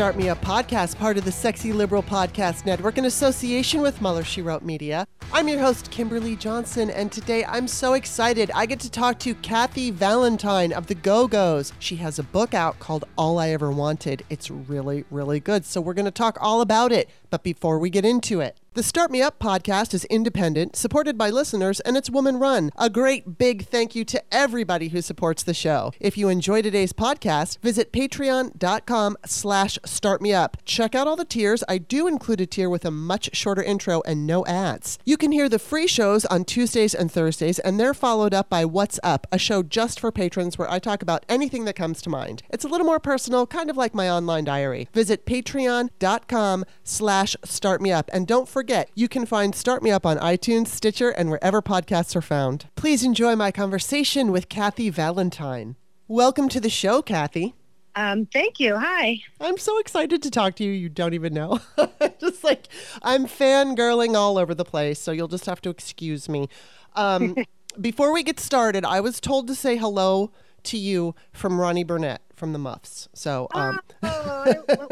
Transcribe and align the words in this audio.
Start 0.00 0.16
Me 0.16 0.30
Up 0.30 0.40
podcast, 0.40 0.96
part 0.96 1.18
of 1.18 1.26
the 1.26 1.30
Sexy 1.30 1.74
Liberal 1.74 2.02
Podcast 2.02 2.64
Network 2.64 2.96
in 2.96 3.04
association 3.04 3.82
with 3.82 4.00
Mueller 4.00 4.24
She 4.24 4.40
Wrote 4.40 4.62
Media. 4.62 5.06
I'm 5.30 5.46
your 5.46 5.60
host, 5.60 5.90
Kimberly 5.90 6.36
Johnson, 6.36 6.88
and 6.88 7.12
today 7.12 7.44
I'm 7.44 7.68
so 7.68 7.92
excited. 7.92 8.50
I 8.54 8.64
get 8.64 8.80
to 8.80 8.90
talk 8.90 9.18
to 9.18 9.34
Kathy 9.34 9.90
Valentine 9.90 10.72
of 10.72 10.86
the 10.86 10.94
Go 10.94 11.28
Go's. 11.28 11.74
She 11.80 11.96
has 11.96 12.18
a 12.18 12.22
book 12.22 12.54
out 12.54 12.78
called 12.78 13.04
All 13.18 13.38
I 13.38 13.50
Ever 13.50 13.70
Wanted. 13.70 14.24
It's 14.30 14.50
really, 14.50 15.04
really 15.10 15.38
good. 15.38 15.66
So 15.66 15.82
we're 15.82 15.92
going 15.92 16.06
to 16.06 16.10
talk 16.10 16.38
all 16.40 16.62
about 16.62 16.92
it. 16.92 17.10
But 17.28 17.42
before 17.42 17.78
we 17.78 17.90
get 17.90 18.06
into 18.06 18.40
it, 18.40 18.56
the 18.74 18.84
Start 18.84 19.10
Me 19.10 19.20
Up 19.20 19.40
podcast 19.40 19.94
is 19.94 20.04
independent, 20.04 20.76
supported 20.76 21.18
by 21.18 21.28
listeners, 21.28 21.80
and 21.80 21.96
it's 21.96 22.08
woman 22.08 22.38
run. 22.38 22.70
A 22.78 22.88
great 22.88 23.36
big 23.36 23.66
thank 23.66 23.96
you 23.96 24.04
to 24.04 24.22
everybody 24.32 24.88
who 24.88 25.02
supports 25.02 25.42
the 25.42 25.52
show. 25.52 25.92
If 25.98 26.16
you 26.16 26.28
enjoy 26.28 26.62
today's 26.62 26.92
podcast, 26.92 27.58
visit 27.58 27.92
patreon.com 27.92 29.16
slash 29.26 29.76
startmeup. 29.84 30.54
Check 30.64 30.94
out 30.94 31.08
all 31.08 31.16
the 31.16 31.24
tiers. 31.24 31.64
I 31.68 31.78
do 31.78 32.06
include 32.06 32.40
a 32.42 32.46
tier 32.46 32.70
with 32.70 32.84
a 32.84 32.92
much 32.92 33.34
shorter 33.34 33.62
intro 33.62 34.02
and 34.06 34.24
no 34.24 34.46
ads. 34.46 35.00
You 35.04 35.16
can 35.16 35.32
hear 35.32 35.48
the 35.48 35.58
free 35.58 35.88
shows 35.88 36.24
on 36.26 36.44
Tuesdays 36.44 36.94
and 36.94 37.10
Thursdays, 37.10 37.58
and 37.58 37.80
they're 37.80 37.92
followed 37.92 38.32
up 38.32 38.48
by 38.48 38.64
What's 38.64 39.00
Up, 39.02 39.26
a 39.32 39.38
show 39.38 39.64
just 39.64 39.98
for 39.98 40.12
patrons 40.12 40.58
where 40.58 40.70
I 40.70 40.78
talk 40.78 41.02
about 41.02 41.26
anything 41.28 41.64
that 41.64 41.74
comes 41.74 42.00
to 42.02 42.08
mind. 42.08 42.44
It's 42.50 42.64
a 42.64 42.68
little 42.68 42.86
more 42.86 43.00
personal, 43.00 43.48
kind 43.48 43.68
of 43.68 43.76
like 43.76 43.94
my 43.96 44.08
online 44.08 44.44
diary. 44.44 44.88
Visit 44.92 45.26
patreon.com 45.26 46.64
slash 46.84 47.34
startmeup, 47.44 48.04
and 48.12 48.28
don't 48.28 48.48
forget 48.48 48.59
forget, 48.60 48.90
you 48.94 49.08
can 49.08 49.24
find 49.24 49.54
Start 49.54 49.82
Me 49.82 49.90
Up 49.90 50.04
on 50.04 50.18
iTunes, 50.18 50.66
Stitcher, 50.66 51.08
and 51.08 51.30
wherever 51.30 51.62
podcasts 51.62 52.14
are 52.14 52.20
found. 52.20 52.66
Please 52.76 53.02
enjoy 53.02 53.34
my 53.34 53.50
conversation 53.50 54.30
with 54.30 54.50
Kathy 54.50 54.90
Valentine. 54.90 55.76
Welcome 56.08 56.50
to 56.50 56.60
the 56.60 56.68
show, 56.68 57.00
Kathy. 57.00 57.54
Um, 57.94 58.26
thank 58.26 58.60
you. 58.60 58.76
Hi. 58.76 59.22
I'm 59.40 59.56
so 59.56 59.78
excited 59.78 60.22
to 60.24 60.30
talk 60.30 60.56
to 60.56 60.64
you. 60.64 60.72
You 60.72 60.90
don't 60.90 61.14
even 61.14 61.32
know. 61.32 61.60
just 62.20 62.44
like 62.44 62.68
I'm 63.00 63.24
fangirling 63.24 64.14
all 64.14 64.36
over 64.36 64.54
the 64.54 64.66
place, 64.66 64.98
so 64.98 65.10
you'll 65.10 65.26
just 65.26 65.46
have 65.46 65.62
to 65.62 65.70
excuse 65.70 66.28
me. 66.28 66.50
Um, 66.94 67.36
before 67.80 68.12
we 68.12 68.22
get 68.22 68.38
started, 68.38 68.84
I 68.84 69.00
was 69.00 69.20
told 69.20 69.46
to 69.46 69.54
say 69.54 69.78
hello 69.78 70.32
to 70.64 70.76
you 70.76 71.14
from 71.32 71.58
Ronnie 71.58 71.84
Barnett 71.84 72.20
from 72.36 72.52
the 72.52 72.58
Muffs. 72.58 73.08
So 73.14 73.48
um, 73.54 73.80
oh, 74.02 74.88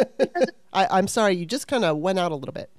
I, 0.73 0.98
am 0.98 1.06
sorry, 1.06 1.34
you 1.34 1.45
just 1.45 1.69
kind 1.69 1.84
of 1.84 1.98
went 1.98 2.19
out 2.19 2.33
a 2.33 2.34
little 2.34 2.55
bit. 2.55 2.71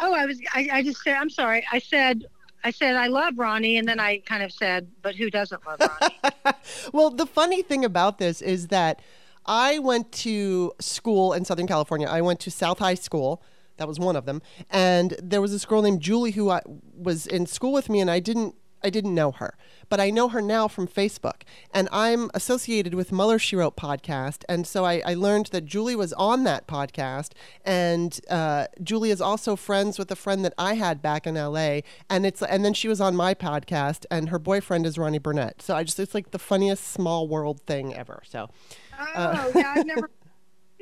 Oh, 0.00 0.14
I 0.14 0.26
was. 0.26 0.40
I, 0.54 0.68
I 0.72 0.82
just 0.82 1.02
said. 1.02 1.16
I'm 1.16 1.30
sorry. 1.30 1.64
I 1.70 1.78
said. 1.78 2.24
I 2.64 2.70
said 2.70 2.94
I 2.94 3.08
love 3.08 3.38
Ronnie, 3.38 3.76
and 3.76 3.88
then 3.88 3.98
I 3.98 4.18
kind 4.18 4.42
of 4.42 4.52
said, 4.52 4.88
"But 5.02 5.16
who 5.16 5.30
doesn't 5.30 5.62
love 5.66 5.80
Ronnie?" 5.80 6.54
well, 6.92 7.10
the 7.10 7.26
funny 7.26 7.62
thing 7.62 7.84
about 7.84 8.18
this 8.18 8.40
is 8.40 8.68
that 8.68 9.00
I 9.46 9.80
went 9.80 10.12
to 10.12 10.72
school 10.80 11.32
in 11.32 11.44
Southern 11.44 11.66
California. 11.66 12.06
I 12.06 12.20
went 12.20 12.38
to 12.40 12.50
South 12.50 12.78
High 12.78 12.94
School. 12.94 13.42
That 13.78 13.88
was 13.88 13.98
one 13.98 14.14
of 14.14 14.26
them, 14.26 14.42
and 14.70 15.16
there 15.20 15.40
was 15.40 15.50
this 15.50 15.64
girl 15.64 15.82
named 15.82 16.00
Julie 16.02 16.32
who 16.32 16.50
I, 16.50 16.60
was 16.94 17.26
in 17.26 17.46
school 17.46 17.72
with 17.72 17.88
me, 17.88 18.00
and 18.00 18.10
I 18.10 18.20
didn't 18.20 18.54
I 18.84 18.90
didn't 18.90 19.14
know 19.14 19.32
her, 19.32 19.56
but 19.88 20.00
I 20.00 20.10
know 20.10 20.28
her 20.28 20.40
now 20.42 20.68
from 20.68 20.86
Facebook. 20.86 21.42
And 21.72 21.88
I'm 21.92 22.30
associated 22.34 22.94
with 22.94 23.12
Mueller 23.12 23.38
She 23.38 23.56
Wrote 23.56 23.76
podcast. 23.76 24.44
And 24.48 24.66
so 24.66 24.84
I, 24.84 25.02
I 25.04 25.14
learned 25.14 25.46
that 25.46 25.64
Julie 25.64 25.96
was 25.96 26.12
on 26.14 26.44
that 26.44 26.66
podcast. 26.66 27.32
And 27.64 28.18
uh, 28.28 28.66
Julie 28.82 29.10
is 29.10 29.20
also 29.20 29.56
friends 29.56 29.98
with 29.98 30.10
a 30.10 30.16
friend 30.16 30.44
that 30.44 30.54
I 30.58 30.74
had 30.74 31.02
back 31.02 31.26
in 31.26 31.34
LA. 31.34 31.80
And 32.08 32.26
it's 32.26 32.42
and 32.42 32.64
then 32.64 32.74
she 32.74 32.88
was 32.88 33.00
on 33.00 33.16
my 33.16 33.34
podcast, 33.34 34.04
and 34.10 34.28
her 34.28 34.38
boyfriend 34.38 34.86
is 34.86 34.98
Ronnie 34.98 35.18
Barnett. 35.18 35.62
So 35.62 35.74
I 35.74 35.84
just, 35.84 35.98
it's 35.98 36.14
like 36.14 36.30
the 36.30 36.38
funniest 36.38 36.84
small 36.88 37.28
world 37.28 37.60
thing 37.62 37.94
ever. 37.94 38.22
So. 38.26 38.50
Uh, 38.98 39.36
oh, 39.38 39.52
yeah, 39.58 39.74
I've 39.76 39.86
never, 39.86 40.10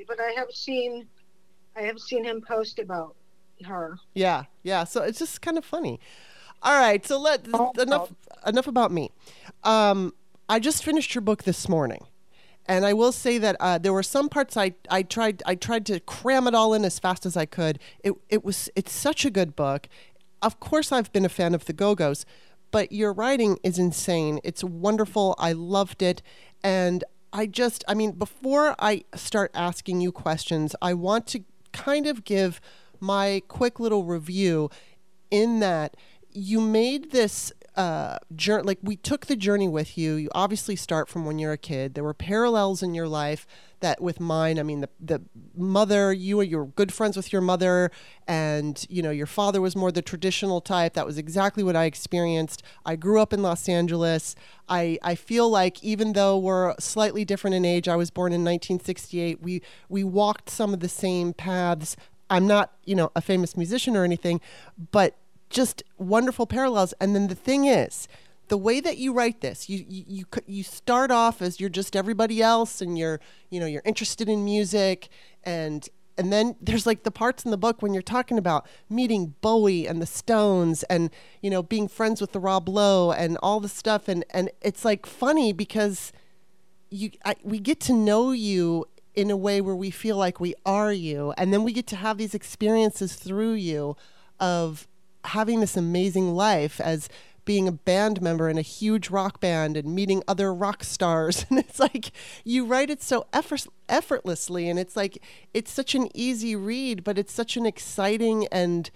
but 0.06 0.20
I 0.20 0.32
have 0.36 0.50
seen, 0.50 1.06
I 1.76 1.82
have 1.82 1.98
seen 1.98 2.24
him 2.24 2.40
post 2.40 2.78
about 2.78 3.16
her. 3.64 3.98
Yeah, 4.14 4.44
yeah. 4.62 4.84
So 4.84 5.02
it's 5.02 5.18
just 5.18 5.40
kind 5.42 5.58
of 5.58 5.64
funny. 5.64 6.00
All 6.62 6.78
right, 6.78 7.04
so 7.06 7.18
let 7.18 7.46
oh, 7.54 7.72
enough 7.78 8.12
enough 8.46 8.66
about 8.66 8.92
me. 8.92 9.10
Um, 9.64 10.12
I 10.48 10.58
just 10.58 10.84
finished 10.84 11.14
your 11.14 11.22
book 11.22 11.44
this 11.44 11.68
morning, 11.68 12.06
and 12.66 12.84
I 12.84 12.92
will 12.92 13.12
say 13.12 13.38
that 13.38 13.56
uh, 13.60 13.78
there 13.78 13.94
were 13.94 14.02
some 14.02 14.28
parts 14.28 14.56
I, 14.56 14.74
I 14.90 15.02
tried 15.02 15.42
I 15.46 15.54
tried 15.54 15.86
to 15.86 16.00
cram 16.00 16.46
it 16.46 16.54
all 16.54 16.74
in 16.74 16.84
as 16.84 16.98
fast 16.98 17.24
as 17.24 17.36
I 17.36 17.46
could. 17.46 17.78
It 18.04 18.12
it 18.28 18.44
was 18.44 18.68
it's 18.76 18.92
such 18.92 19.24
a 19.24 19.30
good 19.30 19.56
book. 19.56 19.88
Of 20.42 20.60
course, 20.60 20.92
I've 20.92 21.12
been 21.12 21.24
a 21.24 21.30
fan 21.30 21.54
of 21.54 21.64
the 21.64 21.72
Go 21.72 21.94
Go's, 21.94 22.26
but 22.70 22.92
your 22.92 23.12
writing 23.12 23.58
is 23.62 23.78
insane. 23.78 24.38
It's 24.44 24.62
wonderful. 24.62 25.34
I 25.38 25.52
loved 25.52 26.02
it, 26.02 26.20
and 26.62 27.04
I 27.32 27.46
just 27.46 27.84
I 27.88 27.94
mean 27.94 28.12
before 28.12 28.74
I 28.78 29.04
start 29.14 29.50
asking 29.54 30.02
you 30.02 30.12
questions, 30.12 30.76
I 30.82 30.92
want 30.92 31.26
to 31.28 31.44
kind 31.72 32.06
of 32.06 32.24
give 32.24 32.60
my 33.00 33.40
quick 33.48 33.80
little 33.80 34.04
review 34.04 34.68
in 35.30 35.60
that 35.60 35.96
you 36.32 36.60
made 36.60 37.10
this 37.10 37.52
uh, 37.76 38.18
journey, 38.34 38.64
like 38.64 38.78
we 38.82 38.96
took 38.96 39.26
the 39.26 39.36
journey 39.36 39.68
with 39.68 39.96
you. 39.96 40.14
You 40.14 40.28
obviously 40.34 40.76
start 40.76 41.08
from 41.08 41.24
when 41.24 41.38
you're 41.38 41.52
a 41.52 41.58
kid. 41.58 41.94
There 41.94 42.04
were 42.04 42.14
parallels 42.14 42.82
in 42.82 42.94
your 42.94 43.08
life 43.08 43.46
that 43.80 44.02
with 44.02 44.20
mine. 44.20 44.58
I 44.58 44.62
mean, 44.62 44.80
the 44.80 44.88
the 45.00 45.22
mother, 45.56 46.12
you 46.12 46.38
were 46.38 46.42
you're 46.42 46.66
good 46.66 46.92
friends 46.92 47.16
with 47.16 47.32
your 47.32 47.40
mother, 47.40 47.90
and 48.26 48.84
you 48.90 49.02
know 49.02 49.10
your 49.10 49.26
father 49.26 49.60
was 49.60 49.76
more 49.76 49.92
the 49.92 50.02
traditional 50.02 50.60
type. 50.60 50.94
That 50.94 51.06
was 51.06 51.16
exactly 51.16 51.62
what 51.62 51.76
I 51.76 51.84
experienced. 51.84 52.62
I 52.84 52.96
grew 52.96 53.20
up 53.20 53.32
in 53.32 53.40
Los 53.40 53.68
Angeles. 53.68 54.34
I 54.68 54.98
I 55.02 55.14
feel 55.14 55.48
like 55.48 55.82
even 55.82 56.12
though 56.12 56.36
we're 56.36 56.74
slightly 56.78 57.24
different 57.24 57.54
in 57.54 57.64
age, 57.64 57.88
I 57.88 57.96
was 57.96 58.10
born 58.10 58.32
in 58.32 58.42
1968. 58.42 59.40
We 59.40 59.62
we 59.88 60.04
walked 60.04 60.50
some 60.50 60.74
of 60.74 60.80
the 60.80 60.88
same 60.88 61.32
paths. 61.32 61.96
I'm 62.28 62.46
not, 62.46 62.72
you 62.84 62.94
know, 62.94 63.10
a 63.16 63.20
famous 63.20 63.56
musician 63.56 63.96
or 63.96 64.04
anything, 64.04 64.40
but 64.92 65.16
just 65.50 65.82
wonderful 65.98 66.46
parallels. 66.46 66.94
And 67.00 67.14
then 67.14 67.26
the 67.26 67.34
thing 67.34 67.66
is, 67.66 68.08
the 68.48 68.58
way 68.58 68.80
that 68.80 68.98
you 68.98 69.12
write 69.12 69.40
this, 69.40 69.68
you, 69.68 69.84
you 69.88 70.04
you 70.08 70.24
you 70.46 70.62
start 70.64 71.10
off 71.10 71.40
as 71.40 71.60
you're 71.60 71.70
just 71.70 71.94
everybody 71.94 72.42
else, 72.42 72.80
and 72.80 72.98
you're 72.98 73.20
you 73.48 73.60
know 73.60 73.66
you're 73.66 73.82
interested 73.84 74.28
in 74.28 74.44
music, 74.44 75.08
and 75.44 75.88
and 76.18 76.32
then 76.32 76.56
there's 76.60 76.84
like 76.84 77.04
the 77.04 77.12
parts 77.12 77.44
in 77.44 77.52
the 77.52 77.56
book 77.56 77.80
when 77.80 77.94
you're 77.94 78.02
talking 78.02 78.38
about 78.38 78.66
meeting 78.88 79.34
Bowie 79.40 79.86
and 79.86 80.02
the 80.02 80.06
Stones, 80.06 80.82
and 80.84 81.10
you 81.40 81.48
know 81.48 81.62
being 81.62 81.86
friends 81.86 82.20
with 82.20 82.32
the 82.32 82.40
Rob 82.40 82.68
Lowe 82.68 83.12
and 83.12 83.38
all 83.40 83.60
the 83.60 83.68
stuff, 83.68 84.08
and 84.08 84.24
and 84.30 84.50
it's 84.60 84.84
like 84.84 85.06
funny 85.06 85.52
because 85.52 86.12
you 86.90 87.12
I, 87.24 87.36
we 87.44 87.60
get 87.60 87.78
to 87.80 87.92
know 87.92 88.32
you 88.32 88.86
in 89.14 89.30
a 89.30 89.36
way 89.36 89.60
where 89.60 89.76
we 89.76 89.90
feel 89.92 90.16
like 90.16 90.40
we 90.40 90.54
are 90.66 90.92
you, 90.92 91.32
and 91.38 91.52
then 91.52 91.62
we 91.62 91.72
get 91.72 91.86
to 91.86 91.96
have 91.96 92.18
these 92.18 92.34
experiences 92.34 93.14
through 93.14 93.52
you 93.52 93.96
of 94.40 94.88
having 95.24 95.60
this 95.60 95.76
amazing 95.76 96.34
life 96.34 96.80
as 96.80 97.08
being 97.44 97.66
a 97.66 97.72
band 97.72 98.22
member 98.22 98.48
in 98.48 98.58
a 98.58 98.62
huge 98.62 99.10
rock 99.10 99.40
band 99.40 99.76
and 99.76 99.94
meeting 99.94 100.22
other 100.28 100.54
rock 100.54 100.84
stars. 100.84 101.46
And 101.50 101.58
it's 101.58 101.80
like 101.80 102.12
you 102.44 102.64
write 102.64 102.90
it 102.90 103.02
so 103.02 103.26
effort- 103.32 103.66
effortlessly 103.88 104.68
and 104.68 104.78
it's 104.78 104.96
like 104.96 105.18
it's 105.52 105.72
such 105.72 105.94
an 105.94 106.08
easy 106.14 106.54
read 106.54 107.02
but 107.02 107.18
it's 107.18 107.32
such 107.32 107.56
an 107.56 107.66
exciting 107.66 108.46
and 108.52 108.90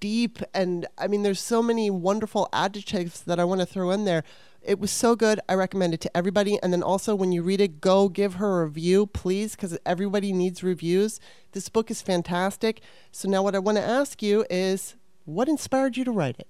deep 0.00 0.38
and 0.54 0.86
i 0.96 1.06
mean 1.06 1.22
there's 1.22 1.40
so 1.40 1.62
many 1.62 1.88
wonderful 1.88 2.48
adjectives 2.52 3.22
that 3.22 3.38
i 3.38 3.44
want 3.44 3.60
to 3.60 3.66
throw 3.66 3.90
in 3.90 4.04
there. 4.04 4.22
It 4.60 4.80
was 4.80 4.90
so 4.90 5.16
good. 5.16 5.40
I 5.48 5.54
recommend 5.54 5.94
it 5.94 6.00
to 6.02 6.16
everybody. 6.16 6.58
And 6.62 6.72
then 6.72 6.82
also 6.82 7.14
when 7.14 7.32
you 7.32 7.42
read 7.42 7.60
it 7.60 7.80
go 7.80 8.08
give 8.08 8.34
her 8.34 8.60
a 8.60 8.64
review 8.66 9.06
please 9.06 9.56
because 9.56 9.78
everybody 9.86 10.32
needs 10.32 10.62
reviews. 10.62 11.20
This 11.52 11.68
book 11.68 11.90
is 11.90 12.02
fantastic. 12.02 12.80
So 13.10 13.28
now 13.28 13.42
what 13.42 13.54
i 13.54 13.58
want 13.58 13.78
to 13.78 13.84
ask 13.84 14.22
you 14.22 14.44
is 14.50 14.94
what 15.28 15.48
inspired 15.48 15.96
you 15.96 16.04
to 16.04 16.10
write 16.10 16.36
it? 16.38 16.48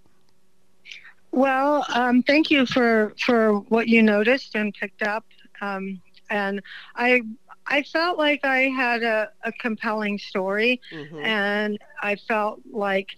Well, 1.33 1.85
um, 1.93 2.23
thank 2.23 2.51
you 2.51 2.65
for 2.65 3.13
for 3.19 3.59
what 3.69 3.89
you 3.89 4.03
noticed 4.03 4.55
and 4.55 4.73
picked 4.73 5.03
up. 5.03 5.27
Um, 5.61 6.01
and 6.31 6.63
I 6.95 7.23
I 7.67 7.83
felt 7.83 8.19
like 8.19 8.45
I 8.45 8.63
had 8.69 9.03
a, 9.03 9.31
a 9.43 9.53
compelling 9.53 10.19
story, 10.19 10.81
mm-hmm. 10.93 11.19
and 11.19 11.79
I 12.03 12.17
felt 12.17 12.61
like 12.71 13.11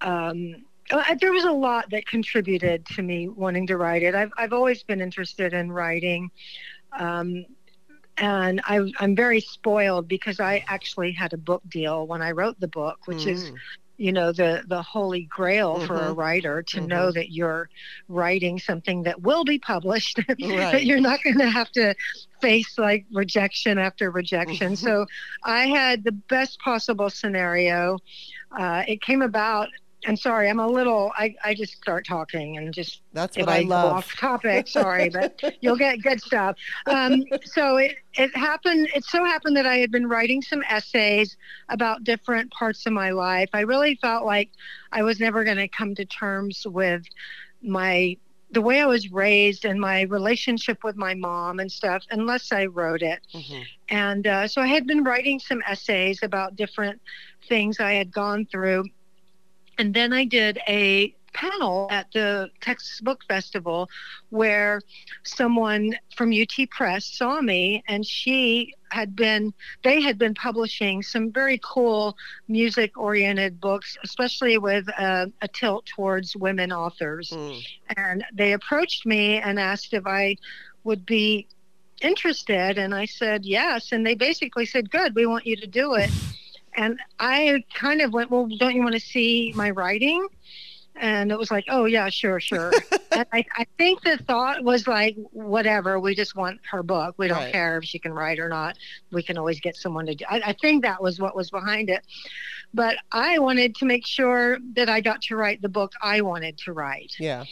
um, 0.00 0.64
there 1.20 1.32
was 1.32 1.44
a 1.44 1.52
lot 1.52 1.90
that 1.90 2.06
contributed 2.06 2.84
to 2.86 3.02
me 3.02 3.28
wanting 3.28 3.66
to 3.68 3.76
write 3.76 4.02
it. 4.02 4.14
I've 4.14 4.32
I've 4.36 4.52
always 4.52 4.82
been 4.82 5.00
interested 5.00 5.52
in 5.52 5.70
writing. 5.70 6.30
Um, 6.98 7.46
and 8.18 8.60
I, 8.64 8.92
am 9.00 9.16
very 9.16 9.40
spoiled 9.40 10.06
because 10.06 10.38
I 10.38 10.62
actually 10.68 11.12
had 11.12 11.32
a 11.32 11.38
book 11.38 11.62
deal 11.68 12.06
when 12.06 12.20
I 12.20 12.32
wrote 12.32 12.60
the 12.60 12.68
book, 12.68 12.98
which 13.06 13.24
mm. 13.24 13.28
is 13.28 13.52
you 14.02 14.12
know 14.12 14.32
the 14.32 14.64
the 14.66 14.82
holy 14.82 15.22
grail 15.22 15.76
mm-hmm. 15.76 15.86
for 15.86 15.94
a 15.94 16.00
mm-hmm. 16.00 16.18
writer 16.18 16.62
to 16.62 16.78
mm-hmm. 16.78 16.88
know 16.88 17.12
that 17.12 17.30
you're 17.30 17.70
writing 18.08 18.58
something 18.58 19.04
that 19.04 19.22
will 19.22 19.44
be 19.44 19.58
published 19.58 20.18
right. 20.28 20.38
that 20.72 20.84
you're 20.84 21.00
not 21.00 21.22
going 21.22 21.38
to 21.38 21.48
have 21.48 21.70
to 21.70 21.94
face 22.40 22.78
like 22.78 23.06
rejection 23.12 23.78
after 23.78 24.10
rejection 24.10 24.72
mm-hmm. 24.72 24.86
so 24.86 25.06
i 25.44 25.66
had 25.66 26.02
the 26.02 26.12
best 26.12 26.58
possible 26.58 27.08
scenario 27.08 27.96
uh, 28.58 28.82
it 28.88 29.00
came 29.00 29.22
about 29.22 29.68
and 30.04 30.18
sorry, 30.18 30.48
I'm 30.48 30.58
a 30.58 30.66
little. 30.66 31.12
I, 31.16 31.34
I 31.44 31.54
just 31.54 31.74
start 31.74 32.06
talking 32.06 32.56
and 32.56 32.72
just 32.74 33.02
that's 33.12 33.36
what 33.36 33.48
I, 33.48 33.58
I 33.58 33.60
love. 33.62 33.92
Off 33.92 34.16
topic, 34.16 34.68
sorry, 34.68 35.08
but 35.08 35.40
you'll 35.60 35.76
get 35.76 36.02
good 36.02 36.20
stuff. 36.20 36.56
Um, 36.86 37.24
so 37.44 37.76
it 37.76 37.96
it 38.14 38.34
happened. 38.36 38.88
It 38.94 39.04
so 39.04 39.24
happened 39.24 39.56
that 39.56 39.66
I 39.66 39.78
had 39.78 39.90
been 39.90 40.08
writing 40.08 40.42
some 40.42 40.62
essays 40.68 41.36
about 41.68 42.04
different 42.04 42.50
parts 42.52 42.86
of 42.86 42.92
my 42.92 43.10
life. 43.10 43.50
I 43.52 43.60
really 43.60 43.94
felt 43.96 44.24
like 44.24 44.50
I 44.90 45.02
was 45.02 45.20
never 45.20 45.44
going 45.44 45.58
to 45.58 45.68
come 45.68 45.94
to 45.94 46.04
terms 46.04 46.66
with 46.66 47.04
my 47.62 48.16
the 48.52 48.60
way 48.60 48.82
I 48.82 48.86
was 48.86 49.10
raised 49.10 49.64
and 49.64 49.80
my 49.80 50.02
relationship 50.02 50.84
with 50.84 50.96
my 50.96 51.14
mom 51.14 51.58
and 51.58 51.72
stuff 51.72 52.04
unless 52.10 52.52
I 52.52 52.66
wrote 52.66 53.02
it. 53.02 53.20
Mm-hmm. 53.34 53.62
And 53.88 54.26
uh, 54.26 54.46
so 54.46 54.60
I 54.60 54.66
had 54.66 54.86
been 54.86 55.02
writing 55.04 55.38
some 55.38 55.62
essays 55.66 56.20
about 56.22 56.54
different 56.54 57.00
things 57.48 57.80
I 57.80 57.92
had 57.92 58.12
gone 58.12 58.46
through. 58.46 58.84
And 59.82 59.92
then 59.92 60.12
I 60.12 60.24
did 60.24 60.60
a 60.68 61.12
panel 61.32 61.88
at 61.90 62.06
the 62.12 62.48
Texas 62.60 63.00
Book 63.00 63.24
Festival 63.26 63.90
where 64.30 64.80
someone 65.24 65.98
from 66.14 66.32
UT 66.32 66.70
Press 66.70 67.04
saw 67.04 67.40
me 67.40 67.82
and 67.88 68.06
she 68.06 68.74
had 68.92 69.16
been 69.16 69.52
they 69.82 70.00
had 70.00 70.18
been 70.18 70.34
publishing 70.34 71.02
some 71.02 71.32
very 71.32 71.58
cool 71.64 72.16
music 72.46 72.96
oriented 72.96 73.60
books 73.60 73.96
especially 74.04 74.56
with 74.56 74.86
a, 74.86 75.32
a, 75.40 75.48
tilt 75.48 75.84
towards 75.86 76.36
women 76.36 76.70
authors 76.70 77.30
mm. 77.30 77.60
and 77.96 78.24
they 78.32 78.52
approached 78.52 79.04
me 79.04 79.38
and 79.38 79.58
asked 79.58 79.94
if 79.94 80.06
I 80.06 80.36
would 80.84 81.04
be 81.04 81.48
interested 82.02 82.78
and 82.78 82.94
I 82.94 83.06
said 83.06 83.44
yes 83.44 83.90
and 83.90 84.06
they 84.06 84.14
basically 84.14 84.66
said 84.66 84.92
good 84.92 85.16
we 85.16 85.26
want 85.26 85.44
you 85.44 85.56
to 85.56 85.66
do 85.66 85.94
it 85.94 86.10
and 86.74 86.98
I 87.18 87.64
kind 87.74 88.00
of 88.00 88.12
went 88.12 88.30
well 88.30 88.46
don't 88.58 88.74
you 88.74 88.82
want 88.82 88.94
to 88.94 89.00
see 89.00 89.52
my 89.56 89.70
writing 89.70 90.26
and 90.96 91.32
it 91.32 91.38
was 91.38 91.50
like, 91.50 91.64
oh 91.68 91.86
yeah, 91.86 92.08
sure, 92.08 92.38
sure. 92.38 92.70
and 93.12 93.26
I, 93.32 93.44
I 93.56 93.66
think 93.78 94.02
the 94.02 94.18
thought 94.18 94.62
was 94.62 94.86
like, 94.86 95.16
whatever, 95.32 95.98
we 95.98 96.14
just 96.14 96.36
want 96.36 96.60
her 96.70 96.82
book. 96.82 97.14
We 97.18 97.28
don't 97.28 97.38
right. 97.38 97.52
care 97.52 97.78
if 97.78 97.84
she 97.84 97.98
can 97.98 98.12
write 98.12 98.38
or 98.38 98.48
not. 98.48 98.76
We 99.10 99.22
can 99.22 99.38
always 99.38 99.60
get 99.60 99.76
someone 99.76 100.06
to 100.06 100.14
do. 100.14 100.24
I, 100.28 100.42
I 100.46 100.52
think 100.52 100.82
that 100.82 101.02
was 101.02 101.18
what 101.18 101.34
was 101.34 101.50
behind 101.50 101.88
it. 101.88 102.02
But 102.74 102.96
I 103.10 103.38
wanted 103.38 103.74
to 103.76 103.84
make 103.84 104.06
sure 104.06 104.58
that 104.74 104.88
I 104.88 105.00
got 105.00 105.22
to 105.22 105.36
write 105.36 105.62
the 105.62 105.68
book 105.68 105.92
I 106.02 106.20
wanted 106.20 106.58
to 106.58 106.72
write. 106.72 107.12
Yeah. 107.18 107.44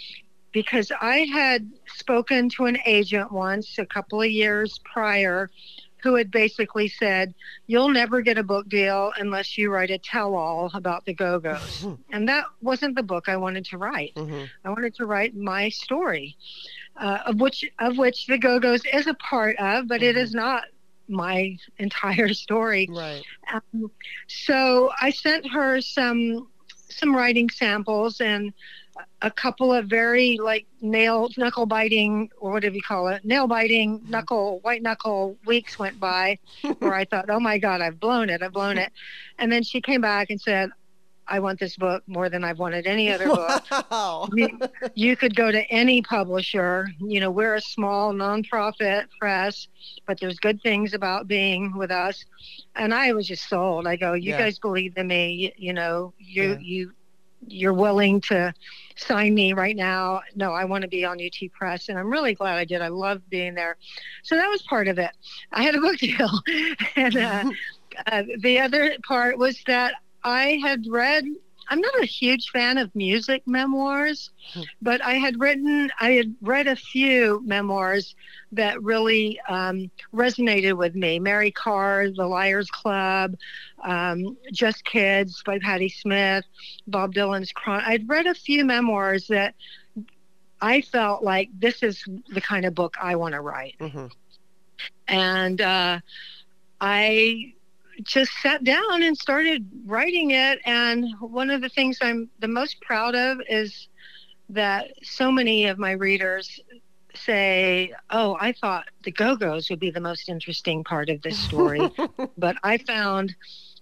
Because 0.52 0.90
I 1.00 1.20
had 1.32 1.70
spoken 1.96 2.48
to 2.50 2.66
an 2.66 2.78
agent 2.84 3.30
once 3.32 3.78
a 3.78 3.86
couple 3.86 4.20
of 4.20 4.30
years 4.30 4.80
prior 4.84 5.48
who 6.02 6.14
had 6.14 6.30
basically 6.30 6.88
said, 6.88 7.34
You'll 7.66 7.88
never 7.88 8.20
get 8.20 8.38
a 8.38 8.42
book 8.42 8.68
deal 8.68 9.12
unless 9.18 9.56
you 9.56 9.70
write 9.70 9.90
a 9.90 9.98
tell 9.98 10.34
all 10.34 10.70
about 10.74 11.04
the 11.04 11.14
Go 11.14 11.38
Go's. 11.38 11.86
and 12.12 12.28
that 12.28 12.44
wasn't 12.60 12.96
the 12.96 13.02
book 13.02 13.28
I 13.28 13.36
wanted 13.36 13.64
to 13.66 13.78
write. 13.78 14.14
Mm-hmm. 14.14 14.44
I 14.64 14.68
wanted 14.68 14.94
to 14.96 15.06
write 15.06 15.34
my 15.36 15.68
story, 15.68 16.36
uh, 16.96 17.18
of, 17.26 17.40
which, 17.40 17.64
of 17.78 17.98
which 17.98 18.26
the 18.26 18.38
Go 18.38 18.58
Go's 18.58 18.82
is 18.92 19.06
a 19.06 19.14
part 19.14 19.56
of, 19.58 19.88
but 19.88 20.00
mm-hmm. 20.00 20.10
it 20.10 20.16
is 20.16 20.34
not 20.34 20.64
my 21.08 21.56
entire 21.78 22.32
story. 22.32 22.88
Right. 22.90 23.22
Um, 23.52 23.90
so 24.28 24.90
I 25.00 25.10
sent 25.10 25.50
her 25.50 25.80
some 25.80 26.48
some 26.92 27.14
writing 27.14 27.48
samples 27.48 28.20
and 28.20 28.52
a 29.22 29.30
couple 29.30 29.72
of 29.72 29.86
very 29.86 30.38
like 30.42 30.66
nail 30.80 31.28
knuckle 31.36 31.66
biting 31.66 32.30
or 32.38 32.52
whatever 32.52 32.74
you 32.74 32.82
call 32.82 33.08
it 33.08 33.24
nail 33.24 33.46
biting 33.46 33.98
mm-hmm. 33.98 34.10
knuckle 34.10 34.60
white 34.60 34.82
knuckle 34.82 35.36
weeks 35.46 35.78
went 35.78 35.98
by 36.00 36.38
where 36.78 36.94
i 36.94 37.04
thought 37.04 37.28
oh 37.28 37.40
my 37.40 37.58
god 37.58 37.80
i've 37.80 38.00
blown 38.00 38.30
it 38.30 38.42
i've 38.42 38.52
blown 38.52 38.78
it 38.78 38.92
and 39.38 39.50
then 39.50 39.62
she 39.62 39.80
came 39.80 40.00
back 40.00 40.30
and 40.30 40.40
said 40.40 40.70
i 41.26 41.38
want 41.38 41.58
this 41.60 41.76
book 41.76 42.02
more 42.06 42.28
than 42.28 42.42
i've 42.42 42.58
wanted 42.58 42.86
any 42.86 43.12
other 43.12 43.26
book 43.26 43.64
wow. 43.90 44.28
you, 44.34 44.58
you 44.94 45.16
could 45.16 45.36
go 45.36 45.52
to 45.52 45.62
any 45.70 46.02
publisher 46.02 46.88
you 46.98 47.20
know 47.20 47.30
we're 47.30 47.54
a 47.54 47.60
small 47.60 48.12
nonprofit 48.12 49.04
press 49.18 49.68
but 50.06 50.18
there's 50.20 50.38
good 50.38 50.60
things 50.62 50.94
about 50.94 51.28
being 51.28 51.76
with 51.76 51.90
us 51.90 52.24
and 52.76 52.94
i 52.94 53.12
was 53.12 53.26
just 53.26 53.48
sold 53.48 53.86
i 53.86 53.96
go 53.96 54.14
you 54.14 54.30
yeah. 54.30 54.38
guys 54.38 54.58
believe 54.58 54.96
in 54.96 55.06
me 55.06 55.32
you, 55.32 55.50
you 55.56 55.72
know 55.72 56.12
you 56.18 56.42
yeah. 56.52 56.58
you 56.58 56.92
you're 57.46 57.74
willing 57.74 58.20
to 58.22 58.52
sign 58.96 59.34
me 59.34 59.52
right 59.52 59.76
now. 59.76 60.22
No, 60.34 60.52
I 60.52 60.64
want 60.64 60.82
to 60.82 60.88
be 60.88 61.04
on 61.04 61.18
UT 61.20 61.50
Press, 61.52 61.88
and 61.88 61.98
I'm 61.98 62.10
really 62.10 62.34
glad 62.34 62.58
I 62.58 62.64
did. 62.64 62.82
I 62.82 62.88
love 62.88 63.28
being 63.30 63.54
there. 63.54 63.76
So 64.22 64.36
that 64.36 64.48
was 64.48 64.62
part 64.62 64.88
of 64.88 64.98
it. 64.98 65.10
I 65.52 65.62
had 65.62 65.74
a 65.74 65.80
book 65.80 65.96
deal, 65.98 66.30
and 66.96 67.16
uh, 67.16 67.50
uh, 68.06 68.22
the 68.38 68.60
other 68.60 68.96
part 69.06 69.38
was 69.38 69.62
that 69.66 69.94
I 70.22 70.60
had 70.62 70.84
read 70.88 71.24
I'm 71.70 71.80
not 71.80 72.02
a 72.02 72.04
huge 72.04 72.50
fan 72.50 72.78
of 72.78 72.94
music 72.96 73.46
memoirs, 73.46 74.30
hmm. 74.52 74.62
but 74.82 75.02
I 75.02 75.14
had 75.14 75.38
written, 75.38 75.90
I 76.00 76.10
had 76.12 76.34
read 76.42 76.66
a 76.66 76.74
few 76.74 77.42
memoirs 77.46 78.16
that 78.52 78.82
really 78.82 79.40
um, 79.48 79.88
resonated 80.12 80.76
with 80.76 80.96
me. 80.96 81.20
Mary 81.20 81.52
Karr, 81.52 82.10
The 82.10 82.26
Liars 82.26 82.68
Club, 82.70 83.36
um, 83.84 84.36
Just 84.52 84.84
Kids 84.84 85.42
by 85.46 85.60
Patti 85.60 85.88
Smith, 85.88 86.44
Bob 86.88 87.14
Dylan's 87.14 87.52
Chron. 87.52 87.82
I'd 87.86 88.08
read 88.08 88.26
a 88.26 88.34
few 88.34 88.64
memoirs 88.64 89.28
that 89.28 89.54
I 90.60 90.80
felt 90.80 91.22
like 91.22 91.48
this 91.56 91.84
is 91.84 92.04
the 92.28 92.40
kind 92.40 92.66
of 92.66 92.74
book 92.74 92.96
I 93.00 93.14
want 93.14 93.34
to 93.34 93.40
write. 93.40 93.76
Mm-hmm. 93.80 94.06
And 95.06 95.60
uh, 95.60 96.00
I 96.80 97.54
just 98.02 98.32
sat 98.42 98.64
down 98.64 99.02
and 99.02 99.16
started 99.16 99.68
writing 99.86 100.30
it. 100.32 100.58
And 100.64 101.06
one 101.20 101.50
of 101.50 101.60
the 101.60 101.68
things 101.68 101.98
I'm 102.00 102.28
the 102.38 102.48
most 102.48 102.80
proud 102.80 103.14
of 103.14 103.40
is 103.48 103.88
that 104.48 104.90
so 105.02 105.30
many 105.30 105.66
of 105.66 105.78
my 105.78 105.92
readers 105.92 106.60
say, 107.14 107.92
Oh, 108.10 108.36
I 108.40 108.52
thought 108.52 108.86
the 109.04 109.10
Go 109.10 109.36
Go's 109.36 109.70
would 109.70 109.80
be 109.80 109.90
the 109.90 110.00
most 110.00 110.28
interesting 110.28 110.84
part 110.84 111.08
of 111.08 111.22
this 111.22 111.38
story. 111.38 111.90
but 112.38 112.56
I 112.62 112.78
found, 112.78 113.34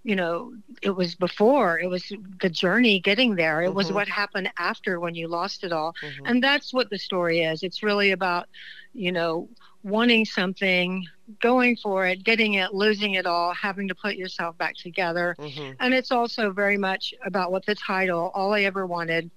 you 0.03 0.17
know, 0.17 0.53
it 0.83 0.91
was 0.91 1.15
before, 1.15 1.79
it 1.79 1.89
was 1.89 2.13
the 2.41 2.51
journey 2.51 3.01
getting 3.01 3.35
there. 3.35 3.63
It 3.63 3.69
mm-hmm. 3.69 3.77
was 3.77 3.93
what 3.93 4.09
happened 4.09 4.51
after 4.59 5.01
when 5.01 5.15
you 5.15 5.29
lost 5.29 5.65
it 5.65 5.73
all. 5.73 5.95
Mm-hmm. 6.03 6.27
And 6.27 6.43
that's 6.43 6.73
what 6.73 6.91
the 6.91 6.99
story 6.99 7.41
is. 7.41 7.63
It's 7.63 7.83
really 7.83 8.13
about, 8.13 8.49
you 8.93 9.13
know, 9.13 9.49
wanting 9.83 10.25
something, 10.25 11.07
going 11.41 11.77
for 11.77 12.07
it, 12.07 12.25
getting 12.25 12.55
it, 12.55 12.75
losing 12.75 13.15
it 13.15 13.27
all, 13.27 13.53
having 13.55 13.89
to 13.89 13.95
put 13.95 14.17
yourself 14.17 14.57
back 14.59 14.75
together. 14.77 15.37
Mm-hmm. 15.39 15.73
And 15.81 15.95
it's 15.95 16.11
also 16.11 16.51
very 16.51 16.77
much 16.77 17.15
about 17.25 17.53
what 17.53 17.65
the 17.67 17.75
title, 17.75 18.31
All 18.35 18.53
I 18.55 18.63
Ever 18.63 18.87
Wanted, 18.87 19.31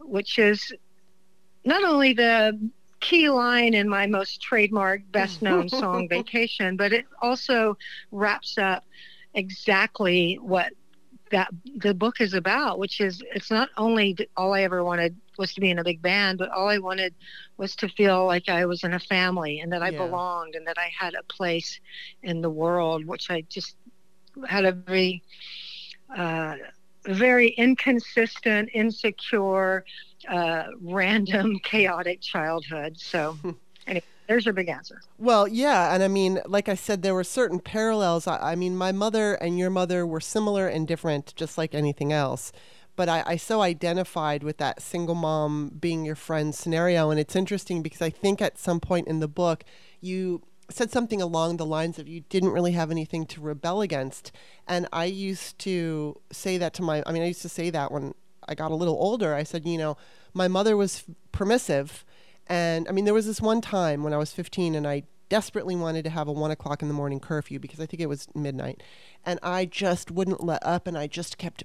which 0.00 0.38
is 0.38 0.72
not 1.64 1.84
only 1.84 2.12
the 2.12 2.58
key 3.00 3.30
line 3.30 3.74
in 3.74 3.88
my 3.88 4.06
most 4.06 4.40
trademark, 4.40 5.02
best 5.12 5.42
known 5.42 5.68
song, 5.68 6.08
Vacation, 6.08 6.76
but 6.76 6.92
it 6.92 7.06
also 7.22 7.76
wraps 8.10 8.58
up 8.58 8.84
exactly 9.34 10.38
what 10.40 10.72
that 11.30 11.48
the 11.76 11.94
book 11.94 12.20
is 12.20 12.34
about, 12.34 12.78
which 12.78 13.00
is 13.00 13.22
it's 13.34 13.50
not 13.50 13.68
only 13.76 14.16
all 14.36 14.54
I 14.54 14.62
ever 14.62 14.82
wanted 14.84 15.16
was 15.38 15.54
to 15.54 15.60
be 15.60 15.70
in 15.70 15.78
a 15.78 15.84
big 15.84 16.02
band, 16.02 16.38
but 16.38 16.50
all 16.50 16.68
I 16.68 16.78
wanted 16.78 17.14
was 17.56 17.76
to 17.76 17.88
feel 17.88 18.26
like 18.26 18.48
I 18.48 18.66
was 18.66 18.84
in 18.84 18.94
a 18.94 18.98
family 18.98 19.60
and 19.60 19.72
that 19.72 19.82
I 19.82 19.90
yeah. 19.90 19.98
belonged 19.98 20.54
and 20.54 20.66
that 20.66 20.78
I 20.78 20.90
had 20.98 21.14
a 21.14 21.22
place 21.24 21.80
in 22.22 22.40
the 22.40 22.50
world, 22.50 23.04
which 23.06 23.30
I 23.30 23.42
just 23.48 23.76
had 24.46 24.64
a 24.64 24.72
very, 24.72 25.22
uh, 26.16 26.56
very 27.04 27.48
inconsistent, 27.50 28.70
insecure, 28.72 29.84
uh, 30.28 30.64
random, 30.80 31.58
chaotic 31.62 32.20
childhood. 32.20 32.98
So, 32.98 33.36
anyway. 33.86 34.02
There's 34.28 34.44
your 34.44 34.52
big 34.52 34.68
answer. 34.68 35.00
Well, 35.18 35.48
yeah, 35.48 35.94
and 35.94 36.02
I 36.02 36.08
mean, 36.08 36.40
like 36.46 36.68
I 36.68 36.74
said, 36.74 37.02
there 37.02 37.14
were 37.14 37.24
certain 37.24 37.60
parallels. 37.60 38.26
I, 38.26 38.52
I 38.52 38.54
mean, 38.54 38.76
my 38.76 38.92
mother 38.92 39.34
and 39.34 39.58
your 39.58 39.70
mother 39.70 40.06
were 40.06 40.20
similar 40.20 40.68
and 40.68 40.86
different, 40.86 41.34
just 41.34 41.58
like 41.58 41.74
anything 41.74 42.12
else 42.12 42.52
but 42.98 43.08
I, 43.08 43.22
I 43.24 43.36
so 43.36 43.62
identified 43.62 44.42
with 44.42 44.56
that 44.56 44.82
single 44.82 45.14
mom 45.14 45.70
being 45.78 46.04
your 46.04 46.16
friend 46.16 46.52
scenario. 46.52 47.10
And 47.10 47.20
it's 47.20 47.36
interesting 47.36 47.80
because 47.80 48.02
I 48.02 48.10
think 48.10 48.42
at 48.42 48.58
some 48.58 48.80
point 48.80 49.06
in 49.06 49.20
the 49.20 49.28
book, 49.28 49.62
you 50.00 50.42
said 50.68 50.90
something 50.90 51.22
along 51.22 51.58
the 51.58 51.64
lines 51.64 52.00
of 52.00 52.08
you 52.08 52.22
didn't 52.28 52.50
really 52.50 52.72
have 52.72 52.90
anything 52.90 53.24
to 53.26 53.40
rebel 53.40 53.82
against. 53.82 54.32
And 54.66 54.88
I 54.92 55.04
used 55.04 55.60
to 55.60 56.20
say 56.32 56.58
that 56.58 56.74
to 56.74 56.82
my, 56.82 57.04
I 57.06 57.12
mean, 57.12 57.22
I 57.22 57.26
used 57.26 57.42
to 57.42 57.48
say 57.48 57.70
that 57.70 57.92
when 57.92 58.14
I 58.48 58.56
got 58.56 58.72
a 58.72 58.74
little 58.74 58.96
older. 58.96 59.32
I 59.32 59.44
said, 59.44 59.64
you 59.64 59.78
know, 59.78 59.96
my 60.34 60.48
mother 60.48 60.76
was 60.76 61.04
permissive. 61.30 62.04
And 62.48 62.88
I 62.88 62.92
mean, 62.92 63.04
there 63.04 63.14
was 63.14 63.26
this 63.26 63.40
one 63.40 63.60
time 63.60 64.02
when 64.02 64.12
I 64.12 64.16
was 64.16 64.32
15 64.32 64.74
and 64.74 64.86
I 64.86 65.04
desperately 65.28 65.76
wanted 65.76 66.04
to 66.04 66.10
have 66.10 66.28
a 66.28 66.32
one 66.32 66.50
o'clock 66.50 66.80
in 66.82 66.88
the 66.88 66.94
morning 66.94 67.20
curfew 67.20 67.58
because 67.58 67.80
I 67.80 67.86
think 67.86 68.00
it 68.00 68.08
was 68.08 68.28
midnight. 68.34 68.82
And 69.24 69.38
I 69.42 69.66
just 69.66 70.10
wouldn't 70.10 70.42
let 70.42 70.64
up 70.64 70.86
and 70.86 70.96
I 70.96 71.06
just 71.06 71.38
kept 71.38 71.64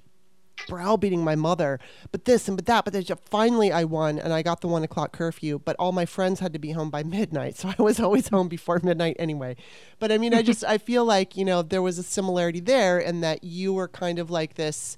browbeating 0.68 1.22
my 1.22 1.34
mother, 1.34 1.78
but 2.10 2.24
this 2.24 2.48
and 2.48 2.56
but 2.56 2.66
that. 2.66 2.84
But 2.84 2.92
then 2.92 3.04
finally, 3.24 3.72
I 3.72 3.84
won 3.84 4.18
and 4.18 4.32
I 4.32 4.42
got 4.42 4.60
the 4.60 4.68
one 4.68 4.82
o'clock 4.82 5.12
curfew. 5.12 5.60
But 5.64 5.76
all 5.78 5.92
my 5.92 6.06
friends 6.06 6.40
had 6.40 6.52
to 6.52 6.58
be 6.58 6.72
home 6.72 6.90
by 6.90 7.02
midnight, 7.02 7.56
so 7.56 7.72
I 7.76 7.82
was 7.82 8.00
always 8.00 8.28
home 8.28 8.48
before 8.48 8.80
midnight 8.82 9.16
anyway. 9.18 9.56
But 9.98 10.12
I 10.12 10.18
mean, 10.18 10.34
I 10.34 10.42
just 10.42 10.64
I 10.64 10.78
feel 10.78 11.04
like 11.04 11.36
you 11.36 11.44
know 11.44 11.62
there 11.62 11.82
was 11.82 11.98
a 11.98 12.02
similarity 12.02 12.60
there, 12.60 12.98
and 12.98 13.22
that 13.22 13.44
you 13.44 13.72
were 13.72 13.88
kind 13.88 14.18
of 14.18 14.30
like 14.30 14.54
this 14.54 14.96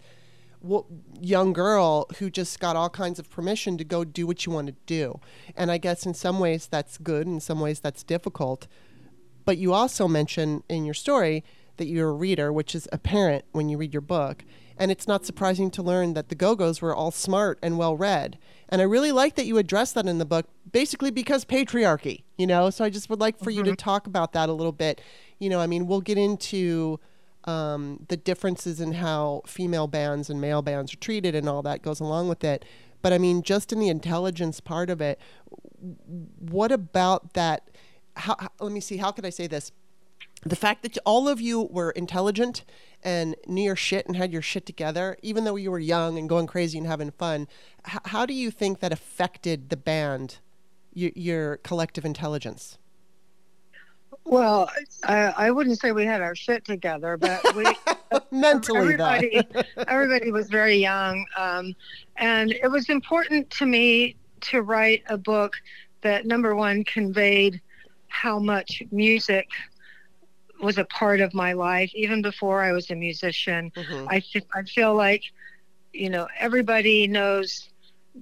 young 1.21 1.53
girl 1.53 2.07
who 2.19 2.31
just 2.31 2.61
got 2.61 2.77
all 2.77 2.91
kinds 2.91 3.19
of 3.19 3.31
permission 3.31 3.77
to 3.79 3.85
go 3.85 4.05
do 4.05 4.27
what 4.27 4.47
you 4.47 4.53
want 4.53 4.67
to 4.69 4.75
do. 4.87 5.21
And 5.57 5.71
I 5.71 5.79
guess 5.79 6.07
in 6.07 6.15
some 6.15 6.39
ways 6.39 6.67
that's 6.67 6.99
good, 6.99 7.27
in 7.27 7.41
some 7.41 7.61
ways 7.61 7.81
that's 7.81 8.03
difficult. 8.03 8.67
But 9.45 9.59
you 9.59 9.73
also 9.73 10.09
mention 10.09 10.63
in 10.69 10.85
your 10.85 10.95
story 10.95 11.45
that 11.77 11.87
you're 11.87 12.09
a 12.09 12.13
reader, 12.13 12.53
which 12.53 12.75
is 12.75 12.89
apparent 12.93 13.45
when 13.53 13.69
you 13.69 13.79
read 13.79 13.95
your 13.95 14.01
book. 14.01 14.45
And 14.79 14.91
it's 14.91 15.09
not 15.09 15.25
surprising 15.25 15.71
to 15.73 15.83
learn 15.83 16.15
that 16.15 16.29
the 16.29 16.35
Go 16.35 16.55
Go's 16.55 16.83
were 16.83 16.95
all 16.95 17.11
smart 17.11 17.59
and 17.63 17.79
well 17.79 17.97
read. 17.97 18.39
And 18.69 18.81
I 18.81 18.85
really 18.85 19.13
like 19.13 19.37
that 19.37 19.47
you 19.47 19.57
address 19.57 19.93
that 19.93 20.07
in 20.07 20.19
the 20.19 20.25
book, 20.25 20.47
basically 20.71 21.11
because 21.11 21.45
patriarchy, 21.45 22.25
you 22.37 22.47
know? 22.47 22.69
So 22.71 22.85
I 22.85 22.91
just 22.91 23.09
would 23.09 23.21
like 23.21 23.39
for 23.39 23.45
mm-hmm. 23.45 23.59
you 23.59 23.65
to 23.65 23.71
mm-hmm. 23.71 23.77
talk 23.77 24.07
about 24.07 24.33
that 24.33 24.49
a 24.49 24.53
little 24.53 24.73
bit. 24.73 25.01
You 25.39 25.49
know, 25.49 25.61
I 25.61 25.67
mean, 25.67 25.87
we'll 25.87 26.03
get 26.03 26.19
into 26.19 27.01
um, 27.47 28.05
the 28.09 28.17
differences 28.17 28.81
in 28.81 28.95
how 28.95 29.43
female 29.47 29.87
bands 29.87 30.29
and 30.29 30.41
male 30.41 30.63
bands 30.63 30.93
are 30.93 30.99
treated 30.99 31.35
and 31.35 31.49
all 31.49 31.63
that 31.63 31.83
goes 31.83 32.01
along 32.01 32.29
with 32.29 32.43
it. 32.45 32.65
But 33.03 33.13
I 33.13 33.19
mean, 33.19 33.43
just 33.43 33.73
in 33.73 33.79
the 33.79 33.89
intelligence 33.89 34.61
part 34.61 34.91
of 34.91 35.01
it, 35.01 35.21
what 36.39 36.73
about 36.73 37.35
that? 37.35 37.71
How, 38.17 38.37
let 38.61 38.73
me 38.73 38.81
see, 38.81 38.97
how 38.97 39.13
could 39.13 39.27
I 39.27 39.31
say 39.31 39.47
this? 39.47 39.71
The 40.43 40.57
fact 40.57 40.83
that 40.83 40.99
all 41.05 41.29
of 41.29 41.41
you 41.41 41.63
were 41.63 41.91
intelligent 41.91 42.65
and 43.03 43.37
knew 43.47 43.63
your 43.63 43.77
shit 43.77 44.07
and 44.07 44.17
had 44.17 44.33
your 44.33 44.43
shit 44.43 44.67
together, 44.67 45.17
even 45.23 45.45
though 45.45 45.57
you 45.57 45.71
were 45.71 45.79
young 45.79 46.19
and 46.19 46.29
going 46.29 46.47
crazy 46.47 46.79
and 46.79 46.87
having 46.87 47.11
fun, 47.11 47.49
how 47.85 48.27
do 48.27 48.35
you 48.35 48.51
think 48.51 48.81
that 48.81 48.93
affected 48.93 49.71
the 49.71 49.77
band, 49.77 50.39
your 50.93 51.59
collective 51.59 52.05
intelligence? 52.05 52.79
Well, 54.27 54.69
I, 55.05 55.33
I 55.37 55.51
wouldn't 55.53 55.79
say 55.79 55.93
we 55.93 56.05
had 56.05 56.21
our 56.21 56.35
shit 56.35 56.65
together, 56.65 57.17
but 57.17 57.55
we 57.55 57.65
mentally 58.33 58.81
everybody 58.81 59.47
everybody 59.87 60.33
was 60.33 60.49
very 60.49 60.77
young, 60.77 61.25
um, 61.37 61.77
and 62.17 62.51
it 62.51 62.69
was 62.69 62.89
important 62.89 63.49
to 63.51 63.67
me 63.67 64.17
to 64.43 64.63
write 64.63 65.05
a 65.09 65.17
book 65.17 65.55
that 66.03 66.27
number 66.27 66.57
one 66.57 66.83
conveyed 66.83 67.61
how 68.09 68.41
much 68.41 68.83
music 68.91 69.49
was 70.61 70.79
a 70.79 70.85
part 70.87 71.21
of 71.21 71.33
my 71.33 71.53
life 71.53 71.91
even 71.95 72.21
before 72.21 72.63
I 72.63 72.73
was 72.73 72.91
a 72.91 72.97
musician. 72.97 73.71
Mm-hmm. 73.77 74.09
I 74.09 74.23
I 74.53 74.63
feel 74.65 74.95
like 74.95 75.23
you 75.93 76.11
know 76.11 76.27
everybody 76.37 77.07
knows 77.07 77.69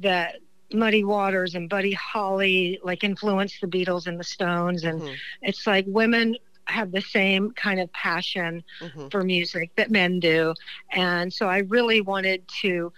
that 0.01 0.37
Muddy 0.75 1.05
Waters 1.05 1.55
and 1.55 1.69
Buddy 1.69 1.93
Holly 1.93 2.79
like 2.83 3.05
influenced 3.05 3.61
the 3.61 3.67
Beatles 3.67 4.07
and 4.07 4.19
the 4.19 4.25
Stones, 4.25 4.85
and 4.85 5.01
mm-hmm. 5.01 5.15
it's 5.43 5.67
like 5.67 5.85
women 5.89 6.37
have 6.67 6.93
the 6.93 7.01
same 7.01 7.51
kind 7.53 7.81
of 7.81 7.93
passion 7.93 8.65
mm-hmm. 8.81 9.09
for 9.09 9.23
music 9.23 9.71
that 9.77 9.91
men 9.91 10.21
do, 10.21 10.55
and 10.91 11.33
so 11.33 11.47
I 11.47 11.59
really 11.59 12.01
wanted 12.01 12.47
to 12.63 12.93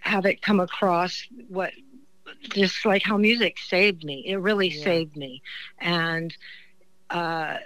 have 0.00 0.26
it 0.26 0.40
come 0.40 0.60
across 0.60 1.26
what 1.48 1.72
just 2.42 2.84
like 2.84 3.02
how 3.02 3.16
music 3.16 3.58
saved 3.58 4.04
me. 4.04 4.24
It 4.26 4.36
really 4.36 4.68
yeah. 4.68 4.84
saved 4.84 5.16
me, 5.16 5.42
and. 5.78 6.36
Uh, 7.10 7.56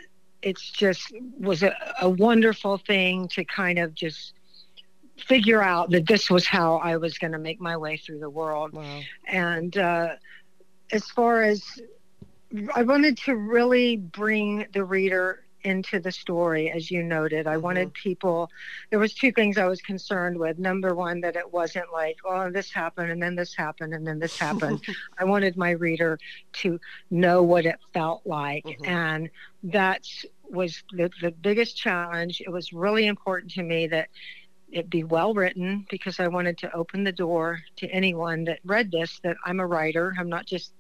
it's 0.43 0.71
just 0.71 1.13
was 1.39 1.63
a, 1.63 1.75
a 2.01 2.11
wonderful 2.11 2.77
thing 2.79 3.29
to 3.29 3.45
kind 3.45 3.79
of 3.79 3.95
just 3.95 4.35
figure 5.27 5.63
out 5.63 5.91
that 5.91 6.07
this 6.07 6.31
was 6.31 6.47
how 6.47 6.77
I 6.77 6.97
was 6.97 7.19
going 7.19 7.33
to 7.33 7.39
make 7.39 7.61
my 7.61 7.77
way 7.77 7.97
through 7.97 8.21
the 8.21 8.31
world. 8.31 8.73
Wow. 8.73 9.01
And 9.27 9.77
uh, 9.77 10.15
as 10.91 11.05
far 11.11 11.43
as 11.43 11.63
I 12.75 12.83
wanted 12.83 13.17
to 13.19 13.37
really 13.37 13.97
bring 13.97 14.67
the 14.73 14.85
reader 14.85 15.45
into 15.65 16.01
the 16.01 16.11
story, 16.11 16.71
as 16.71 16.91
you 16.91 17.03
noted. 17.03 17.47
I 17.47 17.55
mm-hmm. 17.55 17.63
wanted 17.63 17.95
people. 17.95 18.51
There 18.91 18.99
was 18.99 19.15
two 19.15 19.33
things 19.33 19.59
I 19.59 19.67
was 19.67 19.81
concerned 19.81 20.39
with. 20.39 20.59
Number 20.59 20.95
one, 20.95 21.21
that 21.21 21.37
it 21.37 21.53
wasn't 21.53 21.93
like, 21.93 22.17
oh, 22.25 22.51
this 22.51 22.73
happened 22.73 23.11
and 23.11 23.23
then 23.23 23.35
this 23.35 23.55
happened 23.55 23.95
and 23.95 24.07
then 24.07 24.19
this 24.19 24.39
happened. 24.39 24.81
I 25.19 25.25
wanted 25.25 25.57
my 25.57 25.71
reader 25.71 26.19
to 26.55 26.81
know 27.11 27.43
what 27.43 27.67
it 27.67 27.79
felt 27.93 28.23
like, 28.25 28.65
mm-hmm. 28.65 28.85
and 28.85 29.31
that 29.65 30.07
was 30.51 30.83
the, 30.93 31.11
the 31.21 31.31
biggest 31.31 31.77
challenge. 31.77 32.43
It 32.45 32.51
was 32.51 32.73
really 32.73 33.07
important 33.07 33.53
to 33.53 33.63
me 33.63 33.87
that 33.89 34.09
it 34.73 34.91
be 34.91 35.05
well 35.05 35.35
written 35.35 35.87
because 35.91 36.19
I 36.19 36.29
wanted 36.29 36.59
to 36.59 36.75
open 36.75 37.05
the 37.05 37.13
door 37.13 37.61
to 37.77 37.87
anyone 37.89 38.45
that 38.45 38.61
read 38.65 38.91
this 38.91 39.21
that 39.23 39.37
I'm 39.45 39.61
a 39.61 39.67
writer. 39.67 40.15
I'm 40.19 40.29
not 40.29 40.47
just 40.47 40.73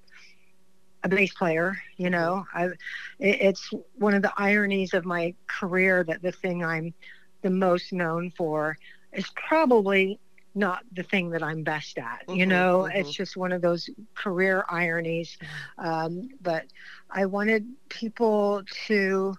a 1.04 1.08
bass 1.08 1.32
player, 1.34 1.76
you 1.96 2.10
know. 2.10 2.46
I 2.54 2.70
it's 3.18 3.70
one 3.96 4.14
of 4.14 4.22
the 4.22 4.32
ironies 4.36 4.94
of 4.94 5.04
my 5.04 5.34
career 5.46 6.04
that 6.04 6.22
the 6.22 6.32
thing 6.32 6.64
I'm 6.64 6.94
the 7.42 7.50
most 7.50 7.92
known 7.92 8.32
for 8.36 8.78
is 9.12 9.28
probably 9.36 10.18
not 10.54 10.84
the 10.92 11.02
thing 11.02 11.30
that 11.30 11.42
I'm 11.42 11.62
best 11.62 11.98
at. 11.98 12.26
Mm-hmm, 12.26 12.38
you 12.38 12.46
know, 12.46 12.80
mm-hmm. 12.80 12.98
it's 12.98 13.12
just 13.12 13.36
one 13.36 13.52
of 13.52 13.62
those 13.62 13.88
career 14.14 14.64
ironies. 14.70 15.38
Um, 15.78 16.28
but 16.40 16.66
I 17.10 17.26
wanted 17.26 17.66
people 17.88 18.62
to 18.86 19.34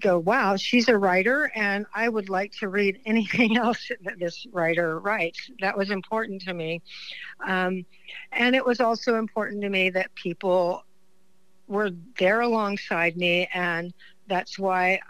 go, 0.00 0.18
wow, 0.18 0.56
she's 0.56 0.88
a 0.88 0.96
writer, 0.96 1.50
and 1.54 1.86
I 1.94 2.08
would 2.08 2.28
like 2.28 2.52
to 2.58 2.68
read 2.68 3.00
anything 3.06 3.56
else 3.58 3.90
that 4.02 4.18
this 4.18 4.46
writer 4.52 4.98
writes. 4.98 5.50
That 5.60 5.76
was 5.76 5.90
important 5.90 6.42
to 6.42 6.54
me. 6.54 6.82
Um, 7.46 7.84
and 8.32 8.54
it 8.54 8.64
was 8.64 8.80
also 8.80 9.16
important 9.16 9.62
to 9.62 9.68
me 9.68 9.90
that 9.90 10.14
people 10.14 10.84
were 11.66 11.90
there 12.18 12.40
alongside 12.40 13.16
me, 13.16 13.48
and 13.52 13.92
that's 14.28 14.58
why 14.58 15.00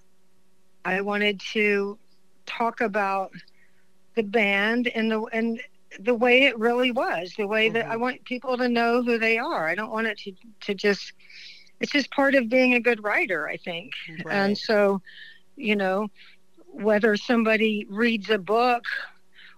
I 0.84 1.00
wanted 1.00 1.40
to 1.52 1.98
talk 2.46 2.80
about 2.80 3.32
the 4.14 4.22
band 4.22 4.88
and 4.88 5.10
the 5.10 5.22
and 5.32 5.60
the 6.00 6.14
way 6.14 6.44
it 6.44 6.58
really 6.58 6.90
was, 6.90 7.32
the 7.36 7.46
way 7.46 7.66
mm-hmm. 7.66 7.74
that 7.74 7.86
I 7.86 7.92
mm-hmm. 7.92 8.02
want 8.02 8.24
people 8.24 8.56
to 8.56 8.68
know 8.68 9.02
who 9.02 9.18
they 9.18 9.38
are. 9.38 9.68
I 9.68 9.74
don't 9.74 9.90
want 9.90 10.06
it 10.06 10.18
to 10.20 10.32
to 10.60 10.74
just 10.74 11.12
it's 11.80 11.92
just 11.92 12.10
part 12.10 12.34
of 12.34 12.48
being 12.48 12.74
a 12.74 12.80
good 12.80 13.02
writer, 13.02 13.48
I 13.48 13.56
think. 13.56 13.92
Right. 14.24 14.34
And 14.34 14.58
so, 14.58 15.02
you 15.56 15.76
know, 15.76 16.08
whether 16.72 17.16
somebody 17.16 17.86
reads 17.88 18.30
a 18.30 18.38
book 18.38 18.84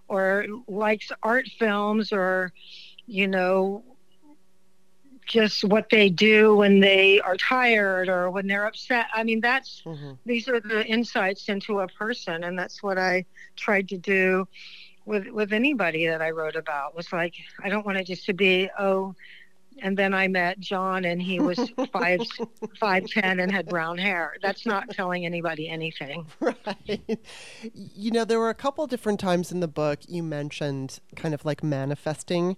or 0.07 0.45
likes 0.67 1.11
art 1.23 1.47
films 1.57 2.11
or, 2.11 2.51
you 3.05 3.27
know, 3.27 3.83
just 5.29 5.63
what 5.63 5.89
they 5.91 6.09
do 6.09 6.55
when 6.55 6.79
they 6.79 7.21
are 7.21 7.37
tired 7.37 8.09
or 8.09 8.31
when 8.31 8.47
they're 8.47 8.65
upset. 8.65 9.05
I 9.13 9.23
mean, 9.23 9.39
that's 9.39 9.83
mm-hmm. 9.85 10.13
these 10.25 10.49
are 10.49 10.59
the 10.59 10.85
insights 10.85 11.47
into 11.49 11.81
a 11.81 11.87
person, 11.87 12.43
and 12.43 12.57
that's 12.57 12.81
what 12.81 12.97
I 12.97 13.25
tried 13.55 13.87
to 13.89 13.97
do 13.97 14.47
with 15.05 15.27
with 15.27 15.53
anybody 15.53 16.07
that 16.07 16.21
I 16.21 16.31
wrote 16.31 16.55
about. 16.55 16.95
Was 16.95 17.13
like 17.13 17.35
I 17.63 17.69
don't 17.69 17.85
want 17.85 17.99
it 17.99 18.07
just 18.07 18.25
to 18.25 18.33
be 18.33 18.69
oh 18.77 19.15
and 19.81 19.97
then 19.97 20.13
I 20.13 20.27
met 20.27 20.59
John, 20.59 21.05
and 21.05 21.21
he 21.21 21.39
was 21.39 21.59
five 21.93 22.21
five 22.79 23.05
ten 23.07 23.39
and 23.39 23.51
had 23.51 23.67
brown 23.67 23.97
hair. 23.97 24.35
That's 24.41 24.65
not 24.65 24.89
telling 24.89 25.25
anybody 25.25 25.69
anything. 25.69 26.25
Right. 26.41 27.19
You 27.73 28.11
know, 28.11 28.25
there 28.25 28.39
were 28.39 28.49
a 28.49 28.55
couple 28.55 28.85
different 28.87 29.19
times 29.19 29.51
in 29.51 29.59
the 29.59 29.67
book 29.67 29.99
you 30.07 30.23
mentioned 30.23 30.99
kind 31.15 31.33
of 31.33 31.45
like 31.45 31.63
manifesting 31.63 32.57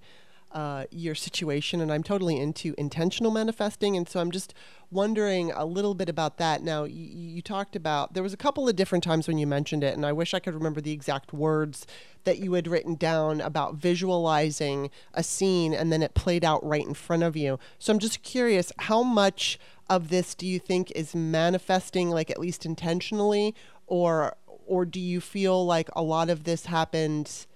uh, 0.53 0.86
your 0.91 1.15
situation, 1.15 1.79
and 1.81 1.91
I'm 1.91 2.03
totally 2.03 2.38
into 2.38 2.75
intentional 2.77 3.31
manifesting. 3.31 3.96
And 3.96 4.08
so 4.08 4.20
I'm 4.20 4.31
just 4.31 4.53
wondering 4.89 5.51
a 5.51 5.63
little 5.63 5.93
bit 5.93 6.10
about 6.10 6.38
that. 6.38 6.62
Now, 6.62 6.84
you, 6.84 7.05
you, 7.05 7.41
talked 7.41 7.75
about 7.75 8.13
there 8.13 8.24
was 8.24 8.34
a 8.34 8.38
couple 8.38 8.67
of 8.67 8.75
different 8.75 9.03
times 9.03 9.27
when 9.27 9.38
you 9.38 9.48
mentioned 9.48 9.84
it, 9.84 9.96
and 9.96 10.05
I 10.05 10.12
wish 10.12 10.34
I 10.34 10.39
could 10.39 10.53
remember 10.53 10.81
the 10.81 10.91
exact 10.91 11.31
words 11.31 11.88
that 12.25 12.39
you 12.39 12.53
had 12.53 12.67
written 12.67 12.96
down 12.96 13.39
about 13.39 13.75
visualizing 13.75 14.89
a 15.13 15.24
scene 15.24 15.74
and 15.74 15.91
then 15.91 16.03
it 16.03 16.13
played 16.13 16.43
out 16.43 16.63
right 16.65 16.86
in 16.86 16.93
front 16.93 17.24
of 17.24 17.38
you. 17.38 17.58
So 17.79 17.93
I'm 17.93 18.00
just 18.00 18.22
curious, 18.22 18.72
how 18.77 19.03
much 19.03 19.58
of 19.89 20.10
this 20.10 20.36
do 20.36 20.46
you 20.46 20.60
think 20.60 20.91
is 20.91 21.15
manifesting, 21.15 22.10
like 22.10 22.29
at 22.29 22.39
least 22.39 22.65
intentionally, 22.65 23.55
or 23.88 24.36
or 24.65 24.86
do 24.86 25.00
you 25.00 25.20
feel 25.20 25.65
like 25.65 25.89
a 25.96 26.01
lot 26.01 26.29
of 26.29 26.43
this 26.43 26.65
happened? 26.65 27.48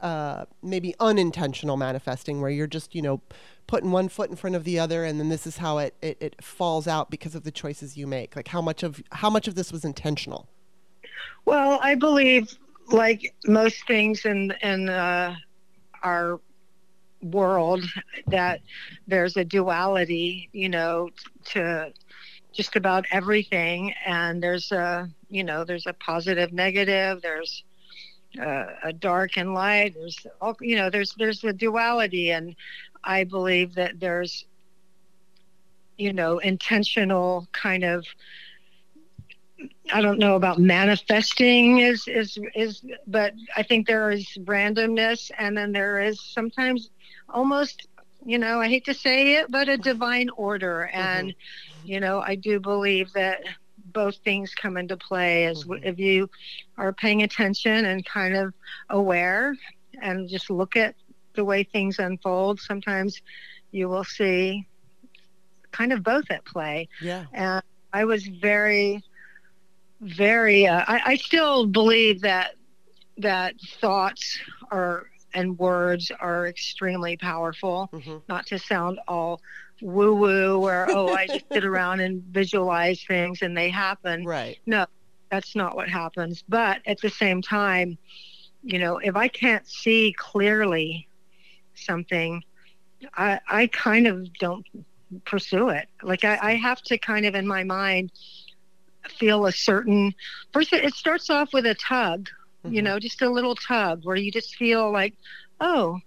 Uh, 0.00 0.44
maybe 0.62 0.94
unintentional 1.00 1.76
manifesting 1.76 2.40
where 2.40 2.50
you're 2.50 2.66
just 2.66 2.94
you 2.94 3.02
know 3.02 3.20
putting 3.66 3.90
one 3.90 4.08
foot 4.08 4.30
in 4.30 4.36
front 4.36 4.56
of 4.56 4.64
the 4.64 4.78
other 4.78 5.04
and 5.04 5.20
then 5.20 5.28
this 5.28 5.46
is 5.46 5.58
how 5.58 5.78
it, 5.78 5.94
it, 6.02 6.16
it 6.20 6.42
falls 6.42 6.88
out 6.88 7.10
because 7.10 7.34
of 7.34 7.44
the 7.44 7.50
choices 7.50 7.96
you 7.96 8.06
make. 8.06 8.34
Like 8.34 8.48
how 8.48 8.60
much 8.60 8.82
of 8.82 9.02
how 9.12 9.30
much 9.30 9.48
of 9.48 9.54
this 9.54 9.72
was 9.72 9.84
intentional? 9.84 10.48
Well 11.44 11.78
i 11.82 11.94
believe 11.94 12.56
like 12.88 13.34
most 13.46 13.86
things 13.86 14.24
in 14.24 14.52
in 14.62 14.88
uh, 14.88 15.34
our 16.02 16.40
world 17.22 17.84
that 18.26 18.60
there's 19.06 19.36
a 19.36 19.44
duality 19.44 20.48
you 20.52 20.68
know 20.68 21.10
to 21.44 21.92
just 22.52 22.76
about 22.76 23.06
everything. 23.10 23.94
And 24.04 24.42
there's 24.42 24.72
a 24.72 25.08
you 25.28 25.44
know 25.44 25.64
there's 25.64 25.86
a 25.86 25.92
positive 25.94 26.52
negative 26.52 27.22
there's 27.22 27.64
uh, 28.38 28.66
a 28.84 28.92
dark 28.92 29.36
and 29.36 29.54
light. 29.54 29.94
There's 29.94 30.26
all 30.40 30.56
you 30.60 30.76
know. 30.76 30.90
There's 30.90 31.14
there's 31.14 31.42
a 31.44 31.52
duality, 31.52 32.30
and 32.30 32.54
I 33.02 33.24
believe 33.24 33.74
that 33.74 33.98
there's 33.98 34.44
you 35.96 36.12
know 36.12 36.38
intentional 36.38 37.46
kind 37.52 37.84
of 37.84 38.04
I 39.92 40.00
don't 40.00 40.18
know 40.18 40.36
about 40.36 40.58
manifesting 40.58 41.78
is 41.78 42.08
is 42.08 42.38
is 42.54 42.82
but 43.06 43.34
I 43.56 43.62
think 43.62 43.86
there 43.86 44.10
is 44.10 44.26
randomness 44.44 45.30
and 45.38 45.56
then 45.56 45.72
there 45.72 46.00
is 46.00 46.20
sometimes 46.20 46.90
almost 47.28 47.86
you 48.24 48.38
know 48.38 48.60
I 48.60 48.68
hate 48.68 48.84
to 48.86 48.94
say 48.94 49.34
it 49.34 49.50
but 49.50 49.68
a 49.68 49.76
divine 49.76 50.30
order 50.36 50.88
and 50.92 51.30
mm-hmm. 51.30 51.86
you 51.86 52.00
know 52.00 52.20
I 52.20 52.34
do 52.34 52.60
believe 52.60 53.12
that 53.12 53.42
both 53.92 54.16
things 54.18 54.54
come 54.54 54.76
into 54.76 54.96
play 54.96 55.44
as 55.44 55.64
mm-hmm. 55.64 55.84
if 55.84 55.98
you 55.98 56.28
are 56.76 56.92
paying 56.92 57.22
attention 57.22 57.84
and 57.86 58.04
kind 58.04 58.36
of 58.36 58.54
aware 58.90 59.54
and 60.02 60.28
just 60.28 60.50
look 60.50 60.76
at 60.76 60.94
the 61.34 61.44
way 61.44 61.62
things 61.62 61.98
unfold 61.98 62.60
sometimes 62.60 63.22
you 63.70 63.88
will 63.88 64.04
see 64.04 64.66
kind 65.70 65.92
of 65.92 66.02
both 66.02 66.24
at 66.30 66.44
play 66.44 66.88
yeah 67.00 67.24
and 67.32 67.62
I 67.92 68.04
was 68.04 68.26
very 68.26 69.02
very 70.00 70.66
uh, 70.66 70.84
I, 70.86 71.00
I 71.06 71.16
still 71.16 71.66
believe 71.66 72.22
that 72.22 72.54
that 73.18 73.54
thoughts 73.80 74.38
are 74.70 75.06
and 75.34 75.58
words 75.58 76.10
are 76.18 76.46
extremely 76.46 77.16
powerful 77.16 77.88
mm-hmm. 77.92 78.16
not 78.28 78.46
to 78.46 78.58
sound 78.58 78.98
all 79.06 79.40
woo 79.82 80.14
woo 80.14 80.62
or 80.62 80.86
oh 80.90 81.08
i 81.08 81.26
just 81.26 81.44
sit 81.52 81.64
around 81.64 82.00
and 82.00 82.22
visualize 82.24 83.02
things 83.02 83.42
and 83.42 83.56
they 83.56 83.70
happen. 83.70 84.24
Right. 84.24 84.58
No 84.66 84.86
that's 85.30 85.54
not 85.54 85.76
what 85.76 85.88
happens. 85.88 86.42
But 86.48 86.82
at 86.86 87.00
the 87.00 87.10
same 87.10 87.42
time 87.42 87.98
you 88.62 88.78
know 88.78 88.98
if 88.98 89.16
i 89.16 89.28
can't 89.28 89.66
see 89.66 90.14
clearly 90.18 91.08
something 91.74 92.42
i 93.16 93.40
i 93.48 93.66
kind 93.68 94.06
of 94.06 94.32
don't 94.34 94.66
pursue 95.24 95.70
it. 95.70 95.88
Like 96.02 96.24
i, 96.24 96.38
I 96.40 96.54
have 96.54 96.82
to 96.82 96.98
kind 96.98 97.26
of 97.26 97.34
in 97.34 97.46
my 97.46 97.64
mind 97.64 98.12
feel 99.08 99.46
a 99.46 99.52
certain 99.52 100.14
first 100.52 100.72
it 100.72 100.94
starts 100.94 101.30
off 101.30 101.52
with 101.52 101.66
a 101.66 101.74
tug 101.74 102.28
mm-hmm. 102.64 102.74
you 102.74 102.82
know 102.82 102.98
just 102.98 103.22
a 103.22 103.30
little 103.30 103.54
tug 103.54 104.04
where 104.04 104.16
you 104.16 104.30
just 104.30 104.56
feel 104.56 104.92
like 104.92 105.14
oh 105.60 105.98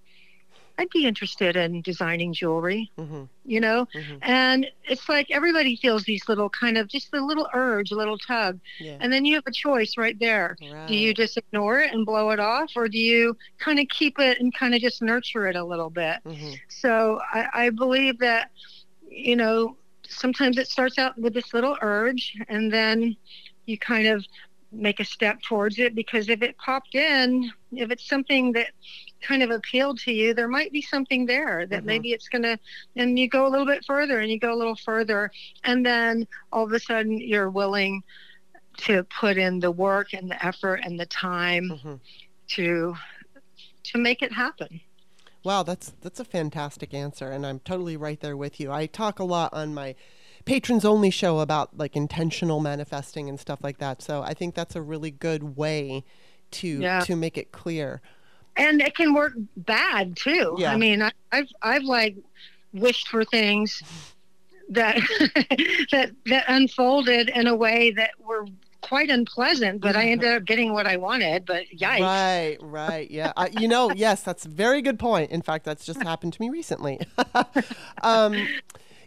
I'd 0.77 0.89
be 0.89 1.05
interested 1.05 1.55
in 1.55 1.81
designing 1.81 2.33
jewelry, 2.33 2.91
mm-hmm. 2.97 3.23
you 3.45 3.59
know? 3.59 3.87
Mm-hmm. 3.95 4.17
And 4.21 4.67
it's 4.85 5.07
like 5.07 5.29
everybody 5.29 5.75
feels 5.75 6.03
these 6.03 6.27
little 6.27 6.49
kind 6.49 6.77
of 6.77 6.87
just 6.87 7.13
a 7.13 7.23
little 7.23 7.47
urge, 7.53 7.91
a 7.91 7.95
little 7.95 8.17
tug. 8.17 8.59
Yeah. 8.79 8.97
And 8.99 9.13
then 9.13 9.23
you 9.23 9.35
have 9.35 9.45
a 9.45 9.51
choice 9.51 9.97
right 9.97 10.17
there. 10.19 10.57
Right. 10.61 10.87
Do 10.87 10.95
you 10.95 11.13
just 11.13 11.37
ignore 11.37 11.79
it 11.79 11.93
and 11.93 12.05
blow 12.05 12.31
it 12.31 12.39
off, 12.39 12.71
or 12.75 12.87
do 12.87 12.97
you 12.97 13.37
kind 13.59 13.79
of 13.79 13.87
keep 13.89 14.19
it 14.19 14.39
and 14.39 14.53
kind 14.53 14.73
of 14.73 14.81
just 14.81 15.01
nurture 15.01 15.47
it 15.47 15.55
a 15.55 15.63
little 15.63 15.89
bit? 15.89 16.17
Mm-hmm. 16.25 16.53
So 16.69 17.19
I, 17.31 17.47
I 17.53 17.69
believe 17.69 18.17
that, 18.19 18.49
you 19.09 19.35
know, 19.35 19.77
sometimes 20.07 20.57
it 20.57 20.67
starts 20.67 20.97
out 20.97 21.17
with 21.17 21.33
this 21.33 21.53
little 21.53 21.77
urge 21.81 22.35
and 22.49 22.71
then 22.71 23.15
you 23.65 23.77
kind 23.77 24.07
of 24.07 24.25
make 24.73 24.99
a 24.99 25.05
step 25.05 25.41
towards 25.41 25.79
it 25.79 25.95
because 25.95 26.29
if 26.29 26.41
it 26.41 26.57
popped 26.57 26.95
in 26.95 27.51
if 27.71 27.91
it's 27.91 28.07
something 28.07 28.51
that 28.51 28.67
kind 29.21 29.43
of 29.43 29.51
appealed 29.51 29.99
to 29.99 30.11
you 30.11 30.33
there 30.33 30.47
might 30.47 30.71
be 30.71 30.81
something 30.81 31.25
there 31.25 31.65
that 31.65 31.77
mm-hmm. 31.77 31.87
maybe 31.87 32.11
it's 32.11 32.27
going 32.27 32.41
to 32.41 32.57
and 32.95 33.17
you 33.17 33.27
go 33.27 33.45
a 33.45 33.49
little 33.49 33.65
bit 33.65 33.83
further 33.85 34.19
and 34.19 34.31
you 34.31 34.39
go 34.39 34.53
a 34.53 34.57
little 34.57 34.75
further 34.75 35.31
and 35.63 35.85
then 35.85 36.27
all 36.51 36.65
of 36.65 36.71
a 36.73 36.79
sudden 36.79 37.19
you're 37.19 37.49
willing 37.49 38.01
to 38.77 39.03
put 39.05 39.37
in 39.37 39.59
the 39.59 39.71
work 39.71 40.13
and 40.13 40.29
the 40.29 40.45
effort 40.45 40.81
and 40.83 40.99
the 40.99 41.05
time 41.05 41.69
mm-hmm. 41.69 41.95
to 42.47 42.95
to 43.83 43.97
make 43.97 44.21
it 44.21 44.31
happen 44.31 44.81
Wow, 45.43 45.63
that's 45.63 45.91
that's 46.01 46.21
a 46.21 46.25
fantastic 46.25 46.93
answer, 46.93 47.29
and 47.29 47.45
I'm 47.45 47.59
totally 47.59 47.97
right 47.97 48.17
there 48.17 48.37
with 48.37 48.61
you. 48.61 48.71
I 48.71 48.85
talk 48.85 49.19
a 49.19 49.25
lot 49.25 49.53
on 49.53 49.73
my 49.73 49.93
patrons 50.45 50.85
only 50.85 51.09
show 51.09 51.39
about 51.39 51.77
like 51.77 51.95
intentional 51.95 52.59
manifesting 52.59 53.29
and 53.29 53.39
stuff 53.39 53.59
like 53.63 53.77
that. 53.79 54.01
So 54.01 54.21
I 54.21 54.33
think 54.33 54.55
that's 54.55 54.75
a 54.75 54.81
really 54.81 55.11
good 55.11 55.57
way 55.57 56.03
to 56.51 56.67
yeah. 56.67 56.99
to 57.01 57.15
make 57.15 57.37
it 57.37 57.51
clear. 57.51 58.01
And 58.55 58.81
it 58.81 58.95
can 58.95 59.13
work 59.13 59.33
bad 59.57 60.15
too. 60.15 60.55
Yeah. 60.59 60.71
I 60.71 60.77
mean, 60.77 61.01
I, 61.01 61.11
I've 61.31 61.49
I've 61.61 61.83
like 61.83 62.15
wished 62.73 63.07
for 63.07 63.23
things 63.25 63.81
that 64.69 64.97
that 65.91 66.11
that 66.25 66.45
unfolded 66.47 67.29
in 67.29 67.47
a 67.47 67.55
way 67.55 67.91
that 67.91 68.11
were 68.19 68.45
quite 68.81 69.09
unpleasant, 69.09 69.81
but 69.81 69.95
I 69.95 70.03
ended 70.09 70.31
up 70.31 70.45
getting 70.45 70.73
what 70.73 70.85
I 70.85 70.97
wanted. 70.97 71.45
But 71.45 71.65
yikes! 71.75 72.01
Right, 72.01 72.57
right, 72.61 73.09
yeah. 73.09 73.33
Uh, 73.35 73.47
you 73.59 73.67
know, 73.67 73.91
yes, 73.95 74.21
that's 74.21 74.45
a 74.45 74.49
very 74.49 74.81
good 74.81 74.99
point. 74.99 75.31
In 75.31 75.41
fact, 75.41 75.65
that's 75.65 75.85
just 75.85 76.03
happened 76.03 76.33
to 76.33 76.41
me 76.41 76.49
recently. 76.49 76.99
um, 78.03 78.47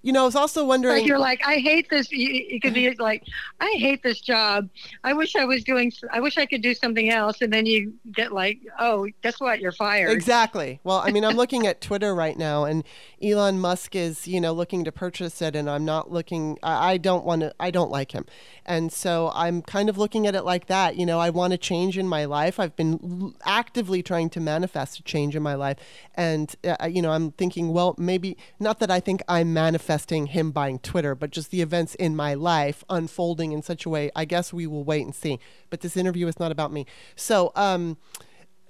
you 0.06 0.12
know, 0.12 0.22
I 0.22 0.24
was 0.24 0.36
also 0.36 0.64
wondering. 0.64 0.98
Like 0.98 1.06
you're 1.06 1.18
like, 1.18 1.44
I 1.44 1.56
hate 1.56 1.90
this. 1.90 2.12
You, 2.12 2.28
you 2.28 2.60
could 2.60 2.74
be 2.74 2.94
like, 2.94 3.24
I 3.58 3.74
hate 3.76 4.04
this 4.04 4.20
job. 4.20 4.68
I 5.02 5.12
wish 5.12 5.34
I 5.34 5.44
was 5.44 5.64
doing. 5.64 5.92
I 6.12 6.20
wish 6.20 6.38
I 6.38 6.46
could 6.46 6.62
do 6.62 6.74
something 6.74 7.10
else. 7.10 7.42
And 7.42 7.52
then 7.52 7.66
you 7.66 7.92
get 8.12 8.30
like, 8.30 8.60
oh, 8.78 9.08
guess 9.24 9.40
what? 9.40 9.58
You're 9.58 9.72
fired. 9.72 10.12
Exactly. 10.12 10.78
Well, 10.84 10.98
I 10.98 11.10
mean, 11.10 11.24
I'm 11.24 11.34
looking 11.34 11.66
at 11.70 11.80
Twitter 11.80 12.14
right 12.14 12.38
now, 12.38 12.66
and 12.66 12.84
Elon 13.20 13.58
Musk 13.58 13.96
is, 13.96 14.28
you 14.28 14.40
know, 14.40 14.52
looking 14.52 14.84
to 14.84 14.92
purchase 14.92 15.42
it, 15.42 15.56
and 15.56 15.68
I'm 15.68 15.84
not 15.84 16.12
looking. 16.12 16.56
I, 16.62 16.92
I 16.92 16.96
don't 16.98 17.24
want 17.24 17.40
to. 17.40 17.52
I 17.58 17.72
don't 17.72 17.90
like 17.90 18.12
him, 18.12 18.26
and 18.64 18.92
so 18.92 19.32
I'm 19.34 19.60
kind 19.60 19.88
of 19.88 19.98
looking 19.98 20.28
at 20.28 20.36
it 20.36 20.42
like 20.42 20.68
that. 20.68 20.94
You 20.94 21.04
know, 21.04 21.18
I 21.18 21.30
want 21.30 21.50
to 21.50 21.58
change 21.58 21.98
in 21.98 22.06
my 22.06 22.26
life. 22.26 22.60
I've 22.60 22.76
been 22.76 23.00
l- 23.02 23.34
actively 23.44 24.04
trying 24.04 24.30
to 24.30 24.40
manifest 24.40 25.00
a 25.00 25.02
change 25.02 25.34
in 25.34 25.42
my 25.42 25.56
life, 25.56 25.78
and 26.14 26.54
uh, 26.64 26.86
you 26.86 27.02
know, 27.02 27.10
I'm 27.10 27.32
thinking, 27.32 27.72
well, 27.72 27.96
maybe 27.98 28.36
not 28.60 28.78
that 28.78 28.90
I 28.92 29.00
think 29.00 29.20
I'm 29.26 29.52
manifesting 29.52 29.95
manifesting 29.96 30.26
him 30.26 30.50
buying 30.50 30.78
Twitter, 30.78 31.14
but 31.14 31.30
just 31.30 31.50
the 31.50 31.62
events 31.62 31.94
in 31.94 32.14
my 32.14 32.34
life 32.34 32.84
unfolding 32.90 33.52
in 33.52 33.62
such 33.62 33.86
a 33.86 33.88
way. 33.88 34.10
I 34.14 34.26
guess 34.26 34.52
we 34.52 34.66
will 34.66 34.84
wait 34.84 35.06
and 35.06 35.14
see. 35.14 35.38
But 35.70 35.80
this 35.80 35.96
interview 35.96 36.26
is 36.26 36.38
not 36.38 36.52
about 36.52 36.70
me. 36.70 36.84
So, 37.14 37.50
um, 37.56 37.96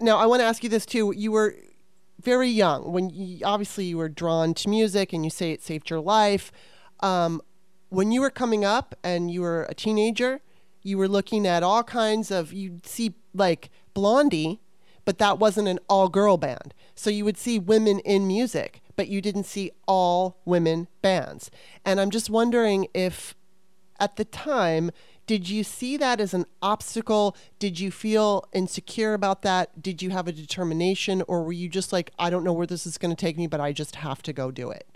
now 0.01 0.19
I 0.19 0.27
want 0.27 0.41
to 0.41 0.45
ask 0.45 0.63
you 0.63 0.71
this 0.71 0.87
too. 0.87 1.13
You 1.17 1.33
were 1.33 1.57
very 2.23 2.49
young 2.49 2.93
when 2.93 3.11
you, 3.11 3.45
obviously 3.45 3.87
you 3.87 3.99
were 3.99 4.09
drawn 4.09 4.55
to 4.55 4.69
music 4.69 5.13
and 5.13 5.25
you 5.25 5.31
say 5.31 5.51
it 5.51 5.63
saved 5.63 5.91
your 5.91 6.01
life. 6.01 6.53
Um, 7.01 7.43
when 7.89 8.13
you 8.13 8.21
were 8.21 8.31
coming 8.31 8.65
up 8.65 8.95
and 9.03 9.29
you 9.29 9.41
were 9.41 9.67
a 9.69 9.75
teenager, 9.75 10.41
you 10.83 10.97
were 10.97 11.09
looking 11.09 11.45
at 11.45 11.65
all 11.65 11.83
kinds 11.83 12.31
of, 12.31 12.53
you'd 12.53 12.87
see 12.87 13.15
like 13.35 13.71
Blondie, 13.95 14.61
but 15.05 15.19
that 15.19 15.41
wasn't 15.41 15.67
an 15.67 15.81
all 15.89 16.09
girl 16.09 16.37
band. 16.37 16.73
So 16.95 17.11
you 17.11 17.25
would 17.25 17.37
see 17.37 17.59
women 17.59 17.99
in 18.01 18.29
music 18.29 18.81
but 18.97 19.09
you 19.09 19.21
didn't 19.21 19.45
see 19.45 19.71
all 19.87 20.39
women 20.45 20.89
bands. 21.03 21.51
And 21.85 22.01
I'm 22.01 22.11
just 22.11 22.29
wondering 22.31 22.89
if 22.95 23.35
at 24.01 24.17
the 24.17 24.25
time, 24.25 24.91
did 25.27 25.49
you 25.49 25.65
see 25.65 25.97
that 25.97 26.21
as 26.21 26.35
an 26.35 26.47
obstacle? 26.63 27.37
Did 27.59 27.81
you 27.81 27.91
feel 27.91 28.45
insecure 28.53 29.15
about 29.15 29.43
that? 29.43 29.83
Did 29.83 30.03
you 30.03 30.11
have 30.11 30.29
a 30.29 30.33
determination? 30.33 31.23
Or 31.27 31.43
were 31.43 31.53
you 31.53 31.69
just 31.69 31.93
like, 31.93 32.13
I 32.19 32.31
don't 32.31 32.45
know 32.45 32.53
where 32.53 32.67
this 32.67 32.87
is 32.87 32.97
going 32.99 33.15
to 33.15 33.21
take 33.21 33.37
me, 33.37 33.47
but 33.47 33.61
I 33.61 33.73
just 33.73 33.97
have 33.97 34.23
to 34.23 34.33
go 34.33 34.51
do 34.51 34.71
it? 34.71 34.87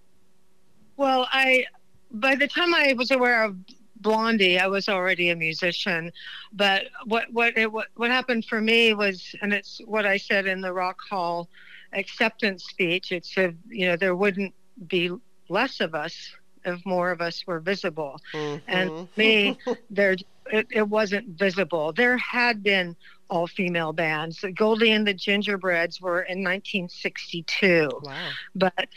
Well, 0.96 1.26
I, 1.32 1.64
by 2.10 2.36
the 2.36 2.46
time 2.46 2.74
I 2.74 2.94
was 2.96 3.10
aware 3.10 3.42
of 3.42 3.56
Blondie, 3.96 4.58
I 4.58 4.66
was 4.66 4.88
already 4.88 5.30
a 5.30 5.36
musician. 5.36 6.12
But 6.52 6.84
what, 7.06 7.24
what, 7.32 7.58
it, 7.58 7.72
what, 7.72 7.88
what 7.96 8.10
happened 8.10 8.44
for 8.44 8.60
me 8.60 8.94
was, 8.94 9.34
and 9.42 9.52
it's 9.52 9.80
what 9.84 10.06
I 10.06 10.16
said 10.16 10.46
in 10.46 10.60
the 10.60 10.72
Rock 10.72 10.98
Hall 11.08 11.48
acceptance 11.92 12.64
speech, 12.64 13.12
it 13.12 13.24
said, 13.24 13.58
you 13.68 13.86
know, 13.86 13.96
there 13.96 14.14
wouldn't 14.14 14.54
be 14.86 15.10
less 15.48 15.80
of 15.80 15.94
us 15.94 16.32
if 16.64 16.84
more 16.84 17.10
of 17.10 17.20
us 17.20 17.46
were 17.46 17.60
visible. 17.60 18.20
Mm-hmm. 18.32 18.64
And 18.68 19.08
me, 19.16 19.58
there, 19.90 20.16
it, 20.52 20.66
it, 20.70 20.88
wasn't 20.88 21.38
visible. 21.38 21.92
There 21.92 22.16
had 22.18 22.62
been 22.62 22.96
all 23.28 23.46
female 23.46 23.92
bands. 23.92 24.44
Goldie 24.54 24.92
and 24.92 25.06
the 25.06 25.14
Gingerbreads 25.14 26.00
were 26.00 26.22
in 26.22 26.42
1962. 26.42 27.90
Wow. 28.02 28.30
But 28.54 28.88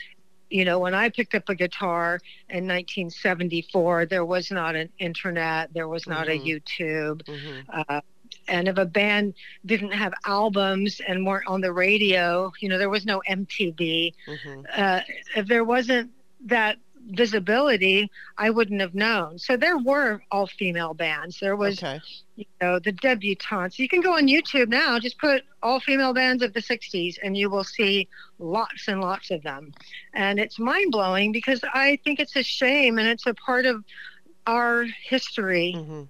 you 0.50 0.64
know, 0.64 0.78
when 0.78 0.94
I 0.94 1.08
picked 1.08 1.34
up 1.34 1.48
a 1.48 1.54
guitar 1.54 2.20
in 2.48 2.68
1974, 2.68 4.06
there 4.06 4.24
was 4.24 4.50
not 4.50 4.76
an 4.76 4.88
internet, 4.98 5.72
there 5.72 5.88
was 5.88 6.06
not 6.06 6.28
mm-hmm. 6.28 6.46
a 6.46 6.50
YouTube. 6.50 7.22
Mm-hmm. 7.22 7.82
Uh, 7.88 8.00
and 8.48 8.68
if 8.68 8.78
a 8.78 8.84
band 8.84 9.34
didn't 9.66 9.92
have 9.92 10.12
albums 10.26 11.00
and 11.06 11.26
weren't 11.26 11.46
on 11.46 11.60
the 11.60 11.72
radio, 11.72 12.52
you 12.60 12.68
know, 12.68 12.78
there 12.78 12.90
was 12.90 13.04
no 13.06 13.22
MTV. 13.28 14.14
Mm-hmm. 14.26 14.60
Uh, 14.76 15.00
if 15.36 15.46
there 15.46 15.64
wasn't 15.64 16.10
that 16.46 16.78
visibility, 17.06 18.10
I 18.38 18.50
wouldn't 18.50 18.80
have 18.80 18.94
known. 18.94 19.38
So 19.38 19.56
there 19.56 19.78
were 19.78 20.22
all 20.30 20.46
female 20.46 20.94
bands. 20.94 21.38
There 21.38 21.56
was, 21.56 21.82
okay. 21.82 22.00
you 22.36 22.46
know, 22.60 22.78
the 22.78 22.92
debutantes. 22.92 23.78
You 23.78 23.88
can 23.88 24.00
go 24.00 24.16
on 24.16 24.26
YouTube 24.26 24.68
now, 24.68 24.98
just 24.98 25.18
put 25.18 25.42
all 25.62 25.80
female 25.80 26.14
bands 26.14 26.42
of 26.42 26.52
the 26.54 26.60
60s, 26.60 27.16
and 27.22 27.36
you 27.36 27.50
will 27.50 27.64
see 27.64 28.08
lots 28.38 28.88
and 28.88 29.00
lots 29.00 29.30
of 29.30 29.42
them. 29.42 29.72
And 30.14 30.38
it's 30.38 30.58
mind 30.58 30.92
blowing 30.92 31.32
because 31.32 31.60
I 31.74 31.98
think 32.04 32.20
it's 32.20 32.36
a 32.36 32.42
shame 32.42 32.98
and 32.98 33.08
it's 33.08 33.26
a 33.26 33.34
part 33.34 33.66
of 33.66 33.84
our 34.46 34.86
history. 35.04 35.74
Mm-hmm 35.76 36.02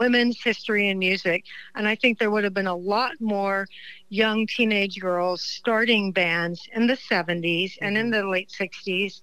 women's 0.00 0.42
history 0.42 0.88
in 0.88 0.98
music. 0.98 1.44
And 1.74 1.86
I 1.86 1.94
think 1.94 2.18
there 2.18 2.30
would 2.30 2.42
have 2.44 2.54
been 2.54 2.66
a 2.66 2.74
lot 2.74 3.12
more 3.20 3.66
young 4.08 4.46
teenage 4.46 4.98
girls 4.98 5.42
starting 5.42 6.10
bands 6.10 6.68
in 6.74 6.86
the 6.86 6.96
70s 6.96 7.42
mm-hmm. 7.42 7.84
and 7.84 7.96
in 7.96 8.10
mm-hmm. 8.10 8.26
the 8.26 8.28
late 8.28 8.50
60s 8.50 9.20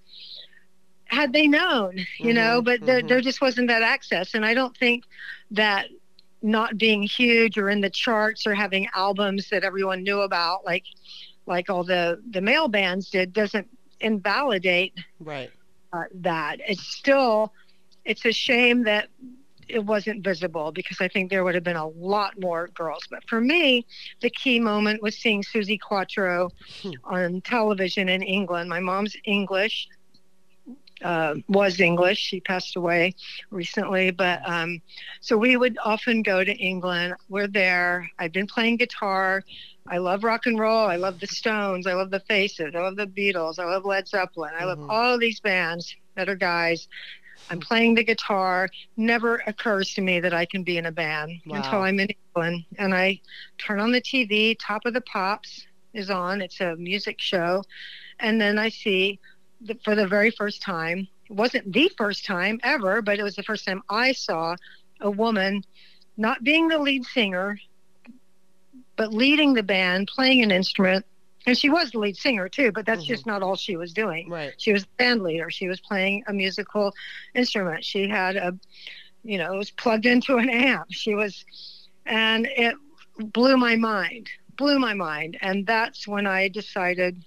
had 1.06 1.32
they 1.32 1.46
known, 1.46 1.96
you 1.96 2.26
mm-hmm, 2.26 2.34
know, 2.34 2.62
but 2.62 2.76
mm-hmm. 2.76 2.86
there, 2.86 3.02
there 3.02 3.20
just 3.20 3.40
wasn't 3.40 3.68
that 3.68 3.82
access. 3.82 4.34
And 4.34 4.44
I 4.44 4.54
don't 4.54 4.76
think 4.76 5.04
that 5.50 5.88
not 6.42 6.78
being 6.78 7.02
huge 7.02 7.58
or 7.58 7.68
in 7.68 7.80
the 7.80 7.90
charts 7.90 8.46
or 8.46 8.54
having 8.54 8.88
albums 8.94 9.48
that 9.50 9.64
everyone 9.64 10.02
knew 10.02 10.20
about, 10.20 10.64
like 10.64 10.84
like 11.46 11.70
all 11.70 11.82
the 11.82 12.22
the 12.30 12.40
male 12.40 12.68
bands 12.68 13.10
did, 13.10 13.32
doesn't 13.32 13.66
invalidate 14.00 14.94
right 15.18 15.50
uh, 15.92 16.04
that. 16.14 16.60
It's 16.66 16.86
still 16.86 17.52
it's 18.04 18.24
a 18.24 18.32
shame 18.32 18.84
that 18.84 19.08
it 19.68 19.84
wasn't 19.84 20.24
visible 20.24 20.72
because 20.72 21.00
I 21.00 21.08
think 21.08 21.30
there 21.30 21.44
would 21.44 21.54
have 21.54 21.64
been 21.64 21.76
a 21.76 21.86
lot 21.88 22.40
more 22.40 22.68
girls. 22.68 23.06
But 23.10 23.28
for 23.28 23.40
me, 23.40 23.86
the 24.20 24.30
key 24.30 24.60
moment 24.60 25.02
was 25.02 25.16
seeing 25.16 25.42
Suzi 25.42 25.80
Quatro 25.80 26.50
hmm. 26.82 26.90
on 27.04 27.40
television 27.42 28.08
in 28.08 28.22
England. 28.22 28.68
My 28.68 28.80
mom's 28.80 29.16
English, 29.24 29.88
uh, 31.02 31.34
was 31.48 31.80
English. 31.80 32.18
She 32.18 32.40
passed 32.40 32.76
away 32.76 33.14
recently, 33.50 34.10
but 34.10 34.40
um, 34.48 34.80
so 35.20 35.36
we 35.36 35.56
would 35.56 35.78
often 35.84 36.22
go 36.22 36.44
to 36.44 36.52
England. 36.52 37.14
We're 37.28 37.46
there. 37.46 38.10
I've 38.18 38.32
been 38.32 38.46
playing 38.46 38.78
guitar. 38.78 39.44
I 39.86 39.98
love 39.98 40.24
rock 40.24 40.46
and 40.46 40.58
roll. 40.58 40.86
I 40.86 40.96
love 40.96 41.20
the 41.20 41.26
Stones. 41.26 41.86
I 41.86 41.94
love 41.94 42.10
the 42.10 42.20
Faces. 42.20 42.74
I 42.74 42.80
love 42.80 42.96
the 42.96 43.06
Beatles. 43.06 43.58
I 43.58 43.64
love 43.64 43.84
Led 43.84 44.08
Zeppelin. 44.08 44.52
I 44.58 44.64
love 44.64 44.78
mm-hmm. 44.78 44.90
all 44.90 45.18
these 45.18 45.40
bands 45.40 45.94
that 46.16 46.28
are 46.28 46.36
guys. 46.36 46.88
I'm 47.50 47.60
playing 47.60 47.94
the 47.94 48.04
guitar. 48.04 48.68
Never 48.96 49.42
occurs 49.46 49.94
to 49.94 50.00
me 50.00 50.20
that 50.20 50.34
I 50.34 50.44
can 50.44 50.62
be 50.62 50.78
in 50.78 50.86
a 50.86 50.92
band 50.92 51.40
wow. 51.46 51.56
until 51.56 51.82
I'm 51.82 51.98
in 52.00 52.08
England. 52.08 52.64
And 52.78 52.94
I 52.94 53.20
turn 53.58 53.80
on 53.80 53.92
the 53.92 54.00
TV, 54.00 54.56
Top 54.60 54.84
of 54.84 54.94
the 54.94 55.00
Pops 55.02 55.66
is 55.94 56.10
on. 56.10 56.40
It's 56.40 56.60
a 56.60 56.76
music 56.76 57.20
show. 57.20 57.62
And 58.20 58.40
then 58.40 58.58
I 58.58 58.68
see 58.68 59.18
the, 59.60 59.78
for 59.84 59.94
the 59.94 60.06
very 60.06 60.30
first 60.30 60.62
time, 60.62 61.08
it 61.28 61.32
wasn't 61.32 61.72
the 61.72 61.90
first 61.96 62.24
time 62.24 62.60
ever, 62.62 63.02
but 63.02 63.18
it 63.18 63.22
was 63.22 63.36
the 63.36 63.42
first 63.42 63.66
time 63.66 63.82
I 63.88 64.12
saw 64.12 64.56
a 65.00 65.10
woman 65.10 65.62
not 66.16 66.42
being 66.42 66.68
the 66.68 66.78
lead 66.78 67.04
singer, 67.04 67.58
but 68.96 69.12
leading 69.12 69.54
the 69.54 69.62
band, 69.62 70.08
playing 70.08 70.42
an 70.42 70.50
instrument. 70.50 71.06
And 71.48 71.56
she 71.56 71.70
was 71.70 71.90
the 71.92 71.98
lead 71.98 72.14
singer 72.14 72.46
too, 72.46 72.72
but 72.72 72.84
that's 72.84 73.00
mm-hmm. 73.00 73.08
just 73.08 73.24
not 73.24 73.42
all 73.42 73.56
she 73.56 73.76
was 73.76 73.94
doing. 73.94 74.28
Right. 74.28 74.52
She 74.58 74.70
was 74.70 74.84
band 74.84 75.22
leader. 75.22 75.48
She 75.48 75.66
was 75.66 75.80
playing 75.80 76.22
a 76.26 76.32
musical 76.34 76.92
instrument. 77.34 77.82
She 77.82 78.06
had 78.06 78.36
a, 78.36 78.54
you 79.24 79.38
know, 79.38 79.54
it 79.54 79.56
was 79.56 79.70
plugged 79.70 80.04
into 80.04 80.36
an 80.36 80.50
amp. 80.50 80.88
She 80.90 81.14
was, 81.14 81.42
and 82.04 82.46
it 82.54 82.74
blew 83.32 83.56
my 83.56 83.76
mind, 83.76 84.28
blew 84.58 84.78
my 84.78 84.92
mind. 84.92 85.38
And 85.40 85.66
that's 85.66 86.06
when 86.06 86.26
I 86.26 86.48
decided 86.48 87.24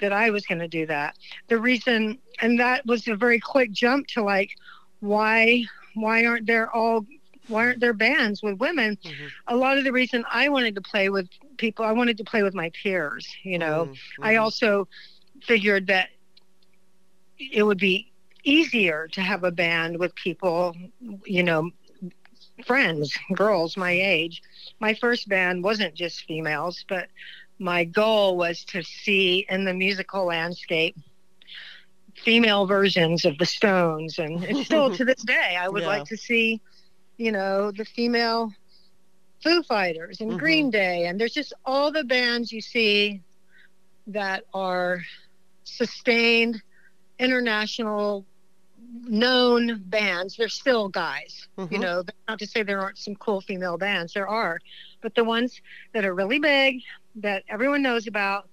that 0.00 0.14
I 0.14 0.30
was 0.30 0.46
going 0.46 0.60
to 0.60 0.68
do 0.68 0.86
that. 0.86 1.18
The 1.48 1.58
reason, 1.58 2.18
and 2.40 2.58
that 2.58 2.86
was 2.86 3.06
a 3.06 3.16
very 3.16 3.38
quick 3.38 3.70
jump 3.70 4.06
to 4.14 4.22
like, 4.22 4.52
why, 5.00 5.64
why 5.94 6.24
aren't 6.24 6.46
there 6.46 6.74
all, 6.74 7.04
why 7.48 7.66
aren't 7.66 7.80
there 7.80 7.92
bands 7.92 8.42
with 8.42 8.58
women? 8.58 8.96
Mm-hmm. 8.96 9.26
A 9.48 9.56
lot 9.56 9.78
of 9.78 9.84
the 9.84 9.92
reason 9.92 10.24
I 10.30 10.48
wanted 10.48 10.74
to 10.76 10.80
play 10.80 11.08
with 11.08 11.28
people, 11.56 11.84
I 11.84 11.92
wanted 11.92 12.18
to 12.18 12.24
play 12.24 12.42
with 12.42 12.54
my 12.54 12.70
peers. 12.70 13.28
You 13.42 13.58
know, 13.58 13.86
mm-hmm. 13.86 14.24
I 14.24 14.36
also 14.36 14.88
figured 15.42 15.86
that 15.88 16.08
it 17.38 17.62
would 17.62 17.78
be 17.78 18.12
easier 18.44 19.08
to 19.08 19.20
have 19.20 19.44
a 19.44 19.50
band 19.50 19.98
with 19.98 20.14
people, 20.14 20.74
you 21.24 21.42
know, 21.42 21.70
friends, 22.64 23.16
girls 23.34 23.76
my 23.76 23.92
age. 23.92 24.42
My 24.80 24.94
first 24.94 25.28
band 25.28 25.62
wasn't 25.62 25.94
just 25.94 26.24
females, 26.24 26.84
but 26.88 27.08
my 27.58 27.84
goal 27.84 28.36
was 28.36 28.64
to 28.64 28.82
see 28.82 29.46
in 29.48 29.64
the 29.64 29.74
musical 29.74 30.26
landscape 30.26 30.96
female 32.24 32.66
versions 32.66 33.24
of 33.24 33.38
the 33.38 33.46
Stones, 33.46 34.18
and 34.18 34.42
it's 34.44 34.66
still 34.66 34.90
to 34.96 35.04
this 35.04 35.22
day. 35.22 35.56
I 35.58 35.68
would 35.68 35.82
yeah. 35.82 35.88
like 35.88 36.04
to 36.04 36.16
see, 36.16 36.60
you 37.16 37.32
know, 37.32 37.70
the 37.70 37.84
female 37.84 38.52
Foo 39.42 39.62
Fighters 39.62 40.20
and 40.20 40.30
mm-hmm. 40.30 40.38
Green 40.38 40.70
Day, 40.70 41.06
and 41.06 41.20
there's 41.20 41.32
just 41.32 41.52
all 41.64 41.92
the 41.92 42.04
bands 42.04 42.52
you 42.52 42.60
see 42.60 43.22
that 44.08 44.44
are 44.54 45.02
sustained 45.64 46.62
international 47.18 48.24
known 49.02 49.82
bands 49.86 50.36
they're 50.36 50.48
still 50.48 50.88
guys 50.88 51.48
mm-hmm. 51.58 51.74
you 51.74 51.80
know 51.80 52.04
not 52.28 52.38
to 52.38 52.46
say 52.46 52.62
there 52.62 52.80
aren't 52.80 52.98
some 52.98 53.16
cool 53.16 53.40
female 53.40 53.76
bands 53.76 54.12
there 54.12 54.28
are 54.28 54.60
but 55.00 55.14
the 55.14 55.24
ones 55.24 55.60
that 55.92 56.04
are 56.04 56.14
really 56.14 56.38
big 56.38 56.82
that 57.16 57.44
everyone 57.48 57.82
knows 57.82 58.06
about, 58.06 58.48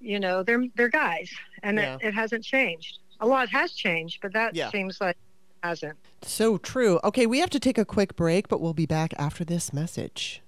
you 0.00 0.20
know, 0.20 0.42
they're 0.42 0.64
they're 0.74 0.88
guys, 0.88 1.30
and 1.62 1.78
yeah. 1.78 1.94
it, 1.96 2.08
it, 2.08 2.14
hasn't 2.14 2.44
changed. 2.44 2.98
A 3.20 3.26
lot 3.26 3.48
has 3.48 3.72
changed, 3.72 4.18
but 4.22 4.32
that 4.32 4.54
yeah. 4.54 4.70
seems 4.70 5.00
like 5.00 5.16
hasn't. 5.62 5.98
So 6.22 6.58
true. 6.58 7.00
Okay, 7.04 7.26
we 7.26 7.38
have 7.40 7.50
to 7.50 7.60
take 7.60 7.78
a 7.78 7.84
quick 7.84 8.16
break, 8.16 8.48
but 8.48 8.60
we'll 8.60 8.74
be 8.74 8.86
back 8.86 9.14
after 9.18 9.44
this 9.44 9.72
message. 9.72 10.42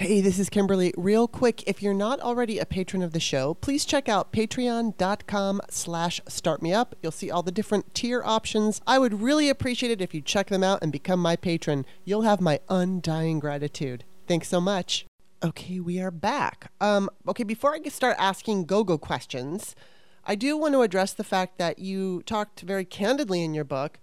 Hey, 0.00 0.20
this 0.20 0.40
is 0.40 0.50
Kimberly. 0.50 0.92
Real 0.96 1.28
quick, 1.28 1.62
if 1.68 1.80
you're 1.80 1.94
not 1.94 2.18
already 2.18 2.58
a 2.58 2.66
patron 2.66 3.00
of 3.00 3.12
the 3.12 3.20
show, 3.20 3.54
please 3.54 3.84
check 3.84 4.08
out 4.08 4.32
patreon.com 4.32 5.60
slash 5.70 6.20
startmeup. 6.22 6.94
You'll 7.00 7.12
see 7.12 7.30
all 7.30 7.44
the 7.44 7.52
different 7.52 7.94
tier 7.94 8.20
options. 8.24 8.80
I 8.88 8.98
would 8.98 9.20
really 9.20 9.48
appreciate 9.48 9.92
it 9.92 10.00
if 10.00 10.12
you 10.12 10.20
check 10.20 10.48
them 10.48 10.64
out 10.64 10.80
and 10.82 10.90
become 10.90 11.20
my 11.20 11.36
patron. 11.36 11.86
You'll 12.04 12.22
have 12.22 12.40
my 12.40 12.58
undying 12.68 13.38
gratitude. 13.38 14.02
Thanks 14.26 14.48
so 14.48 14.60
much. 14.60 15.06
Okay, 15.44 15.78
we 15.78 16.00
are 16.00 16.10
back. 16.10 16.72
Um, 16.80 17.08
okay, 17.28 17.44
before 17.44 17.74
I 17.74 17.88
start 17.88 18.16
asking 18.18 18.64
go-go 18.64 18.98
questions, 18.98 19.76
I 20.24 20.34
do 20.34 20.56
want 20.56 20.74
to 20.74 20.82
address 20.82 21.12
the 21.12 21.22
fact 21.22 21.58
that 21.58 21.78
you 21.78 22.22
talked 22.24 22.62
very 22.62 22.84
candidly 22.84 23.44
in 23.44 23.54
your 23.54 23.64
book 23.64 24.00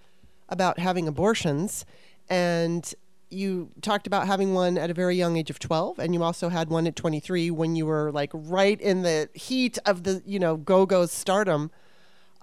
about 0.51 0.77
having 0.77 1.07
abortions, 1.07 1.85
and 2.29 2.93
you 3.31 3.71
talked 3.81 4.05
about 4.05 4.27
having 4.27 4.53
one 4.53 4.77
at 4.77 4.89
a 4.89 4.93
very 4.93 5.15
young 5.15 5.37
age 5.37 5.49
of 5.49 5.57
12, 5.57 5.97
and 5.97 6.13
you 6.13 6.21
also 6.21 6.49
had 6.49 6.69
one 6.69 6.85
at 6.85 6.95
23 6.95 7.49
when 7.49 7.75
you 7.75 7.85
were 7.85 8.11
like 8.11 8.29
right 8.33 8.79
in 8.79 9.01
the 9.01 9.29
heat 9.33 9.77
of 9.85 10.03
the 10.03 10.21
you 10.25 10.37
know 10.37 10.57
go-go 10.57 11.05
stardom. 11.05 11.71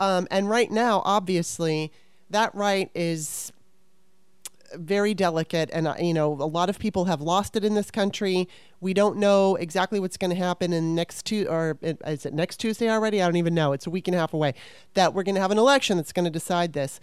Um, 0.00 0.26
and 0.30 0.48
right 0.48 0.70
now, 0.70 1.02
obviously, 1.04 1.92
that 2.30 2.54
right 2.54 2.90
is 2.94 3.52
very 4.74 5.14
delicate, 5.14 5.70
and 5.72 5.86
uh, 5.86 5.94
you 6.00 6.14
know, 6.14 6.32
a 6.32 6.46
lot 6.46 6.68
of 6.68 6.78
people 6.78 7.06
have 7.06 7.20
lost 7.20 7.56
it 7.56 7.64
in 7.64 7.74
this 7.74 7.90
country. 7.90 8.48
We 8.80 8.94
don't 8.94 9.16
know 9.16 9.56
exactly 9.56 10.00
what's 10.00 10.16
going 10.16 10.30
to 10.30 10.36
happen 10.36 10.72
in 10.72 10.94
next 10.94 11.24
two 11.26 11.46
or 11.48 11.78
is 11.82 12.26
it 12.26 12.32
next 12.32 12.58
Tuesday 12.58 12.88
already? 12.88 13.20
I 13.20 13.26
don't 13.26 13.36
even 13.36 13.54
know. 13.54 13.72
It's 13.72 13.86
a 13.86 13.90
week 13.90 14.08
and 14.08 14.14
a 14.14 14.18
half 14.18 14.32
away. 14.32 14.54
That 14.94 15.14
we're 15.14 15.24
going 15.24 15.34
to 15.34 15.40
have 15.40 15.50
an 15.50 15.58
election 15.58 15.96
that's 15.96 16.12
going 16.12 16.26
to 16.26 16.30
decide 16.30 16.72
this, 16.72 17.00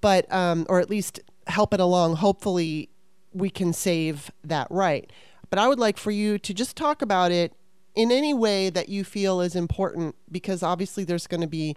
but 0.00 0.30
um, 0.32 0.66
or 0.68 0.80
at 0.80 0.90
least 0.90 1.20
help 1.46 1.72
it 1.74 1.80
along. 1.80 2.16
Hopefully, 2.16 2.88
we 3.32 3.50
can 3.50 3.72
save 3.72 4.30
that 4.44 4.66
right. 4.70 5.10
But 5.50 5.58
I 5.58 5.68
would 5.68 5.78
like 5.78 5.98
for 5.98 6.10
you 6.10 6.38
to 6.38 6.54
just 6.54 6.76
talk 6.76 7.02
about 7.02 7.30
it 7.30 7.52
in 7.94 8.10
any 8.12 8.34
way 8.34 8.68
that 8.68 8.88
you 8.88 9.04
feel 9.04 9.40
is 9.40 9.56
important, 9.56 10.14
because 10.30 10.62
obviously 10.62 11.04
there's 11.04 11.26
going 11.26 11.40
to 11.40 11.46
be 11.46 11.76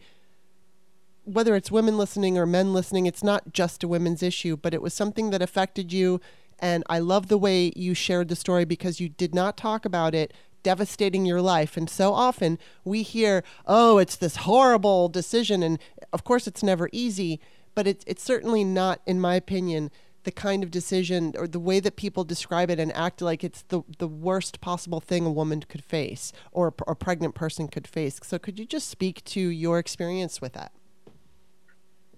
whether 1.24 1.56
it's 1.56 1.72
women 1.72 1.98
listening 1.98 2.38
or 2.38 2.46
men 2.46 2.74
listening, 2.74 3.06
it's 3.06 3.24
not 3.24 3.54
just 3.54 3.84
a 3.84 3.88
women's 3.88 4.24
issue, 4.24 4.58
but 4.58 4.74
it 4.74 4.82
was 4.82 4.94
something 4.94 5.30
that 5.30 5.42
affected 5.42 5.94
you. 5.94 6.20
And 6.58 6.84
I 6.90 7.00
love 7.00 7.28
the 7.28 7.38
way 7.38 7.72
you 7.76 7.94
shared 7.94 8.30
the 8.30 8.36
story 8.36 8.66
because 8.66 9.00
you 9.00 9.10
did 9.10 9.36
not 9.36 9.56
talk 9.56 9.86
about 9.86 10.16
it 10.16 10.34
devastating 10.64 11.26
your 11.26 11.42
life. 11.42 11.78
And 11.78 11.90
so 11.90 12.14
often 12.14 12.58
we 12.84 13.04
hear, 13.04 13.44
oh, 13.66 13.98
it's 13.98 14.16
this 14.16 14.38
horrible 14.38 15.08
decision. 15.08 15.64
And 15.64 15.80
of 16.12 16.24
course, 16.24 16.48
it's 16.48 16.64
never 16.64 16.90
easy, 16.92 17.40
but 17.80 17.88
it, 17.88 18.04
it's 18.06 18.22
certainly 18.22 18.66
not, 18.66 19.00
in 19.06 19.22
my 19.22 19.36
opinion, 19.36 19.90
the 20.24 20.34
kind 20.34 20.64
of 20.64 20.70
decision 20.70 21.34
or 21.38 21.48
the 21.48 21.62
way 21.62 21.80
that 21.80 21.96
people 21.96 22.26
describe 22.26 22.70
it 22.70 22.78
and 22.78 22.94
act 22.94 23.22
like 23.22 23.42
it's 23.42 23.62
the, 23.70 23.84
the 24.00 24.08
worst 24.10 24.60
possible 24.60 25.00
thing 25.00 25.26
a 25.26 25.32
woman 25.32 25.62
could 25.62 25.86
face 25.86 26.34
or 26.52 26.74
a 26.88 26.94
pregnant 26.94 27.36
person 27.36 27.70
could 27.70 27.88
face. 27.88 28.20
So, 28.22 28.38
could 28.38 28.60
you 28.60 28.66
just 28.66 28.90
speak 28.90 29.24
to 29.24 29.40
your 29.40 29.80
experience 29.80 30.42
with 30.42 30.52
that? 30.52 30.74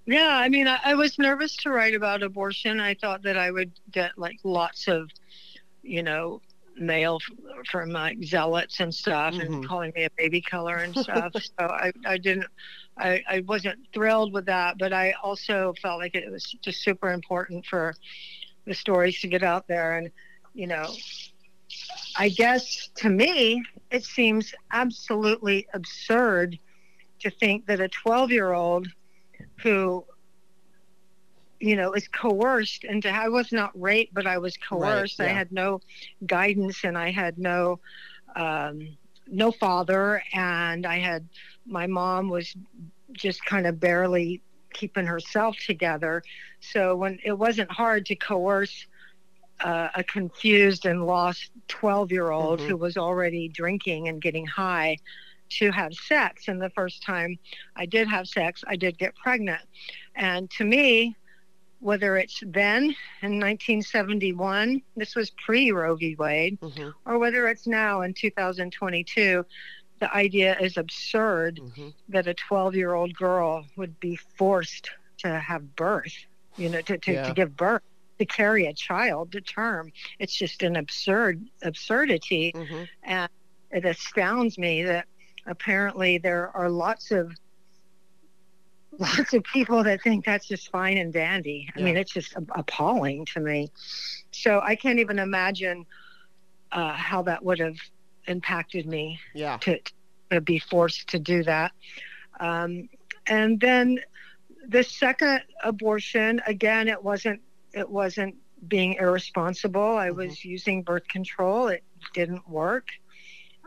Yeah, 0.08 0.30
I 0.30 0.50
mean, 0.50 0.68
I, 0.68 0.80
I, 0.84 0.96
was 0.96 1.20
nervous 1.20 1.56
to 1.58 1.70
write 1.70 1.94
about 1.94 2.24
abortion. 2.24 2.80
I 2.80 2.96
thought 2.96 3.22
that 3.22 3.38
I 3.38 3.52
would 3.52 3.72
get 3.92 4.18
like 4.18 4.40
lots 4.44 4.88
of, 4.88 5.12
you 5.84 6.02
know, 6.02 6.42
mail 6.76 7.20
from 7.70 7.92
like 7.92 8.18
zealots 8.24 8.80
and 8.80 8.92
stuff 8.92 9.36
mm-hmm. 9.36 9.54
and 9.54 9.68
calling 9.68 9.94
me 9.96 10.06
a 10.06 10.10
baby 10.18 10.42
killer 10.42 10.78
and 10.78 10.98
stuff. 10.98 11.34
so 11.36 11.52
I, 11.60 11.92
I 12.04 12.18
didn't, 12.18 12.48
I, 13.02 13.24
I 13.28 13.40
wasn't 13.42 13.80
thrilled 13.94 14.32
with 14.32 14.46
that, 14.46 14.78
but 14.78 14.94
I 14.94 15.14
also 15.24 15.74
felt 15.82 16.00
like 16.00 16.16
it 16.16 16.32
was 16.32 16.56
just 16.62 16.84
super 16.84 17.12
important 17.12 17.66
for 17.66 17.96
the 18.66 18.74
stories 18.74 19.20
to 19.22 19.28
get 19.28 19.44
out 19.44 19.68
there. 19.68 19.98
And, 19.98 20.12
you 20.54 20.68
know, 20.68 20.94
I 22.16 22.30
guess 22.30 22.90
to 22.96 23.10
me, 23.10 23.64
it 23.90 24.04
seems 24.04 24.54
absolutely 24.72 25.68
absurd 25.74 26.60
to 27.20 27.30
think 27.30 27.66
that 27.68 27.80
a 27.80 27.88
12 27.88 28.32
year 28.32 28.54
old 28.54 28.88
who 29.62 30.06
you 31.60 31.76
know 31.76 31.94
is 31.94 32.08
coerced 32.08 32.84
into 32.84 33.08
i 33.08 33.30
was 33.30 33.52
not 33.52 33.70
raped 33.80 34.14
but 34.16 34.26
i 34.26 34.40
was 34.40 34.58
coerced 34.58 35.20
right, 35.20 35.26
yeah. 35.26 35.32
i 35.32 35.34
had 35.36 35.52
no 35.52 35.80
guidance 36.26 36.84
and 36.84 36.98
i 36.98 37.12
had 37.12 37.38
no 37.38 37.80
um, 38.36 38.98
no 39.32 39.52
father 39.52 40.22
and 40.34 40.86
i 40.86 40.98
had 40.98 41.28
my 41.66 41.88
mom 41.88 42.30
was 42.30 42.56
just 43.14 43.44
kind 43.46 43.66
of 43.66 43.80
barely 43.80 44.42
keeping 44.74 45.06
herself 45.06 45.56
together 45.66 46.24
so 46.60 46.96
when 46.96 47.20
it 47.24 47.34
wasn't 47.34 47.70
hard 47.72 48.06
to 48.06 48.16
coerce 48.16 48.86
uh, 49.64 49.90
a 49.96 50.04
confused 50.04 50.86
and 50.86 51.06
lost 51.06 51.52
12 51.68 52.12
year 52.12 52.32
old 52.32 52.60
mm-hmm. 52.60 52.70
who 52.70 52.78
was 52.78 52.98
already 52.98 53.48
drinking 53.48 54.08
and 54.08 54.22
getting 54.22 54.46
high 54.46 54.98
to 55.50 55.72
have 55.72 55.94
sex. 55.94 56.48
And 56.48 56.62
the 56.62 56.70
first 56.72 57.04
time 57.04 57.38
I 57.76 57.86
did 57.86 58.08
have 58.08 58.28
sex, 58.28 58.64
I 58.68 58.76
did 58.76 58.98
get 58.98 59.16
pregnant. 59.16 59.62
And 60.16 60.50
to 60.52 60.64
me, 60.64 61.16
whether 61.82 62.16
it's 62.16 62.42
then 62.46 62.84
in 63.22 63.40
1971, 63.40 64.82
this 64.96 65.16
was 65.16 65.32
pre 65.32 65.72
Roe 65.72 65.96
v. 65.96 66.16
Wade, 66.16 66.60
mm-hmm. 66.62 66.90
or 67.06 67.18
whether 67.18 67.48
it's 67.48 67.68
now 67.68 68.02
in 68.02 68.14
2022, 68.14 69.46
the 70.00 70.16
idea 70.16 70.58
is 70.60 70.78
absurd 70.78 71.60
mm-hmm. 71.62 71.90
that 72.10 72.28
a 72.28 72.34
12 72.34 72.76
year 72.76 72.94
old 72.94 73.14
girl 73.14 73.66
would 73.76 74.00
be 74.00 74.16
forced 74.16 74.90
to 75.20 75.40
have 75.40 75.76
birth, 75.76 76.14
you 76.56 76.70
know, 76.70 76.82
to, 76.82 76.98
to, 76.98 77.14
yeah. 77.14 77.28
to 77.28 77.34
give 77.34 77.56
birth 77.58 77.82
to 78.20 78.26
carry 78.26 78.68
a 78.68 78.74
child 78.74 79.32
to 79.32 79.42
term. 79.42 79.92
It's 80.20 80.36
just 80.36 80.62
an 80.62 80.76
absurd 80.76 81.44
absurdity, 81.64 82.52
mm-hmm. 82.54 82.84
and 83.04 83.30
it 83.72 83.86
astounds 83.86 84.58
me 84.58 84.84
that 84.84 85.08
apparently 85.48 86.20
there 86.20 86.56
are 86.56 86.70
lots 86.70 87.12
of 87.12 87.32
lots 88.98 89.34
of 89.34 89.44
people 89.44 89.84
that 89.84 90.02
think 90.02 90.26
that's 90.26 90.48
just 90.48 90.70
fine 90.72 90.98
and 90.98 91.14
dandy. 91.14 91.70
I 91.76 91.82
mean, 91.82 91.98
it's 91.98 92.12
just 92.12 92.36
appalling 92.52 93.26
to 93.34 93.40
me. 93.40 93.72
So 94.32 94.60
I 94.62 94.76
can't 94.76 95.00
even 95.00 95.20
imagine 95.20 95.86
uh, 96.72 96.94
how 96.94 97.24
that 97.24 97.44
would 97.44 97.60
have 97.60 97.78
impacted 98.28 98.86
me. 98.86 99.20
Yeah. 99.34 99.58
To, 99.62 99.80
to 100.32 100.42
be 100.42 100.60
forced 100.60 101.10
to 101.10 101.20
do 101.20 101.44
that, 101.44 101.74
um, 102.40 102.88
and 103.28 103.60
then 103.60 104.00
the 104.68 104.84
second 104.84 105.42
abortion 105.64 106.42
again, 106.48 106.88
it 106.88 107.04
wasn't 107.04 107.42
it 107.74 107.90
wasn't 107.90 108.36
being 108.68 108.94
irresponsible. 108.94 109.98
I 109.98 110.08
mm-hmm. 110.08 110.18
was 110.18 110.46
using 110.46 110.84
birth 110.84 111.08
control. 111.08 111.68
It 111.68 111.84
didn't 112.14 112.48
work. 112.50 112.88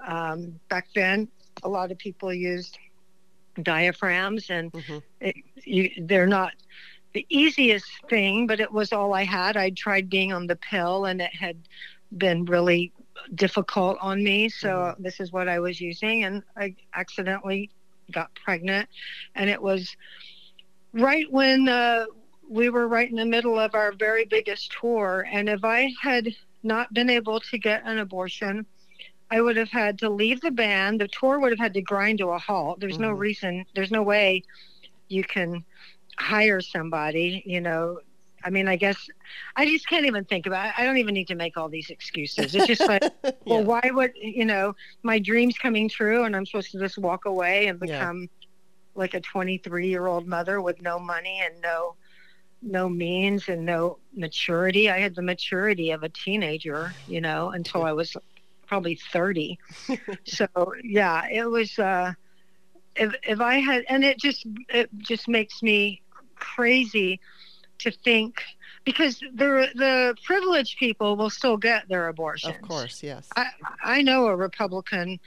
Um, 0.07 0.59
back 0.69 0.89
then, 0.95 1.29
a 1.63 1.69
lot 1.69 1.91
of 1.91 1.99
people 1.99 2.33
used 2.33 2.79
diaphragms, 3.63 4.51
and 4.51 4.73
mm-hmm. 4.73 4.99
it, 5.21 5.37
you, 5.65 5.91
they're 5.99 6.27
not 6.27 6.53
the 7.13 7.27
easiest 7.29 7.87
thing, 8.09 8.47
but 8.47 8.61
it 8.61 8.73
was 8.73 8.93
all 8.93 9.15
I 9.15 9.25
had. 9.25 9.57
I 9.57 9.71
tried 9.71 10.11
being 10.11 10.33
on 10.33 10.47
the 10.47 10.57
pill, 10.57 11.05
and 11.07 11.21
it 11.21 11.35
had 11.35 11.57
been 12.17 12.45
really 12.45 12.93
difficult 13.35 13.99
on 14.01 14.23
me. 14.23 14.49
So 14.49 14.69
mm-hmm. 14.69 15.03
this 15.03 15.21
is 15.21 15.33
what 15.33 15.49
I 15.49 15.61
was 15.61 15.81
using, 15.81 16.25
and 16.25 16.43
I 16.57 16.75
accidentally 16.95 17.71
got 18.11 18.35
pregnant, 18.35 18.89
and 19.35 19.49
it 19.49 19.61
was 19.61 19.97
right 20.93 21.31
when 21.31 21.69
uh, 21.69 22.07
we 22.49 22.69
were 22.69 22.87
right 22.89 23.09
in 23.09 23.17
the 23.17 23.25
middle 23.25 23.59
of 23.59 23.75
our 23.75 23.93
very 23.93 24.25
biggest 24.25 24.75
tour. 24.81 25.27
And 25.31 25.49
if 25.49 25.65
I 25.65 25.93
had 26.01 26.35
not 26.63 26.93
been 26.93 27.11
able 27.11 27.41
to 27.41 27.59
get 27.59 27.83
an 27.85 27.99
abortion, 27.99 28.67
I 29.31 29.41
would 29.41 29.57
have 29.57 29.71
had 29.71 29.99
to 30.01 30.11
leave 30.11 30.41
the 30.41 30.51
band. 30.51 31.01
The 31.01 31.09
tour 31.09 31.39
would 31.41 31.51
have 31.53 31.59
had 31.59 31.75
to 31.75 31.83
grind 31.83 32.19
to 32.19 32.29
a 32.29 32.39
halt. 32.39 32.81
There's 32.81 32.95
mm-hmm. 32.95 33.03
no 33.03 33.13
reason, 33.13 33.65
there's 33.75 33.91
no 33.91 34.03
way 34.03 34.43
you 35.09 35.25
can 35.25 35.65
hire 36.19 36.61
somebody, 36.61 37.43
you 37.47 37.61
know. 37.61 38.01
I 38.47 38.51
mean, 38.51 38.69
I 38.69 38.77
guess 38.77 39.09
I 39.57 39.65
just 39.65 39.89
can't 39.89 40.05
even 40.05 40.25
think 40.25 40.47
about 40.47 40.67
it. 40.67 40.75
I 40.77 40.85
don't 40.85 40.99
even 40.99 41.15
need 41.15 41.29
to 41.29 41.35
make 41.35 41.57
all 41.57 41.71
these 41.71 41.89
excuses. 41.89 42.55
It's 42.55 42.67
just 42.67 42.87
like, 42.87 43.03
yeah. 43.25 43.31
well, 43.47 43.65
why 43.65 43.91
would, 43.91 44.13
you 44.17 44.45
know, 44.45 44.77
my 45.03 45.19
dream's 45.19 45.57
coming 45.57 45.89
true 45.89 46.25
and 46.25 46.37
I'm 46.37 46.45
supposed 46.45 46.71
to 46.73 46.79
just 46.79 46.99
walk 46.99 47.25
away 47.25 47.69
and 47.69 47.81
become 47.81 48.23
yeah. 48.23 48.47
like 48.95 49.15
a 49.15 49.21
23 49.21 49.89
year 49.89 50.07
old 50.07 50.27
mother 50.27 50.61
with 50.61 50.83
no 50.83 50.99
money 50.99 51.41
and 51.43 51.59
no 51.63 51.97
no 52.65 52.89
means 52.89 53.49
and 53.49 53.65
no 53.65 53.99
maturity. 54.15 54.91
I 54.91 54.99
had 54.99 55.15
the 55.15 55.23
maturity 55.23 55.91
of 55.91 56.03
a 56.03 56.09
teenager, 56.09 56.93
you 57.07 57.21
know, 57.21 57.51
until 57.51 57.83
I 57.85 57.93
was 57.93 58.17
probably 58.75 58.99
30. 59.13 59.59
so 60.27 60.49
yeah, 60.83 61.29
it 61.31 61.49
was, 61.49 61.79
uh, 61.79 62.13
if, 62.97 63.15
if 63.23 63.41
I 63.41 63.59
had, 63.59 63.85
and 63.89 64.05
it 64.05 64.19
just, 64.19 64.45
it 64.69 64.91
just 64.99 65.29
makes 65.29 65.63
me 65.63 66.03
crazy 66.35 67.21
to 67.79 67.91
think 67.91 68.43
because 68.85 69.19
the 69.19 69.69
the 69.75 70.15
privileged 70.25 70.79
people 70.79 71.17
will 71.17 71.31
still 71.31 71.57
get 71.57 71.89
their 71.89 72.09
abortions. 72.09 72.57
Of 72.63 72.69
course, 72.69 73.03
yes. 73.03 73.29
I 73.37 73.47
I 73.83 74.03
know 74.03 74.27
a 74.27 74.37
Republican 74.37 75.19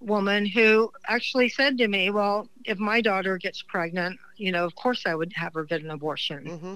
woman 0.00 0.46
who 0.46 0.90
actually 1.08 1.48
said 1.48 1.78
to 1.78 1.88
me, 1.88 2.10
"Well, 2.10 2.48
if 2.64 2.78
my 2.78 3.00
daughter 3.00 3.38
gets 3.38 3.62
pregnant, 3.62 4.18
you 4.36 4.52
know, 4.52 4.64
of 4.64 4.74
course 4.74 5.02
I 5.06 5.14
would 5.14 5.32
have 5.34 5.54
her 5.54 5.64
get 5.64 5.82
an 5.82 5.90
abortion." 5.90 6.44
Mm-hmm. 6.44 6.74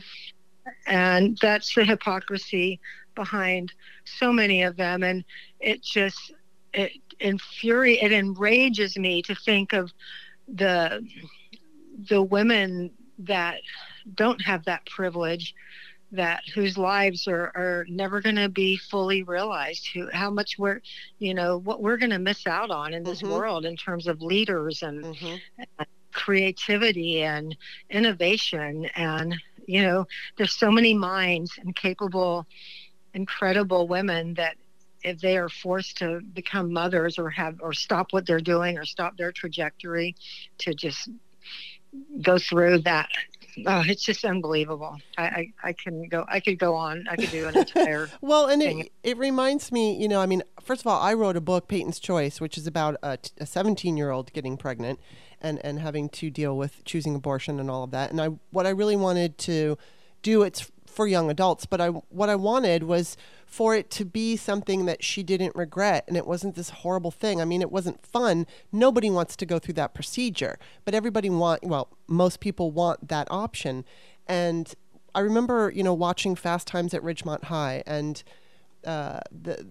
And 0.86 1.38
that's 1.40 1.74
the 1.74 1.84
hypocrisy 1.84 2.80
behind 3.14 3.72
so 4.04 4.32
many 4.32 4.62
of 4.62 4.76
them, 4.76 5.02
and 5.02 5.24
it 5.60 5.82
just 5.82 6.32
it 6.72 6.92
infuri 7.20 8.02
it 8.02 8.12
enrages 8.12 8.96
me 8.96 9.22
to 9.22 9.34
think 9.34 9.72
of 9.72 9.92
the 10.48 11.06
the 12.08 12.22
women 12.22 12.90
that 13.18 13.60
don't 14.14 14.42
have 14.42 14.64
that 14.64 14.84
privilege 14.86 15.54
that 16.12 16.42
whose 16.54 16.78
lives 16.78 17.26
are, 17.26 17.50
are 17.54 17.86
never 17.88 18.20
going 18.20 18.36
to 18.36 18.48
be 18.48 18.76
fully 18.76 19.22
realized 19.22 19.88
who 19.92 20.08
how 20.12 20.30
much 20.30 20.58
we're 20.58 20.80
you 21.18 21.34
know 21.34 21.58
what 21.58 21.82
we're 21.82 21.96
going 21.96 22.10
to 22.10 22.18
miss 22.18 22.46
out 22.46 22.70
on 22.70 22.92
in 22.92 23.02
this 23.02 23.22
mm-hmm. 23.22 23.32
world 23.32 23.64
in 23.64 23.76
terms 23.76 24.06
of 24.06 24.20
leaders 24.20 24.82
and, 24.82 25.04
mm-hmm. 25.04 25.36
and 25.78 25.88
creativity 26.12 27.22
and 27.22 27.56
innovation 27.90 28.86
and 28.96 29.34
you 29.66 29.82
know 29.82 30.06
there's 30.36 30.54
so 30.54 30.70
many 30.70 30.94
minds 30.94 31.58
and 31.58 31.74
capable 31.74 32.46
incredible 33.14 33.86
women 33.86 34.34
that 34.34 34.56
if 35.02 35.20
they 35.20 35.36
are 35.36 35.48
forced 35.48 35.98
to 35.98 36.20
become 36.32 36.72
mothers 36.72 37.18
or 37.18 37.30
have 37.30 37.60
or 37.60 37.72
stop 37.72 38.12
what 38.12 38.26
they're 38.26 38.40
doing 38.40 38.78
or 38.78 38.84
stop 38.84 39.16
their 39.16 39.32
trajectory 39.32 40.14
to 40.58 40.74
just 40.74 41.08
go 42.22 42.38
through 42.38 42.78
that 42.78 43.08
oh, 43.66 43.82
it's 43.86 44.02
just 44.02 44.24
unbelievable. 44.24 44.98
I, 45.16 45.22
I, 45.22 45.52
I, 45.62 45.72
can 45.72 46.08
go. 46.08 46.24
I 46.28 46.40
could 46.40 46.58
go 46.58 46.74
on. 46.74 47.06
I 47.08 47.16
could 47.16 47.30
do 47.30 47.48
an 47.48 47.56
entire. 47.58 48.10
well, 48.20 48.46
and 48.46 48.62
it, 48.62 48.92
it 49.02 49.16
reminds 49.16 49.72
me. 49.72 49.96
You 49.96 50.08
know, 50.08 50.20
I 50.20 50.26
mean, 50.26 50.42
first 50.60 50.80
of 50.80 50.86
all, 50.86 51.00
I 51.00 51.14
wrote 51.14 51.36
a 51.36 51.40
book, 51.40 51.68
Peyton's 51.68 52.00
Choice, 52.00 52.40
which 52.40 52.58
is 52.58 52.66
about 52.66 52.96
a 53.02 53.18
17 53.44 53.96
year 53.96 54.10
old 54.10 54.32
getting 54.32 54.56
pregnant, 54.56 55.00
and 55.40 55.64
and 55.64 55.80
having 55.80 56.08
to 56.10 56.30
deal 56.30 56.56
with 56.56 56.84
choosing 56.84 57.14
abortion 57.14 57.60
and 57.60 57.70
all 57.70 57.84
of 57.84 57.90
that. 57.92 58.10
And 58.10 58.20
I, 58.20 58.28
what 58.50 58.66
I 58.66 58.70
really 58.70 58.96
wanted 58.96 59.38
to 59.38 59.76
do, 60.22 60.42
it's 60.42 60.70
for 60.86 61.06
young 61.06 61.30
adults, 61.30 61.66
but 61.66 61.80
I 61.80 61.88
what 61.88 62.28
I 62.28 62.36
wanted 62.36 62.84
was 62.84 63.16
for 63.46 63.74
it 63.74 63.90
to 63.90 64.04
be 64.04 64.36
something 64.36 64.86
that 64.86 65.02
she 65.04 65.22
didn't 65.22 65.54
regret 65.54 66.04
and 66.08 66.16
it 66.16 66.26
wasn't 66.26 66.54
this 66.54 66.70
horrible 66.70 67.10
thing. 67.10 67.40
I 67.40 67.44
mean, 67.44 67.62
it 67.62 67.70
wasn't 67.70 68.04
fun. 68.06 68.46
Nobody 68.72 69.10
wants 69.10 69.36
to 69.36 69.46
go 69.46 69.58
through 69.58 69.74
that 69.74 69.94
procedure, 69.94 70.58
but 70.84 70.94
everybody 70.94 71.28
want 71.30 71.64
well, 71.64 71.88
most 72.06 72.40
people 72.40 72.70
want 72.70 73.08
that 73.08 73.26
option. 73.30 73.84
And 74.26 74.72
I 75.14 75.20
remember, 75.20 75.70
you 75.74 75.82
know, 75.82 75.94
watching 75.94 76.34
Fast 76.34 76.66
Times 76.66 76.94
at 76.94 77.02
Ridgemont 77.02 77.44
High 77.44 77.82
and 77.86 78.22
uh, 78.86 79.20
the 79.30 79.66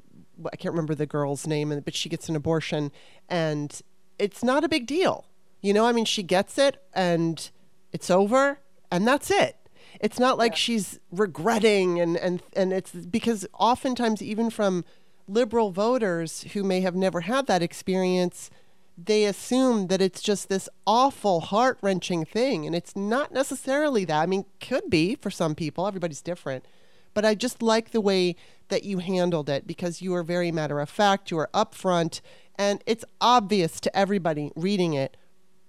I 0.52 0.56
can't 0.56 0.74
remember 0.74 0.96
the 0.96 1.06
girl's 1.06 1.48
name, 1.48 1.82
but 1.86 1.96
she 1.96 2.10
gets 2.10 2.28
an 2.28 2.36
abortion 2.36 2.92
and 3.30 3.82
it's 4.20 4.44
not 4.44 4.64
a 4.64 4.70
big 4.70 4.88
deal. 4.88 5.26
You 5.64 5.74
know, 5.74 5.86
I 5.86 5.94
mean, 5.94 6.06
she 6.06 6.22
gets 6.22 6.60
it 6.60 6.78
and 6.94 7.50
it's 7.94 8.12
over 8.12 8.60
and 8.92 9.08
that's 9.08 9.32
it. 9.32 9.56
It's 10.00 10.20
not 10.20 10.38
like 10.38 10.52
yeah. 10.52 10.58
she's 10.58 11.00
regretting 11.10 12.00
and 12.02 12.18
and 12.18 12.44
and 12.54 12.74
it's 12.74 12.92
because 12.92 13.48
oftentimes 13.58 14.22
even 14.22 14.50
from 14.50 14.84
liberal 15.28 15.72
voters 15.72 16.42
who 16.54 16.64
may 16.64 16.82
have 16.82 16.96
never 16.96 17.22
had 17.22 17.48
that 17.48 17.64
experience 17.64 18.50
they 18.98 19.24
assume 19.24 19.88
that 19.88 20.02
it's 20.02 20.22
just 20.22 20.50
this 20.50 20.70
awful 20.86 21.40
heart-wrenching 21.40 22.26
thing 22.26 22.66
and 22.68 22.76
it's 22.76 22.96
not 22.96 23.32
necessarily 23.32 24.06
that. 24.06 24.22
I 24.22 24.26
mean 24.26 24.46
could 24.60 24.90
be 24.90 25.16
for 25.16 25.32
some 25.32 25.56
people. 25.56 25.88
Everybody's 25.88 26.22
different. 26.22 26.66
But 27.14 27.24
i 27.24 27.36
just 27.36 27.62
like 27.62 27.92
the 27.92 28.02
way 28.02 28.36
that 28.68 28.84
you 28.84 28.98
handled 28.98 29.50
it 29.50 29.66
because 29.66 30.02
you 30.02 30.12
were 30.12 30.24
very 30.24 30.52
matter 30.52 30.82
of 30.82 30.90
fact 30.90 31.32
you 31.32 31.38
were 31.38 31.50
upfront 31.54 32.20
and 32.56 32.84
it's 32.86 33.06
obvious 33.22 33.80
to 33.80 33.96
everybody 33.96 34.52
reading 34.56 34.94
it 34.94 35.16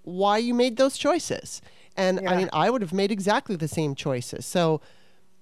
why 0.05 0.37
you 0.37 0.53
made 0.53 0.77
those 0.77 0.97
choices 0.97 1.61
and 1.97 2.19
yeah. 2.21 2.31
I 2.31 2.37
mean, 2.37 2.49
I 2.53 2.69
would 2.69 2.81
have 2.81 2.93
made 2.93 3.11
exactly 3.11 3.55
the 3.55 3.67
same 3.67 3.95
choices. 3.95 4.45
So 4.45 4.81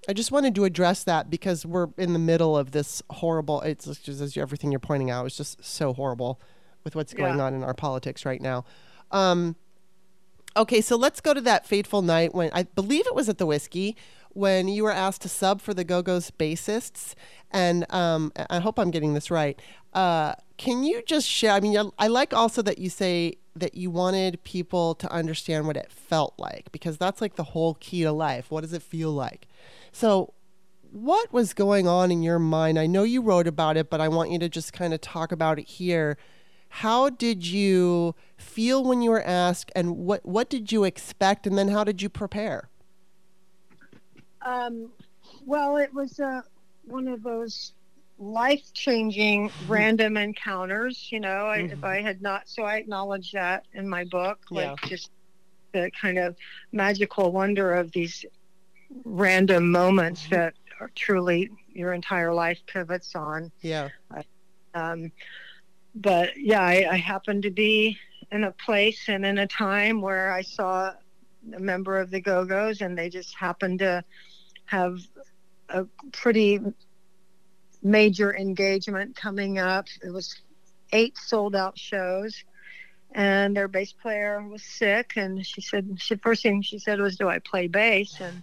I 0.08 0.12
just 0.12 0.30
wanted 0.30 0.54
to 0.56 0.64
address 0.64 1.04
that 1.04 1.30
because 1.30 1.66
we're 1.66 1.88
in 1.98 2.12
the 2.12 2.18
middle 2.18 2.56
of 2.56 2.70
this 2.70 3.02
horrible, 3.10 3.60
it's 3.62 3.84
just 3.84 4.20
as 4.20 4.36
everything 4.36 4.70
you're 4.70 4.80
pointing 4.80 5.10
out 5.10 5.26
is 5.26 5.36
just 5.36 5.64
so 5.64 5.92
horrible 5.92 6.40
with 6.84 6.94
what's 6.94 7.14
going 7.14 7.38
yeah. 7.38 7.44
on 7.44 7.54
in 7.54 7.64
our 7.64 7.74
politics 7.74 8.24
right 8.24 8.40
now. 8.40 8.64
Um, 9.10 9.56
okay, 10.56 10.80
so 10.80 10.96
let's 10.96 11.20
go 11.20 11.34
to 11.34 11.40
that 11.40 11.66
fateful 11.66 12.02
night 12.02 12.34
when 12.34 12.50
I 12.52 12.64
believe 12.64 13.06
it 13.06 13.14
was 13.14 13.28
at 13.28 13.38
the 13.38 13.46
Whisky 13.46 13.96
when 14.30 14.68
you 14.68 14.82
were 14.82 14.92
asked 14.92 15.22
to 15.22 15.28
sub 15.28 15.60
for 15.60 15.72
the 15.72 15.84
Go 15.84 16.02
Go's 16.02 16.30
bassists. 16.30 17.14
And 17.50 17.86
um, 17.90 18.32
I 18.50 18.58
hope 18.58 18.78
I'm 18.78 18.90
getting 18.90 19.14
this 19.14 19.30
right. 19.30 19.60
Uh, 19.92 20.34
can 20.58 20.82
you 20.82 21.02
just 21.06 21.28
share? 21.28 21.52
I 21.52 21.60
mean, 21.60 21.90
I 21.98 22.08
like 22.08 22.34
also 22.34 22.60
that 22.62 22.78
you 22.78 22.90
say 22.90 23.38
that 23.56 23.74
you 23.74 23.90
wanted 23.90 24.42
people 24.44 24.94
to 24.96 25.10
understand 25.10 25.66
what 25.66 25.76
it 25.76 25.90
felt 25.90 26.34
like 26.38 26.70
because 26.72 26.96
that's 26.96 27.20
like 27.20 27.36
the 27.36 27.44
whole 27.44 27.74
key 27.74 28.02
to 28.02 28.12
life. 28.12 28.50
What 28.50 28.62
does 28.62 28.72
it 28.72 28.82
feel 28.82 29.12
like? 29.12 29.46
So, 29.92 30.34
what 30.90 31.32
was 31.32 31.54
going 31.54 31.88
on 31.88 32.12
in 32.12 32.22
your 32.22 32.38
mind? 32.38 32.78
I 32.78 32.86
know 32.86 33.02
you 33.02 33.20
wrote 33.20 33.48
about 33.48 33.76
it, 33.76 33.90
but 33.90 34.00
I 34.00 34.08
want 34.08 34.30
you 34.30 34.38
to 34.38 34.48
just 34.48 34.72
kind 34.72 34.94
of 34.94 35.00
talk 35.00 35.32
about 35.32 35.58
it 35.58 35.66
here. 35.68 36.16
How 36.68 37.10
did 37.10 37.46
you 37.46 38.14
feel 38.36 38.84
when 38.84 39.02
you 39.02 39.10
were 39.10 39.24
asked, 39.24 39.70
and 39.76 39.96
what 39.96 40.24
what 40.26 40.48
did 40.50 40.72
you 40.72 40.84
expect, 40.84 41.46
and 41.46 41.56
then 41.56 41.68
how 41.68 41.84
did 41.84 42.02
you 42.02 42.08
prepare? 42.08 42.68
Um, 44.42 44.90
well, 45.46 45.76
it 45.76 45.92
was 45.94 46.20
uh, 46.20 46.42
one 46.84 47.08
of 47.08 47.22
those 47.22 47.72
life 48.18 48.72
changing 48.72 49.48
mm-hmm. 49.48 49.72
random 49.72 50.16
encounters. 50.16 51.08
You 51.10 51.20
know, 51.20 51.46
I, 51.46 51.58
if 51.58 51.72
mm-hmm. 51.72 51.84
I 51.84 52.00
had 52.00 52.22
not, 52.22 52.48
so 52.48 52.62
I 52.62 52.76
acknowledge 52.76 53.32
that 53.32 53.66
in 53.72 53.88
my 53.88 54.04
book, 54.04 54.38
like 54.50 54.78
Yeah. 54.82 54.88
just 54.88 55.10
the 55.72 55.90
kind 56.00 56.18
of 56.18 56.36
magical 56.72 57.32
wonder 57.32 57.74
of 57.74 57.90
these 57.92 58.24
random 59.04 59.70
moments 59.70 60.22
mm-hmm. 60.22 60.34
that 60.34 60.54
are 60.80 60.90
truly 60.94 61.50
your 61.72 61.92
entire 61.92 62.32
life 62.32 62.60
pivots 62.66 63.14
on. 63.14 63.50
Yeah. 63.60 63.88
Um, 64.74 65.12
but 65.94 66.30
yeah, 66.36 66.62
I, 66.62 66.88
I 66.90 66.96
happened 66.96 67.42
to 67.44 67.50
be 67.50 67.98
in 68.32 68.44
a 68.44 68.52
place 68.52 69.08
and 69.08 69.24
in 69.24 69.38
a 69.38 69.46
time 69.46 70.00
where 70.00 70.32
I 70.32 70.42
saw 70.42 70.92
a 71.54 71.60
member 71.60 71.98
of 71.98 72.10
the 72.10 72.20
Go 72.20 72.44
Go's, 72.44 72.80
and 72.80 72.96
they 72.96 73.08
just 73.08 73.34
happened 73.34 73.80
to 73.80 74.02
have 74.66 74.98
a 75.68 75.84
pretty 76.12 76.60
major 77.84 78.34
engagement 78.34 79.14
coming 79.14 79.58
up. 79.58 79.86
It 80.02 80.10
was 80.10 80.34
eight 80.92 81.16
sold 81.18 81.54
out 81.54 81.78
shows. 81.78 82.42
And 83.12 83.56
their 83.56 83.68
bass 83.68 83.92
player 83.92 84.42
was 84.42 84.64
sick, 84.64 85.12
and 85.14 85.46
she 85.46 85.60
said, 85.60 85.98
she, 86.00 86.16
first 86.16 86.42
thing 86.42 86.62
she 86.62 86.80
said 86.80 86.98
was, 86.98 87.16
Do 87.16 87.28
I 87.28 87.38
play 87.38 87.68
bass? 87.68 88.18
And 88.20 88.42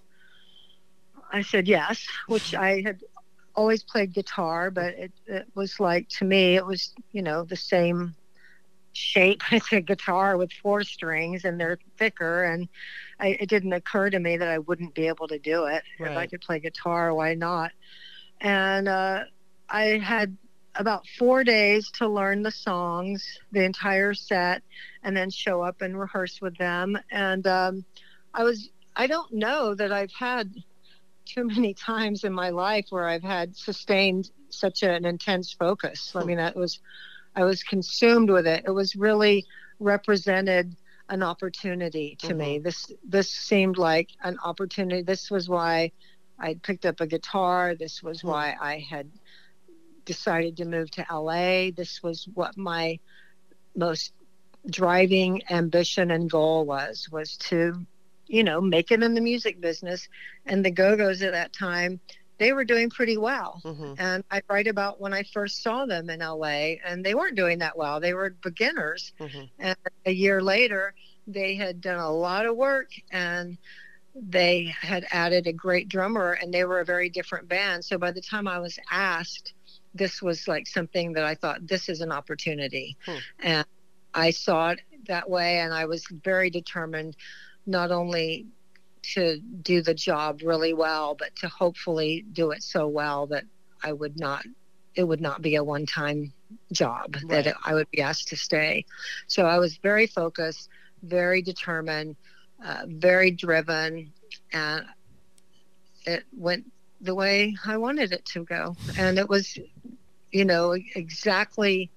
I 1.29 1.41
said, 1.41 1.67
Yes, 1.67 2.05
which 2.27 2.55
I 2.55 2.81
had 2.81 3.01
always 3.53 3.83
played 3.83 4.13
guitar, 4.13 4.71
but 4.71 4.93
it, 4.93 5.11
it 5.27 5.47
was 5.55 5.79
like 5.79 6.07
to 6.09 6.25
me, 6.25 6.55
it 6.55 6.65
was 6.65 6.93
you 7.11 7.21
know 7.21 7.43
the 7.43 7.57
same 7.57 8.15
shape 8.93 9.41
as 9.51 9.63
a 9.71 9.81
guitar 9.81 10.37
with 10.37 10.51
four 10.53 10.83
strings, 10.83 11.43
and 11.43 11.59
they're 11.59 11.79
thicker. 11.97 12.45
And 12.45 12.69
I, 13.19 13.37
it 13.39 13.49
didn't 13.49 13.73
occur 13.73 14.09
to 14.09 14.19
me 14.19 14.37
that 14.37 14.47
I 14.47 14.59
wouldn't 14.59 14.93
be 14.93 15.07
able 15.07 15.27
to 15.27 15.39
do 15.39 15.65
it 15.65 15.83
if 15.99 16.17
I 16.17 16.27
could 16.27 16.41
play 16.41 16.59
guitar. 16.59 17.13
Why 17.13 17.33
not? 17.33 17.71
And 18.41 18.87
uh, 18.87 19.23
I 19.69 19.99
had 20.03 20.35
about 20.75 21.05
four 21.17 21.43
days 21.43 21.89
to 21.91 22.07
learn 22.07 22.41
the 22.43 22.51
songs, 22.51 23.23
the 23.51 23.63
entire 23.63 24.13
set, 24.13 24.63
and 25.03 25.15
then 25.15 25.29
show 25.29 25.61
up 25.61 25.81
and 25.81 25.99
rehearse 25.99 26.41
with 26.41 26.57
them. 26.57 26.97
And 27.11 27.45
um, 27.47 27.85
I 28.33 28.43
was, 28.43 28.69
I 28.95 29.07
don't 29.07 29.31
know 29.33 29.75
that 29.75 29.91
I've 29.91 30.13
had 30.17 30.53
too 31.25 31.45
many 31.45 31.73
times 31.85 32.23
in 32.23 32.33
my 32.33 32.49
life 32.49 32.85
where 32.89 33.07
I've 33.07 33.23
had 33.23 33.55
sustained 33.55 34.31
such 34.49 34.83
an 34.83 35.05
intense 35.05 35.53
focus. 35.53 36.13
I 36.15 36.23
mean, 36.23 36.37
that 36.37 36.55
was, 36.55 36.79
I 37.35 37.43
was 37.43 37.63
consumed 37.63 38.29
with 38.29 38.47
it. 38.47 38.63
It 38.65 38.71
was 38.71 38.95
really 38.95 39.45
represented 39.79 40.75
an 41.09 41.23
opportunity 41.23 42.15
to 42.21 42.33
me. 42.33 42.59
This, 42.59 42.89
this 43.03 43.29
seemed 43.29 43.77
like 43.77 44.09
an 44.23 44.37
opportunity. 44.45 45.01
This 45.01 45.29
was 45.29 45.49
why 45.49 45.91
I'd 46.41 46.63
picked 46.63 46.85
up 46.85 47.01
a 47.01 47.07
guitar. 47.07 47.75
This 47.75 48.03
was 48.03 48.23
Hmm. 48.23 48.29
why 48.29 48.55
I 48.61 48.79
had 48.89 49.11
decided 50.05 50.57
to 50.57 50.65
move 50.65 50.91
to 50.91 51.05
LA. 51.09 51.71
This 51.71 52.01
was 52.03 52.27
what 52.33 52.57
my 52.57 52.99
most 53.75 54.13
driving 54.69 55.41
ambition 55.51 56.11
and 56.11 56.29
goal 56.29 56.65
was 56.65 57.07
was 57.11 57.37
to 57.37 57.85
you 58.27 58.43
know 58.43 58.61
make 58.61 58.91
it 58.91 59.03
in 59.03 59.15
the 59.15 59.21
music 59.21 59.59
business 59.61 60.07
and 60.45 60.63
the 60.65 60.71
go-go's 60.71 61.21
at 61.23 61.33
that 61.33 61.53
time 61.53 61.99
they 62.39 62.53
were 62.53 62.65
doing 62.65 62.89
pretty 62.89 63.17
well 63.17 63.61
hmm 63.63 63.93
and 63.97 64.23
i 64.31 64.41
write 64.49 64.67
about 64.67 65.01
when 65.01 65.13
i 65.13 65.23
first 65.33 65.63
saw 65.63 65.85
them 65.85 66.09
in 66.09 66.19
la 66.19 66.43
and 66.45 67.05
they 67.05 67.15
weren't 67.15 67.35
doing 67.35 67.59
that 67.59 67.77
well 67.77 67.99
they 67.99 68.13
were 68.13 68.35
beginners 68.43 69.13
hmm 69.19 69.45
and 69.59 69.75
a 70.05 70.11
year 70.11 70.41
later 70.41 70.93
they 71.27 71.55
had 71.55 71.81
done 71.81 71.99
a 71.99 72.11
lot 72.11 72.45
of 72.45 72.55
work 72.55 72.89
and 73.11 73.57
they 74.15 74.73
had 74.81 75.05
added 75.11 75.47
a 75.47 75.53
great 75.53 75.87
drummer 75.87 76.33
and 76.33 76.53
they 76.53 76.65
were 76.65 76.79
a 76.79 76.85
very 76.85 77.09
different 77.09 77.47
band. 77.47 77.83
So 77.85 77.97
by 77.97 78.11
the 78.11 78.21
time 78.21 78.47
i 78.47 78.59
was 78.59 78.77
asked 78.91 79.53
this 79.93 80.21
was 80.21 80.47
like 80.47 80.67
something 80.67 81.13
that 81.13 81.23
i 81.23 81.35
thought 81.35 81.67
this 81.67 81.89
is 81.89 82.01
an 82.01 82.11
opportunity. 82.11 82.97
Hmm. 83.05 83.17
and 83.39 83.67
i 84.13 84.29
saw 84.29 84.71
it 84.71 84.81
that 85.07 85.29
way 85.29 85.59
and 85.59 85.73
i 85.73 85.85
was 85.85 86.05
very 86.23 86.49
determined 86.49 87.15
not 87.65 87.91
only 87.91 88.47
to 89.01 89.39
do 89.61 89.81
the 89.81 89.93
job 89.93 90.41
really 90.43 90.73
well 90.73 91.15
but 91.15 91.35
to 91.37 91.47
hopefully 91.47 92.25
do 92.33 92.51
it 92.51 92.61
so 92.61 92.87
well 92.87 93.27
that 93.27 93.45
i 93.83 93.91
would 93.91 94.19
not 94.19 94.43
it 94.95 95.03
would 95.03 95.21
not 95.21 95.41
be 95.41 95.55
a 95.55 95.63
one 95.63 95.85
time 95.85 96.31
job 96.71 97.15
that 97.27 97.53
i 97.65 97.73
would 97.73 97.89
be 97.91 98.01
asked 98.01 98.27
to 98.27 98.35
stay. 98.35 98.85
So 99.27 99.45
i 99.45 99.57
was 99.57 99.77
very 99.77 100.07
focused 100.07 100.69
very 101.03 101.41
determined 101.41 102.15
uh, 102.65 102.83
very 102.87 103.31
driven 103.31 104.11
and 104.53 104.85
it 106.05 106.23
went 106.35 106.65
the 107.01 107.13
way 107.15 107.53
i 107.65 107.77
wanted 107.77 108.11
it 108.11 108.25
to 108.25 108.43
go 108.45 108.75
and 108.97 109.17
it 109.17 109.29
was 109.29 109.57
you 110.31 110.45
know 110.45 110.75
exactly 110.95 111.89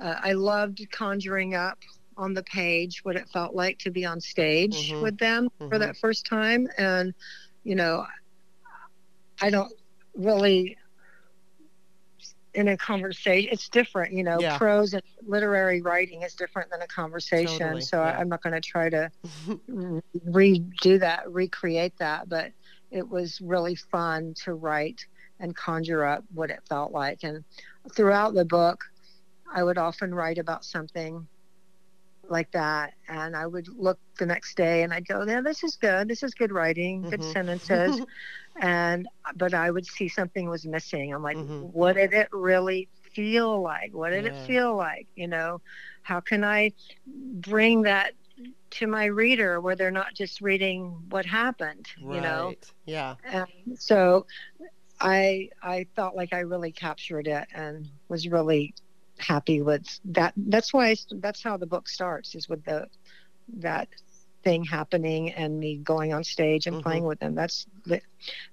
uh, 0.00 0.14
i 0.22 0.32
loved 0.32 0.80
conjuring 0.92 1.54
up 1.54 1.78
on 2.16 2.34
the 2.34 2.42
page 2.44 3.00
what 3.04 3.16
it 3.16 3.28
felt 3.32 3.54
like 3.54 3.78
to 3.78 3.90
be 3.90 4.04
on 4.04 4.20
stage 4.20 4.92
Mhm. 4.92 5.02
with 5.02 5.18
them 5.18 5.48
Mhm. 5.60 5.68
for 5.68 5.78
that 5.78 5.96
first 5.96 6.26
time 6.26 6.66
and 6.78 7.14
you 7.64 7.74
know 7.74 8.04
i 9.40 9.50
don't 9.50 9.72
really 10.14 10.76
in 12.54 12.68
a 12.68 12.76
conversation 12.76 13.48
it's 13.52 13.68
different 13.68 14.12
you 14.12 14.22
know 14.22 14.40
Yeah. 14.40 14.58
prose 14.58 14.92
and 14.92 15.02
literary 15.26 15.80
writing 15.82 16.22
is 16.22 16.34
different 16.34 16.70
than 16.70 16.82
a 16.82 16.86
conversation 16.86 17.58
Totally, 17.58 17.80
so 17.80 17.98
yeah. 17.98 18.04
I, 18.04 18.18
i'm 18.18 18.28
not 18.28 18.42
going 18.42 18.54
to 18.54 18.60
try 18.60 18.88
to 18.90 19.10
redo 20.28 20.98
that 21.00 21.30
recreate 21.30 21.94
that 21.98 22.28
but 22.28 22.52
it 22.90 23.08
was 23.08 23.40
really 23.40 23.74
fun 23.74 24.34
to 24.44 24.54
write 24.54 25.00
and 25.40 25.56
conjure 25.56 26.04
up 26.04 26.24
what 26.32 26.50
it 26.50 26.60
felt 26.68 26.92
like 26.92 27.18
and 27.22 27.44
throughout 27.94 28.34
the 28.34 28.44
book 28.44 28.78
i 29.54 29.62
would 29.62 29.78
often 29.78 30.14
write 30.14 30.38
about 30.38 30.64
something 30.64 31.26
like 32.28 32.50
that 32.52 32.92
and 33.08 33.34
i 33.36 33.46
would 33.46 33.66
look 33.76 33.98
the 34.18 34.26
next 34.26 34.56
day 34.56 34.82
and 34.82 34.92
i'd 34.92 35.06
go 35.06 35.24
yeah 35.26 35.40
this 35.40 35.64
is 35.64 35.76
good 35.76 36.08
this 36.08 36.22
is 36.22 36.34
good 36.34 36.52
writing 36.52 37.06
good 37.10 37.20
Mhm. 37.20 37.32
sentences 37.32 38.00
and 38.60 39.06
but 39.36 39.54
i 39.54 39.70
would 39.70 39.86
see 39.86 40.08
something 40.08 40.48
was 40.48 40.66
missing 40.66 41.12
i'm 41.12 41.22
like 41.22 41.38
Mhm. 41.38 41.60
what 41.60 41.94
did 41.96 42.12
it 42.12 42.28
really 42.32 42.88
feel 43.14 43.62
like 43.62 43.90
what 43.92 44.10
did 44.10 44.24
Yeah. 44.24 44.26
it 44.26 44.36
feel 44.36 44.76
like 44.76 45.06
you 45.14 45.26
know 45.26 45.60
how 46.02 46.20
can 46.20 46.44
i 46.44 46.70
bring 47.06 47.82
that 47.82 48.12
to 48.70 48.86
my 48.86 49.04
reader 49.04 49.60
where 49.60 49.76
they're 49.76 49.90
not 49.90 50.14
just 50.14 50.40
reading 50.40 50.96
what 51.10 51.24
happened 51.26 51.86
you 52.08 52.20
know 52.20 52.54
Yeah. 52.84 53.16
and 53.24 53.46
so 53.74 54.24
i 55.00 55.48
i 55.62 55.84
felt 55.94 56.14
like 56.16 56.32
i 56.32 56.40
really 56.40 56.72
captured 56.72 57.26
it 57.26 57.46
and 57.54 57.86
was 58.08 58.28
really 58.28 58.74
happy 59.18 59.60
with 59.60 59.84
that 60.04 60.32
that's 60.36 60.72
why 60.72 60.90
I, 60.90 60.96
that's 61.20 61.42
how 61.42 61.56
the 61.56 61.66
book 61.66 61.88
starts 61.88 62.34
is 62.34 62.48
with 62.48 62.64
the 62.64 62.86
that 63.58 63.88
thing 64.44 64.64
happening 64.64 65.30
and 65.32 65.58
me 65.58 65.76
going 65.78 66.12
on 66.12 66.24
stage 66.24 66.66
and 66.66 66.76
Mhm. 66.76 66.82
playing 66.82 67.04
with 67.04 67.18
them 67.20 67.34
that's 67.34 67.66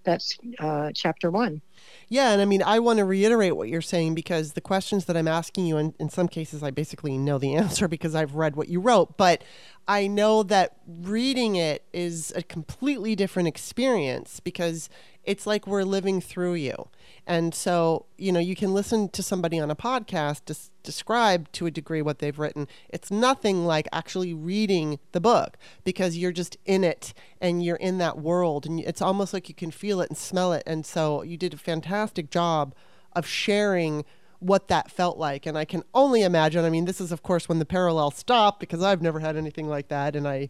that's 0.03 0.37
uh, 0.59 0.91
chapter 0.93 1.29
one 1.31 1.61
Yeah, 2.09 2.31
and 2.31 2.41
I 2.41 2.45
mean, 2.45 2.63
I 2.63 2.79
want 2.79 2.97
to 2.97 3.05
reiterate 3.05 3.55
what 3.55 3.69
you're 3.69 3.81
saying 3.81 4.15
because 4.15 4.53
the 4.53 4.61
questions 4.61 5.05
that 5.05 5.15
I'm 5.15 5.27
asking 5.27 5.67
you, 5.67 5.77
in, 5.77 5.93
in 5.99 6.09
some 6.09 6.27
cases, 6.27 6.63
I 6.63 6.71
basically 6.71 7.17
know 7.17 7.37
the 7.37 7.53
answer 7.63 7.87
because 7.87 8.15
I've 8.15 8.33
read 8.35 8.55
what 8.55 8.67
you 8.67 8.79
wrote, 8.79 9.15
but 9.17 9.43
I 9.87 10.07
know 10.07 10.43
that 10.43 10.77
reading 10.87 11.55
it 11.55 11.83
is 11.93 12.33
a 12.35 12.41
completely 12.41 13.15
different 13.15 13.47
experience 13.47 14.39
because 14.39 14.89
it's 15.29 15.45
like 15.45 15.67
we're 15.67 15.83
living 15.83 16.19
through 16.19 16.55
you. 16.55 16.87
And 17.27 17.53
so, 17.53 18.07
you 18.17 18.31
know, 18.31 18.39
you 18.39 18.55
can 18.55 18.73
listen 18.73 19.09
to 19.09 19.21
somebody 19.21 19.59
on 19.59 19.69
a 19.69 19.75
podcast 19.75 20.45
des- 20.45 20.71
describe 20.81 21.51
to 21.51 21.67
a 21.67 21.71
degree 21.71 22.01
what 22.01 22.17
they've 22.17 22.39
written. 22.39 22.67
It's 22.89 23.11
nothing 23.11 23.63
like 23.63 23.87
actually 23.93 24.33
reading 24.33 24.97
the 25.11 25.21
book 25.21 25.55
because 25.83 26.17
you're 26.17 26.31
just 26.31 26.57
in 26.65 26.83
it 26.83 27.13
and 27.39 27.63
you're 27.63 27.75
in 27.75 27.99
that 27.99 28.17
world 28.17 28.65
and 28.65 28.79
it's 28.79 29.03
almost 29.03 29.31
like 29.31 29.47
you 29.47 29.53
can 29.53 29.69
feel 29.69 30.01
it 30.01 30.09
and 30.09 30.17
smell 30.17 30.51
it. 30.51 30.63
And 30.65 30.83
so 30.83 31.21
you 31.21 31.37
did 31.37 31.53
a 31.53 31.57
fantastic 31.57 32.31
job 32.31 32.73
of 33.13 33.27
sharing 33.27 34.05
what 34.39 34.67
that 34.69 34.89
felt 34.89 35.19
like. 35.19 35.45
And 35.45 35.59
I 35.59 35.65
can 35.65 35.83
only 35.93 36.23
imagine, 36.23 36.65
I 36.65 36.71
mean, 36.71 36.85
this 36.85 36.99
is, 36.99 37.11
of 37.11 37.21
course, 37.21 37.47
when 37.47 37.59
the 37.59 37.65
parallel 37.65 38.09
stopped 38.09 38.59
because 38.59 38.81
I've 38.81 39.03
never 39.03 39.19
had 39.19 39.37
anything 39.37 39.69
like 39.69 39.89
that. 39.89 40.15
And 40.15 40.27
I, 40.27 40.49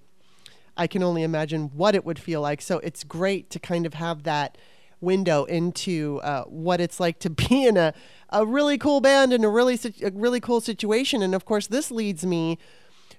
I 0.79 0.87
can 0.87 1.03
only 1.03 1.23
imagine 1.23 1.71
what 1.75 1.93
it 1.93 2.05
would 2.05 2.17
feel 2.17 2.41
like. 2.41 2.61
So 2.61 2.79
it's 2.79 3.03
great 3.03 3.49
to 3.51 3.59
kind 3.59 3.85
of 3.85 3.95
have 3.95 4.23
that 4.23 4.57
window 5.01 5.43
into 5.43 6.19
uh, 6.23 6.43
what 6.45 6.79
it's 6.79 6.99
like 6.99 7.19
to 7.19 7.29
be 7.49 7.65
in 7.65 7.77
a, 7.77 7.93
a 8.29 8.45
really 8.45 8.77
cool 8.77 9.01
band 9.01 9.33
in 9.33 9.43
a 9.43 9.49
really 9.49 9.77
a 10.01 10.11
really 10.11 10.39
cool 10.39 10.61
situation. 10.61 11.21
And 11.21 11.35
of 11.35 11.45
course, 11.45 11.67
this 11.67 11.91
leads 11.91 12.25
me 12.25 12.57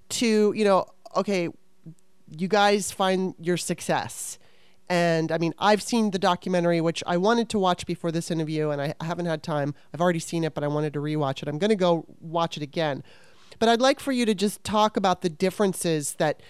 to 0.09 0.53
you 0.57 0.65
know, 0.65 0.87
okay, 1.15 1.51
you 2.37 2.49
guys 2.49 2.91
find 2.93 3.35
your 3.39 3.57
success, 3.57 4.39
And 4.89 5.31
I 5.31 5.39
mean, 5.39 5.53
I've 5.59 5.83
seen 5.83 6.13
the 6.13 6.19
documentary, 6.19 6.81
which 6.81 7.03
I 7.07 7.17
wanted 7.17 7.49
to 7.51 7.59
watch 7.59 7.87
before 7.87 8.11
this 8.11 8.31
interview, 8.31 8.71
and 8.71 8.81
I 8.81 8.95
haven't 9.01 9.27
had 9.27 9.43
time. 9.43 9.75
I've 9.93 10.01
already 10.01 10.21
seen 10.21 10.45
it, 10.45 10.55
but 10.55 10.65
I 10.65 10.69
wanted 10.69 10.93
to 10.95 11.01
rewatch 11.01 11.43
it. 11.43 11.49
I'm 11.49 11.59
going 11.59 11.71
to 11.71 11.77
go 11.77 12.07
watch 12.21 12.57
it 12.57 12.63
again. 12.63 13.03
But 13.59 13.69
I'd 13.69 13.81
like 13.81 14.01
for 14.01 14.13
you 14.13 14.25
to 14.27 14.35
just 14.35 14.65
talk 14.65 14.97
about 14.97 15.23
the 15.23 15.29
differences 15.29 16.15
that 16.15 16.41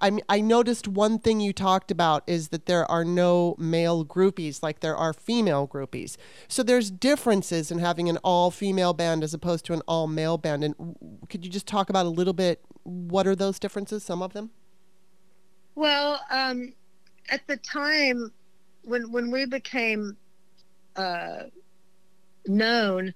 I 0.00 0.18
I 0.28 0.40
noticed 0.40 0.86
one 0.88 1.18
thing 1.18 1.40
you 1.40 1.52
talked 1.52 1.90
about 1.90 2.22
is 2.26 2.48
that 2.48 2.66
there 2.66 2.88
are 2.90 3.04
no 3.04 3.54
male 3.58 4.04
groupies 4.04 4.62
like 4.62 4.80
there 4.80 4.96
are 4.96 5.12
female 5.12 5.66
groupies. 5.66 6.16
So 6.46 6.62
there's 6.62 6.90
differences 6.90 7.70
in 7.70 7.78
having 7.78 8.08
an 8.08 8.18
all 8.18 8.50
female 8.50 8.92
band 8.92 9.24
as 9.24 9.34
opposed 9.34 9.64
to 9.66 9.72
an 9.72 9.82
all 9.88 10.06
male 10.06 10.38
band. 10.38 10.64
And 10.64 10.96
could 11.28 11.44
you 11.44 11.50
just 11.50 11.66
talk 11.66 11.90
about 11.90 12.06
a 12.06 12.10
little 12.10 12.32
bit 12.32 12.60
what 12.84 13.26
are 13.26 13.36
those 13.36 13.58
differences, 13.58 14.02
some 14.02 14.22
of 14.22 14.32
them? 14.32 14.50
Well, 15.74 16.20
um, 16.30 16.72
at 17.28 17.46
the 17.46 17.56
time 17.56 18.32
when 18.82 19.10
when 19.12 19.30
we 19.30 19.46
became 19.46 20.16
uh, 20.96 21.44
known, 22.46 23.14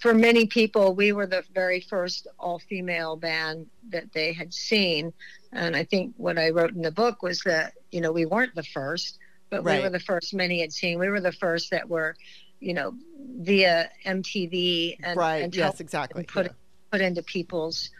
for 0.00 0.14
many 0.14 0.46
people, 0.46 0.94
we 0.94 1.12
were 1.12 1.26
the 1.26 1.44
very 1.54 1.80
first 1.80 2.26
all 2.38 2.58
female 2.58 3.16
band 3.16 3.66
that 3.90 4.12
they 4.12 4.32
had 4.32 4.52
seen. 4.52 5.12
And 5.52 5.74
I 5.76 5.84
think 5.84 6.14
what 6.16 6.38
I 6.38 6.50
wrote 6.50 6.74
in 6.74 6.82
the 6.82 6.90
book 6.90 7.22
was 7.22 7.40
that, 7.42 7.74
you 7.90 8.00
know, 8.00 8.12
we 8.12 8.26
weren't 8.26 8.54
the 8.54 8.62
first, 8.62 9.18
but 9.50 9.64
right. 9.64 9.78
we 9.78 9.84
were 9.84 9.90
the 9.90 10.00
first 10.00 10.34
many 10.34 10.60
had 10.60 10.72
seen. 10.72 10.98
We 10.98 11.08
were 11.08 11.20
the 11.20 11.32
first 11.32 11.70
that 11.70 11.88
were, 11.88 12.16
you 12.60 12.74
know, 12.74 12.94
via 13.40 13.90
MTV 14.04 14.98
and, 15.02 15.16
right. 15.16 15.42
and 15.42 15.54
yes, 15.54 15.80
exactly. 15.80 16.24
put, 16.24 16.46
yeah. 16.46 16.52
put 16.90 17.00
into 17.00 17.22
people's 17.22 17.90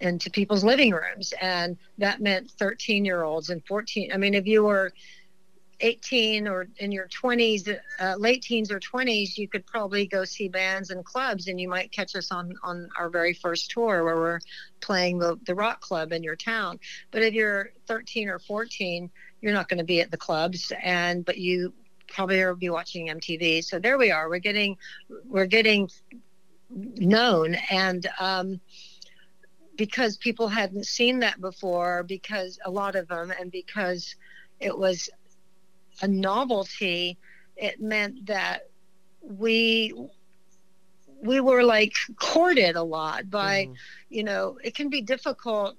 into 0.00 0.30
people's 0.30 0.62
living 0.62 0.92
rooms 0.92 1.34
and 1.40 1.76
that 1.98 2.20
meant 2.20 2.48
13 2.52 3.04
year 3.04 3.24
olds 3.24 3.50
and 3.50 3.64
14 3.66 4.12
i 4.12 4.16
mean 4.16 4.32
if 4.32 4.46
you 4.46 4.62
were 4.62 4.92
18 5.80 6.48
or 6.48 6.68
in 6.78 6.90
your 6.90 7.08
20s, 7.08 7.78
uh, 8.00 8.14
late 8.18 8.42
teens 8.42 8.70
or 8.70 8.80
20s, 8.80 9.38
you 9.38 9.48
could 9.48 9.66
probably 9.66 10.06
go 10.06 10.24
see 10.24 10.48
bands 10.48 10.90
and 10.90 11.04
clubs, 11.04 11.48
and 11.48 11.60
you 11.60 11.68
might 11.68 11.92
catch 11.92 12.16
us 12.16 12.30
on 12.32 12.54
on 12.62 12.88
our 12.98 13.08
very 13.08 13.32
first 13.32 13.70
tour 13.70 14.04
where 14.04 14.16
we're 14.16 14.40
playing 14.80 15.18
the 15.18 15.38
the 15.46 15.54
rock 15.54 15.80
club 15.80 16.12
in 16.12 16.22
your 16.22 16.36
town. 16.36 16.78
But 17.10 17.22
if 17.22 17.34
you're 17.34 17.70
13 17.86 18.28
or 18.28 18.38
14, 18.38 19.10
you're 19.40 19.52
not 19.52 19.68
going 19.68 19.78
to 19.78 19.84
be 19.84 20.00
at 20.00 20.10
the 20.10 20.16
clubs, 20.16 20.72
and 20.82 21.24
but 21.24 21.38
you 21.38 21.72
probably 22.08 22.44
will 22.44 22.56
be 22.56 22.70
watching 22.70 23.08
MTV. 23.08 23.64
So 23.64 23.78
there 23.78 23.98
we 23.98 24.10
are. 24.10 24.28
We're 24.28 24.38
getting 24.38 24.76
we're 25.24 25.46
getting 25.46 25.88
known, 26.70 27.54
and 27.70 28.06
um, 28.18 28.60
because 29.76 30.16
people 30.16 30.48
hadn't 30.48 30.86
seen 30.86 31.20
that 31.20 31.40
before, 31.40 32.02
because 32.02 32.58
a 32.64 32.70
lot 32.70 32.96
of 32.96 33.06
them, 33.08 33.32
and 33.38 33.50
because 33.50 34.16
it 34.60 34.76
was 34.76 35.08
a 36.02 36.08
novelty, 36.08 37.18
it 37.56 37.80
meant 37.80 38.26
that 38.26 38.68
we 39.22 39.92
we 41.20 41.40
were 41.40 41.64
like 41.64 41.94
courted 42.16 42.76
a 42.76 42.82
lot 42.82 43.28
by 43.28 43.66
mm. 43.66 43.74
you 44.08 44.22
know 44.22 44.58
it 44.62 44.74
can 44.74 44.88
be 44.88 45.02
difficult 45.02 45.76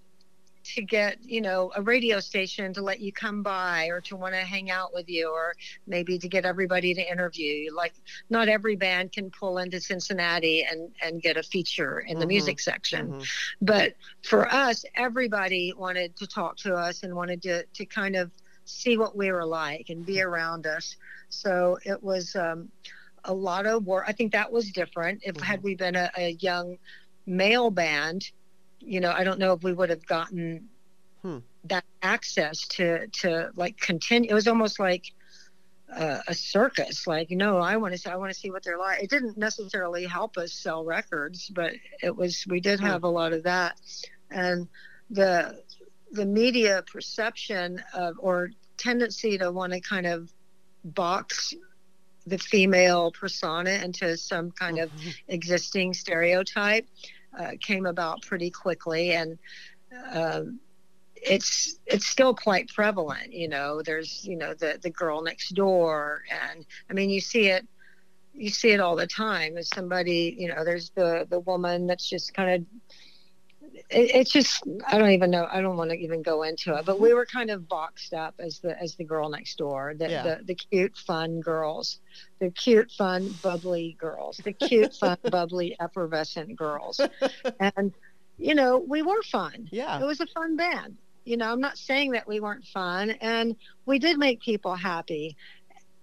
to 0.62 0.82
get 0.82 1.18
you 1.24 1.42
know 1.42 1.72
a 1.76 1.82
radio 1.82 2.20
station 2.20 2.74
to 2.74 2.82
let 2.82 3.00
you 3.00 3.12
come 3.12 3.42
by 3.42 3.88
or 3.88 4.02
to 4.02 4.16
want 4.16 4.34
to 4.34 4.42
hang 4.42 4.70
out 4.70 4.94
with 4.94 5.10
you 5.10 5.32
or 5.32 5.56
maybe 5.88 6.20
to 6.20 6.28
get 6.28 6.46
everybody 6.46 6.94
to 6.94 7.12
interview 7.12 7.52
you 7.52 7.76
like 7.76 7.94
not 8.30 8.48
every 8.50 8.76
band 8.76 9.12
can 9.12 9.32
pull 9.32 9.58
into 9.58 9.80
cincinnati 9.80 10.66
and 10.70 10.92
and 11.02 11.22
get 11.22 11.38
a 11.38 11.44
feature 11.44 12.02
in 12.02 12.20
the 12.20 12.26
mm-hmm. 12.26 12.30
music 12.30 12.60
section 12.60 13.08
mm-hmm. 13.08 13.24
but 13.62 13.94
for 14.22 14.54
us 14.54 14.86
everybody 14.96 15.74
wanted 15.78 16.16
to 16.16 16.28
talk 16.28 16.58
to 16.58 16.74
us 16.74 17.04
and 17.04 17.16
wanted 17.16 17.42
to 17.42 17.64
to 17.74 17.86
kind 17.86 18.16
of 18.16 18.30
see 18.70 18.98
what 18.98 19.16
we 19.16 19.32
were 19.32 19.46
like 19.46 19.90
and 19.90 20.06
be 20.06 20.22
around 20.22 20.68
us. 20.68 20.96
So 21.30 21.78
it 21.84 22.02
was 22.02 22.36
um, 22.36 22.70
a 23.24 23.34
lot 23.34 23.66
of 23.66 23.86
work. 23.86 24.06
I 24.08 24.12
think 24.12 24.32
that 24.34 24.52
was 24.52 24.72
different. 24.72 25.22
If 25.24 25.36
mm-hmm. 25.36 25.44
had 25.44 25.64
we 25.64 25.76
been 25.76 25.96
a, 25.96 26.12
a, 26.18 26.32
young 26.40 26.78
male 27.26 27.70
band, 27.72 28.32
you 28.80 29.00
know, 29.00 29.12
I 29.12 29.24
don't 29.24 29.40
know 29.40 29.54
if 29.54 29.64
we 29.64 29.74
would 29.74 29.90
have 29.90 30.06
gotten 30.06 30.70
hmm. 31.22 31.40
that 31.66 31.84
access 32.02 32.68
to 32.70 33.08
to 33.08 33.52
like 33.56 33.78
continue. 33.78 34.30
It 34.30 34.34
was 34.34 34.48
almost 34.48 34.80
like 34.80 35.12
uh, 35.94 36.20
a 36.28 36.34
circus. 36.34 37.08
Like, 37.08 37.30
no, 37.32 37.58
I 37.58 37.78
want 37.78 37.94
to. 37.94 37.98
see, 37.98 38.10
I 38.10 38.16
want 38.16 38.32
to 38.32 38.40
see 38.40 38.52
what 38.52 38.64
they're 38.64 38.78
like. 38.78 39.04
It 39.04 39.10
didn't 39.10 39.38
necessarily 39.38 40.06
help 40.06 40.38
us 40.38 40.54
sell 40.54 40.86
records, 40.86 41.50
but 41.50 41.74
it 42.02 42.16
was. 42.16 42.46
We 42.48 42.62
did 42.62 42.80
hmm. 42.80 42.86
have 42.86 43.04
a 43.04 43.10
lot 43.10 43.34
of 43.34 43.44
that, 43.44 43.80
and 44.32 44.68
the 45.10 45.62
the 46.12 46.26
media 46.26 46.84
perception 46.92 47.84
of 47.94 48.16
or 48.20 48.52
tendency 48.78 49.38
to 49.38 49.52
want 49.52 49.74
to 49.74 49.80
kind 49.82 50.08
of 50.08 50.32
box 50.84 51.54
the 52.26 52.38
female 52.38 53.12
persona 53.12 53.72
into 53.84 54.18
some 54.18 54.52
kind 54.52 54.78
mm-hmm. 54.78 55.08
of 55.08 55.16
existing 55.28 55.94
stereotype 55.94 56.88
uh, 57.38 57.52
came 57.62 57.86
about 57.86 58.22
pretty 58.22 58.50
quickly. 58.50 59.12
And 59.12 59.38
um, 60.12 60.60
it's 61.16 61.78
it's 61.86 62.06
still 62.06 62.34
quite 62.34 62.70
prevalent 62.70 63.34
you 63.34 63.50
know 63.50 63.82
there's 63.82 64.24
you 64.24 64.38
know 64.38 64.54
the 64.54 64.80
the 64.82 64.90
girl 64.90 65.22
next 65.22 65.50
door. 65.50 66.22
And 66.32 66.66
i 66.90 66.94
mean 66.94 67.10
you 67.10 67.20
see 67.20 67.48
it 67.48 67.68
you 68.34 68.50
see 68.50 68.72
it 68.72 68.80
all 68.80 68.96
the 68.96 69.08
time. 69.08 69.58
As 69.58 69.68
somebody 69.68 70.36
you 70.38 70.48
know 70.48 70.64
there's 70.64 70.92
the 70.92 71.28
the 71.30 71.42
woman 71.42 71.88
that's 71.88 72.08
just 72.08 72.34
kind 72.34 72.52
of 72.52 72.66
it, 73.74 73.86
it's 73.90 74.32
just 74.32 74.64
I 74.88 74.98
don't 74.98 75.12
even 75.12 75.32
know 75.32 75.48
I 75.50 75.62
don't 75.62 75.78
want 75.78 75.92
to 75.92 75.98
even 75.98 76.22
go 76.22 76.44
into 76.44 76.76
it 76.76 76.86
but 76.86 77.00
we 77.00 77.14
were 77.14 77.26
kind 77.26 77.50
of 77.50 77.68
boxed 77.68 78.14
up 78.14 78.36
as 78.40 78.60
the 78.60 78.80
as 78.82 78.96
the 78.96 79.04
girl 79.04 79.30
next 79.30 79.58
door 79.58 79.94
the 79.98 80.10
yeah. 80.10 80.24
the, 80.24 80.44
the 80.44 80.56
cute 80.56 80.98
fun 80.98 81.42
girls 81.42 82.00
the 82.40 82.50
cute 82.52 82.92
fun 82.92 83.34
bubbly 83.42 83.98
girls 84.00 84.38
the 84.44 84.54
cute 84.54 84.94
fun 84.96 85.18
bubbly 85.32 85.76
effervescent 85.80 86.56
girls. 86.56 87.00
And 87.60 87.94
you 88.38 88.56
know 88.56 88.78
we 88.78 89.02
were 89.02 89.22
fun. 89.24 89.68
Yeah. 89.72 90.00
It 90.02 90.06
was 90.06 90.22
a 90.22 90.28
fun 90.28 90.56
band. 90.56 90.98
You 91.26 91.38
know 91.38 91.52
I'm 91.52 91.62
not 91.62 91.78
saying 91.78 92.12
that 92.12 92.28
we 92.28 92.40
weren't 92.40 92.66
fun 92.66 93.12
and 93.12 93.56
we 93.86 94.00
did 94.00 94.18
make 94.18 94.42
people 94.42 94.76
happy 94.76 95.36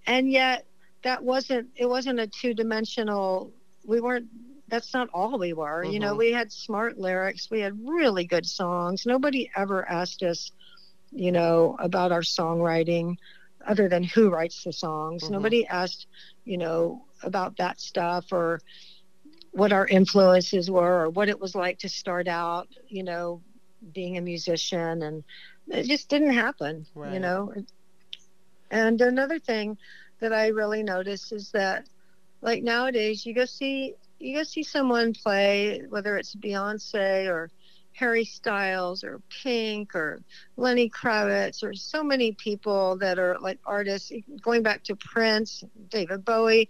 and 0.06 0.30
yet 0.30 0.66
that 1.02 1.22
wasn't 1.22 1.68
it 1.76 1.86
wasn't 1.86 2.20
a 2.20 2.26
two-dimensional 2.26 3.52
we 3.84 4.00
weren't 4.00 4.26
that's 4.68 4.92
not 4.92 5.08
all 5.12 5.38
we 5.38 5.52
were. 5.52 5.82
Mm-hmm. 5.84 5.92
You 5.92 6.00
know, 6.00 6.10
mm-hmm. 6.10 6.18
we 6.18 6.32
had 6.32 6.52
smart 6.52 6.98
lyrics, 6.98 7.50
we 7.50 7.60
had 7.60 7.78
really 7.86 8.24
good 8.24 8.46
songs. 8.46 9.06
Nobody 9.06 9.50
ever 9.56 9.88
asked 9.88 10.22
us, 10.22 10.50
you 11.12 11.32
know, 11.32 11.76
about 11.78 12.12
our 12.12 12.22
songwriting 12.22 13.16
other 13.66 13.88
than 13.88 14.02
who 14.02 14.30
writes 14.30 14.64
the 14.64 14.72
songs. 14.72 15.24
Mm-hmm. 15.24 15.32
Nobody 15.32 15.66
asked, 15.66 16.06
you 16.44 16.58
know, 16.58 17.04
about 17.22 17.56
that 17.58 17.80
stuff 17.80 18.32
or 18.32 18.60
what 19.52 19.72
our 19.72 19.86
influences 19.86 20.70
were 20.70 21.04
or 21.04 21.10
what 21.10 21.28
it 21.28 21.40
was 21.40 21.54
like 21.54 21.78
to 21.78 21.88
start 21.88 22.28
out, 22.28 22.68
you 22.88 23.02
know, 23.02 23.40
being 23.94 24.18
a 24.18 24.20
musician 24.20 25.02
and 25.02 25.24
it 25.68 25.84
just 25.86 26.08
didn't 26.08 26.32
happen, 26.32 26.86
right. 26.94 27.14
you 27.14 27.20
know. 27.20 27.52
And 28.70 29.00
another 29.00 29.38
thing 29.38 29.78
that 30.20 30.32
I 30.32 30.48
really 30.48 30.82
noticed 30.82 31.32
is 31.32 31.50
that 31.52 31.88
like 32.42 32.62
nowadays 32.62 33.24
you 33.24 33.34
go 33.34 33.44
see 33.44 33.94
you 34.18 34.36
go 34.36 34.42
see 34.42 34.62
someone 34.62 35.12
play, 35.12 35.82
whether 35.88 36.16
it's 36.16 36.34
Beyonce 36.34 37.28
or 37.28 37.50
Harry 37.92 38.24
Styles 38.24 39.04
or 39.04 39.20
Pink 39.42 39.94
or 39.94 40.20
Lenny 40.56 40.90
Kravitz 40.90 41.62
or 41.62 41.74
so 41.74 42.02
many 42.02 42.32
people 42.32 42.96
that 42.98 43.18
are 43.18 43.38
like 43.40 43.58
artists, 43.64 44.12
going 44.42 44.62
back 44.62 44.84
to 44.84 44.96
Prince, 44.96 45.64
David 45.88 46.24
Bowie, 46.24 46.68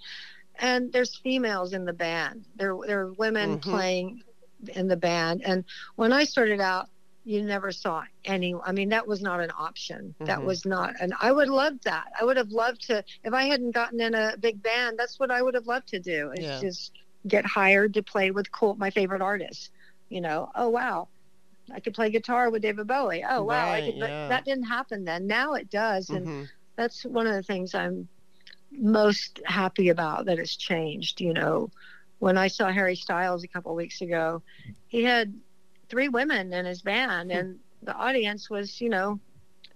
and 0.58 0.92
there's 0.92 1.16
females 1.16 1.72
in 1.72 1.84
the 1.84 1.92
band. 1.92 2.44
There, 2.56 2.76
there 2.86 3.00
are 3.00 3.12
women 3.12 3.58
mm-hmm. 3.58 3.70
playing 3.70 4.22
in 4.68 4.88
the 4.88 4.96
band. 4.96 5.42
And 5.44 5.64
when 5.96 6.12
I 6.12 6.24
started 6.24 6.60
out, 6.60 6.88
you 7.26 7.42
never 7.42 7.72
saw 7.72 8.04
any 8.24 8.54
i 8.64 8.70
mean 8.70 8.88
that 8.88 9.04
was 9.06 9.20
not 9.20 9.40
an 9.40 9.50
option 9.58 10.14
mm-hmm. 10.14 10.26
that 10.26 10.42
was 10.42 10.64
not 10.64 10.94
and 11.00 11.12
i 11.20 11.32
would 11.32 11.48
love 11.48 11.74
that 11.82 12.06
i 12.18 12.24
would 12.24 12.36
have 12.36 12.50
loved 12.50 12.80
to 12.80 13.04
if 13.24 13.34
i 13.34 13.42
hadn't 13.42 13.72
gotten 13.72 14.00
in 14.00 14.14
a 14.14 14.36
big 14.38 14.62
band 14.62 14.96
that's 14.96 15.18
what 15.18 15.30
i 15.30 15.42
would 15.42 15.52
have 15.52 15.66
loved 15.66 15.88
to 15.88 15.98
do 15.98 16.30
it's 16.34 16.42
yeah. 16.42 16.60
just 16.60 16.92
get 17.26 17.44
hired 17.44 17.94
to 17.94 18.02
play 18.02 18.30
with 18.30 18.50
cool 18.52 18.74
my 18.76 18.90
favorite 18.90 19.22
artists. 19.22 19.70
You 20.08 20.20
know, 20.20 20.50
oh 20.54 20.68
wow, 20.68 21.08
I 21.72 21.80
could 21.80 21.94
play 21.94 22.10
guitar 22.10 22.50
with 22.50 22.62
David 22.62 22.86
Bowie. 22.86 23.24
Oh 23.28 23.44
wow, 23.44 23.66
right, 23.66 23.84
I 23.84 23.86
could, 23.86 23.98
yeah. 23.98 24.28
that 24.28 24.44
didn't 24.44 24.64
happen 24.64 25.04
then. 25.04 25.26
Now 25.26 25.54
it 25.54 25.70
does, 25.70 26.10
and 26.10 26.26
mm-hmm. 26.26 26.44
that's 26.76 27.04
one 27.04 27.26
of 27.26 27.34
the 27.34 27.42
things 27.42 27.74
I'm 27.74 28.08
most 28.72 29.40
happy 29.44 29.88
about 29.88 30.26
that 30.26 30.38
has 30.38 30.54
changed. 30.54 31.20
You 31.20 31.32
know, 31.32 31.70
when 32.18 32.38
I 32.38 32.48
saw 32.48 32.70
Harry 32.70 32.96
Styles 32.96 33.44
a 33.44 33.48
couple 33.48 33.72
of 33.72 33.76
weeks 33.76 34.00
ago, 34.00 34.42
he 34.86 35.02
had 35.02 35.34
three 35.88 36.08
women 36.08 36.52
in 36.52 36.64
his 36.64 36.82
band, 36.82 37.32
hmm. 37.32 37.38
and 37.38 37.58
the 37.82 37.94
audience 37.94 38.48
was, 38.50 38.80
you 38.80 38.88
know, 38.88 39.18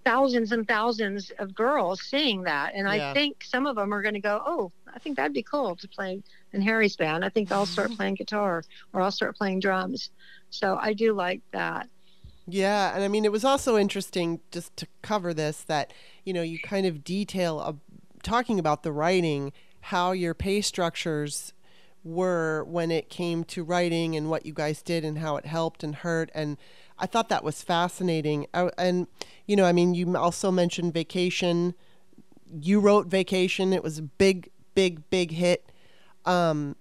thousands 0.03 0.51
and 0.51 0.67
thousands 0.67 1.31
of 1.39 1.53
girls 1.53 2.01
seeing 2.01 2.43
that. 2.43 2.73
And 2.75 2.87
yeah. 2.87 3.11
I 3.11 3.13
think 3.13 3.43
some 3.43 3.65
of 3.65 3.75
them 3.75 3.93
are 3.93 4.01
going 4.01 4.15
to 4.15 4.19
go, 4.19 4.41
oh, 4.45 4.71
I 4.93 4.99
think 4.99 5.17
that'd 5.17 5.33
be 5.33 5.43
cool 5.43 5.75
to 5.75 5.87
play 5.87 6.21
in 6.53 6.61
Harry's 6.61 6.95
band. 6.95 7.23
I 7.23 7.29
think 7.29 7.51
I'll 7.51 7.65
start 7.65 7.91
playing 7.91 8.15
guitar 8.15 8.63
or 8.93 9.01
I'll 9.01 9.11
start 9.11 9.37
playing 9.37 9.59
drums. 9.59 10.09
So 10.49 10.77
I 10.79 10.93
do 10.93 11.13
like 11.13 11.41
that. 11.51 11.87
Yeah, 12.47 12.93
and 12.93 13.03
I 13.03 13.07
mean, 13.07 13.23
it 13.23 13.31
was 13.31 13.45
also 13.45 13.77
interesting 13.77 14.39
just 14.51 14.75
to 14.77 14.87
cover 15.01 15.33
this 15.33 15.61
that 15.63 15.93
you 16.25 16.33
know 16.33 16.41
you 16.41 16.59
kind 16.59 16.85
of 16.85 17.03
detail 17.03 17.59
uh, 17.59 17.73
talking 18.23 18.59
about 18.59 18.83
the 18.83 18.91
writing, 18.91 19.53
how 19.81 20.11
your 20.11 20.33
pay 20.33 20.59
structures 20.61 21.53
were 22.03 22.63
when 22.63 22.89
it 22.91 23.09
came 23.09 23.43
to 23.43 23.63
writing 23.63 24.15
and 24.15 24.29
what 24.29 24.45
you 24.45 24.53
guys 24.53 24.81
did 24.81 25.05
and 25.05 25.19
how 25.19 25.37
it 25.37 25.45
helped 25.45 25.83
and 25.83 25.95
hurt 25.95 26.31
and 26.33 26.57
I 27.01 27.07
thought 27.07 27.29
that 27.29 27.43
was 27.43 27.63
fascinating. 27.63 28.45
I, 28.53 28.69
and 28.77 29.07
you 29.47 29.55
know, 29.55 29.65
I 29.65 29.71
mean, 29.71 29.95
you 29.95 30.15
also 30.15 30.51
mentioned 30.51 30.93
Vacation. 30.93 31.73
You 32.47 32.79
wrote 32.79 33.07
Vacation. 33.07 33.73
It 33.73 33.83
was 33.83 33.97
a 33.97 34.03
big, 34.03 34.51
big, 34.75 35.09
big 35.09 35.31
hit. 35.31 35.71
Um, 36.25 36.75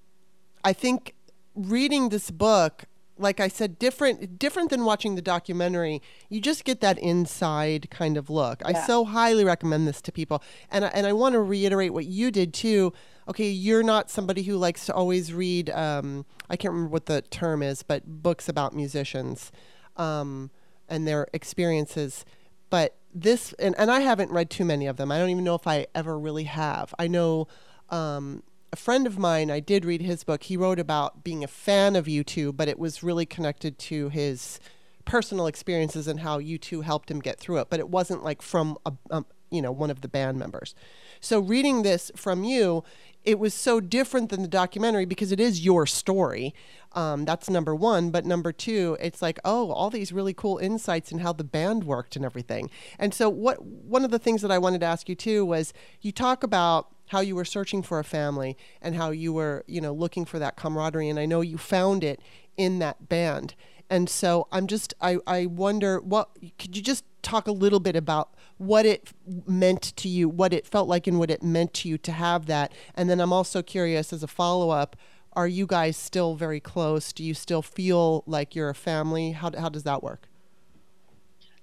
I 0.62 0.74
think 0.74 1.14
reading 1.54 2.10
this 2.10 2.30
book, 2.30 2.84
like 3.20 3.38
I 3.38 3.48
said, 3.48 3.78
different 3.78 4.38
different 4.38 4.70
than 4.70 4.84
watching 4.84 5.14
the 5.14 5.22
documentary. 5.22 6.02
You 6.28 6.40
just 6.40 6.64
get 6.64 6.80
that 6.80 6.98
inside 6.98 7.90
kind 7.90 8.16
of 8.16 8.30
look. 8.30 8.62
Yeah. 8.62 8.68
I 8.68 8.86
so 8.86 9.04
highly 9.04 9.44
recommend 9.44 9.86
this 9.86 10.00
to 10.02 10.12
people, 10.12 10.42
and 10.70 10.84
I, 10.84 10.88
and 10.88 11.06
I 11.06 11.12
want 11.12 11.34
to 11.34 11.40
reiterate 11.40 11.92
what 11.92 12.06
you 12.06 12.30
did 12.30 12.54
too. 12.54 12.92
Okay, 13.28 13.50
you're 13.50 13.82
not 13.82 14.10
somebody 14.10 14.42
who 14.42 14.56
likes 14.56 14.86
to 14.86 14.94
always 14.94 15.32
read. 15.32 15.70
Um, 15.70 16.24
I 16.48 16.56
can't 16.56 16.72
remember 16.72 16.92
what 16.92 17.06
the 17.06 17.22
term 17.22 17.62
is, 17.62 17.82
but 17.82 18.22
books 18.22 18.48
about 18.48 18.74
musicians 18.74 19.52
um, 19.96 20.50
and 20.88 21.06
their 21.06 21.28
experiences. 21.32 22.24
But 22.70 22.96
this, 23.14 23.52
and, 23.54 23.74
and 23.78 23.90
I 23.90 24.00
haven't 24.00 24.30
read 24.30 24.50
too 24.50 24.64
many 24.64 24.86
of 24.86 24.96
them. 24.96 25.12
I 25.12 25.18
don't 25.18 25.30
even 25.30 25.44
know 25.44 25.54
if 25.54 25.66
I 25.66 25.86
ever 25.94 26.18
really 26.18 26.44
have. 26.44 26.94
I 26.98 27.08
know 27.08 27.48
um, 27.90 28.42
a 28.72 28.76
friend 28.76 29.06
of 29.06 29.18
mine, 29.18 29.50
I 29.50 29.60
did 29.60 29.84
read 29.84 30.02
his 30.02 30.24
book. 30.24 30.44
He 30.44 30.56
wrote 30.56 30.78
about 30.78 31.24
being 31.24 31.42
a 31.42 31.48
fan 31.48 31.96
of 31.96 32.06
U2, 32.06 32.56
but 32.56 32.68
it 32.68 32.78
was 32.78 33.02
really 33.02 33.26
connected 33.26 33.78
to 33.78 34.08
his 34.10 34.60
personal 35.04 35.46
experiences 35.46 36.06
and 36.06 36.20
how 36.20 36.38
U2 36.38 36.84
helped 36.84 37.10
him 37.10 37.20
get 37.20 37.40
through 37.40 37.58
it. 37.58 37.70
But 37.70 37.80
it 37.80 37.88
wasn't 37.88 38.22
like 38.22 38.42
from 38.42 38.78
a, 38.86 39.24
you 39.50 39.60
know, 39.60 39.72
one 39.72 39.90
of 39.90 40.02
the 40.02 40.08
band 40.08 40.38
members. 40.38 40.74
So 41.20 41.40
reading 41.40 41.82
this 41.82 42.12
from 42.14 42.44
you, 42.44 42.84
it 43.24 43.38
was 43.38 43.52
so 43.52 43.80
different 43.80 44.30
than 44.30 44.40
the 44.40 44.48
documentary 44.48 45.04
because 45.04 45.32
it 45.32 45.40
is 45.40 45.64
your 45.64 45.84
story. 45.84 46.54
Um, 46.92 47.24
that's 47.24 47.50
number 47.50 47.74
one. 47.74 48.10
But 48.10 48.24
number 48.24 48.52
two, 48.52 48.96
it's 49.00 49.20
like, 49.20 49.38
oh, 49.44 49.72
all 49.72 49.90
these 49.90 50.12
really 50.12 50.32
cool 50.32 50.58
insights 50.58 51.12
in 51.12 51.18
how 51.18 51.32
the 51.32 51.44
band 51.44 51.84
worked 51.84 52.16
and 52.16 52.24
everything. 52.24 52.70
And 52.98 53.12
so, 53.12 53.28
what 53.28 53.62
one 53.62 54.04
of 54.04 54.10
the 54.10 54.18
things 54.18 54.42
that 54.42 54.50
I 54.50 54.58
wanted 54.58 54.80
to 54.80 54.86
ask 54.86 55.08
you 55.08 55.14
too 55.14 55.44
was 55.44 55.74
you 56.00 56.12
talk 56.12 56.42
about 56.42 56.88
how 57.10 57.18
you 57.18 57.34
were 57.34 57.44
searching 57.44 57.82
for 57.82 57.98
a 57.98 58.04
family 58.04 58.56
and 58.80 58.94
how 58.94 59.10
you 59.10 59.32
were, 59.32 59.64
you 59.66 59.80
know, 59.80 59.92
looking 59.92 60.24
for 60.24 60.38
that 60.38 60.54
camaraderie. 60.54 61.08
And 61.08 61.18
I 61.18 61.26
know 61.26 61.40
you 61.40 61.58
found 61.58 62.04
it 62.04 62.20
in 62.56 62.78
that 62.78 63.08
band. 63.08 63.56
And 63.88 64.08
so 64.08 64.46
I'm 64.52 64.68
just, 64.68 64.94
I, 65.00 65.18
I 65.26 65.46
wonder 65.46 66.00
what, 66.00 66.28
could 66.56 66.76
you 66.76 66.82
just 66.82 67.04
talk 67.22 67.48
a 67.48 67.52
little 67.52 67.80
bit 67.80 67.96
about 67.96 68.32
what 68.58 68.86
it 68.86 69.10
meant 69.44 69.82
to 69.96 70.08
you, 70.08 70.28
what 70.28 70.52
it 70.52 70.68
felt 70.68 70.88
like, 70.88 71.08
and 71.08 71.18
what 71.18 71.32
it 71.32 71.42
meant 71.42 71.74
to 71.74 71.88
you 71.88 71.98
to 71.98 72.12
have 72.12 72.46
that? 72.46 72.72
And 72.94 73.10
then 73.10 73.20
I'm 73.20 73.32
also 73.32 73.60
curious 73.60 74.12
as 74.12 74.22
a 74.22 74.28
follow 74.28 74.70
up, 74.70 74.94
are 75.32 75.48
you 75.48 75.66
guys 75.66 75.96
still 75.96 76.36
very 76.36 76.60
close? 76.60 77.12
Do 77.12 77.24
you 77.24 77.34
still 77.34 77.62
feel 77.62 78.22
like 78.24 78.54
you're 78.54 78.70
a 78.70 78.74
family? 78.74 79.32
How, 79.32 79.50
how 79.58 79.68
does 79.68 79.82
that 79.82 80.00
work? 80.00 80.28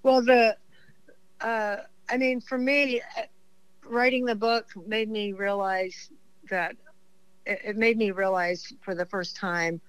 Well, 0.03 0.21
the, 0.21 0.57
uh, 1.39 1.77
I 2.09 2.17
mean, 2.17 2.41
for 2.41 2.57
me, 2.57 3.01
writing 3.89 4.25
the 4.25 4.35
book 4.35 4.67
made 4.85 5.09
me 5.09 5.33
realize 5.33 6.09
that 6.49 6.75
it, 7.45 7.59
it 7.63 7.77
made 7.77 7.97
me 7.97 8.11
realize 8.11 8.73
for 8.81 8.95
the 8.95 9.05
first 9.05 9.35
time 9.35 9.81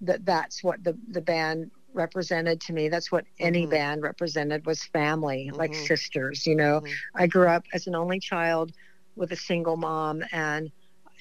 that 0.00 0.24
that's 0.24 0.62
what 0.62 0.82
the, 0.84 0.96
the 1.08 1.20
band 1.20 1.70
represented 1.94 2.60
to 2.60 2.72
me. 2.72 2.88
That's 2.88 3.10
what 3.10 3.24
any 3.38 3.62
mm-hmm. 3.62 3.70
band 3.70 4.02
represented 4.02 4.66
was 4.66 4.84
family, 4.84 5.48
mm-hmm. 5.48 5.56
like 5.56 5.74
sisters. 5.74 6.46
You 6.46 6.56
know, 6.56 6.80
mm-hmm. 6.80 6.92
I 7.14 7.26
grew 7.26 7.48
up 7.48 7.64
as 7.72 7.86
an 7.86 7.94
only 7.94 8.20
child 8.20 8.72
with 9.16 9.32
a 9.32 9.36
single 9.36 9.76
mom, 9.76 10.22
and 10.32 10.70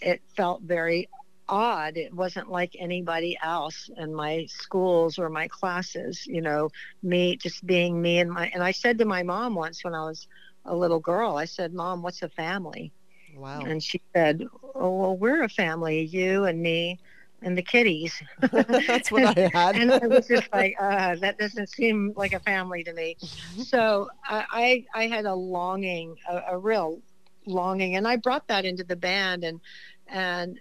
it 0.01 0.21
felt 0.35 0.63
very 0.63 1.07
odd. 1.47 1.97
It 1.97 2.13
wasn't 2.13 2.49
like 2.49 2.75
anybody 2.79 3.37
else 3.43 3.89
in 3.97 4.13
my 4.13 4.47
schools 4.49 5.19
or 5.19 5.29
my 5.29 5.47
classes. 5.47 6.25
You 6.25 6.41
know, 6.41 6.69
me 7.03 7.37
just 7.37 7.65
being 7.65 8.01
me 8.01 8.19
and 8.19 8.31
my. 8.31 8.49
And 8.53 8.63
I 8.63 8.71
said 8.71 8.97
to 8.97 9.05
my 9.05 9.23
mom 9.23 9.55
once 9.55 9.83
when 9.83 9.93
I 9.93 10.03
was 10.03 10.27
a 10.65 10.75
little 10.75 10.99
girl, 10.99 11.35
I 11.35 11.45
said, 11.45 11.73
"Mom, 11.73 12.01
what's 12.01 12.21
a 12.21 12.29
family?" 12.29 12.91
Wow. 13.35 13.61
And 13.61 13.81
she 13.81 14.01
said, 14.13 14.47
"Oh, 14.75 14.97
well, 14.97 15.17
we're 15.17 15.43
a 15.43 15.49
family, 15.49 16.03
you 16.03 16.45
and 16.45 16.61
me." 16.61 16.99
and 17.43 17.57
the 17.57 17.61
kitties. 17.61 18.21
That's 18.51 19.11
what 19.11 19.37
I 19.37 19.49
had. 19.53 19.75
and 19.75 19.91
I 19.91 20.07
was 20.07 20.27
just 20.27 20.51
like, 20.51 20.75
uh, 20.79 21.15
that 21.15 21.37
doesn't 21.37 21.69
seem 21.69 22.13
like 22.15 22.33
a 22.33 22.39
family 22.39 22.83
to 22.83 22.93
me. 22.93 23.17
so 23.63 24.09
I, 24.23 24.85
I, 24.95 25.03
I 25.03 25.07
had 25.07 25.25
a 25.25 25.33
longing, 25.33 26.17
a, 26.27 26.43
a, 26.51 26.57
real 26.57 27.01
longing, 27.45 27.95
and 27.95 28.07
I 28.07 28.15
brought 28.15 28.47
that 28.47 28.65
into 28.65 28.83
the 28.83 28.95
band, 28.95 29.43
and 29.43 29.59
and 30.07 30.59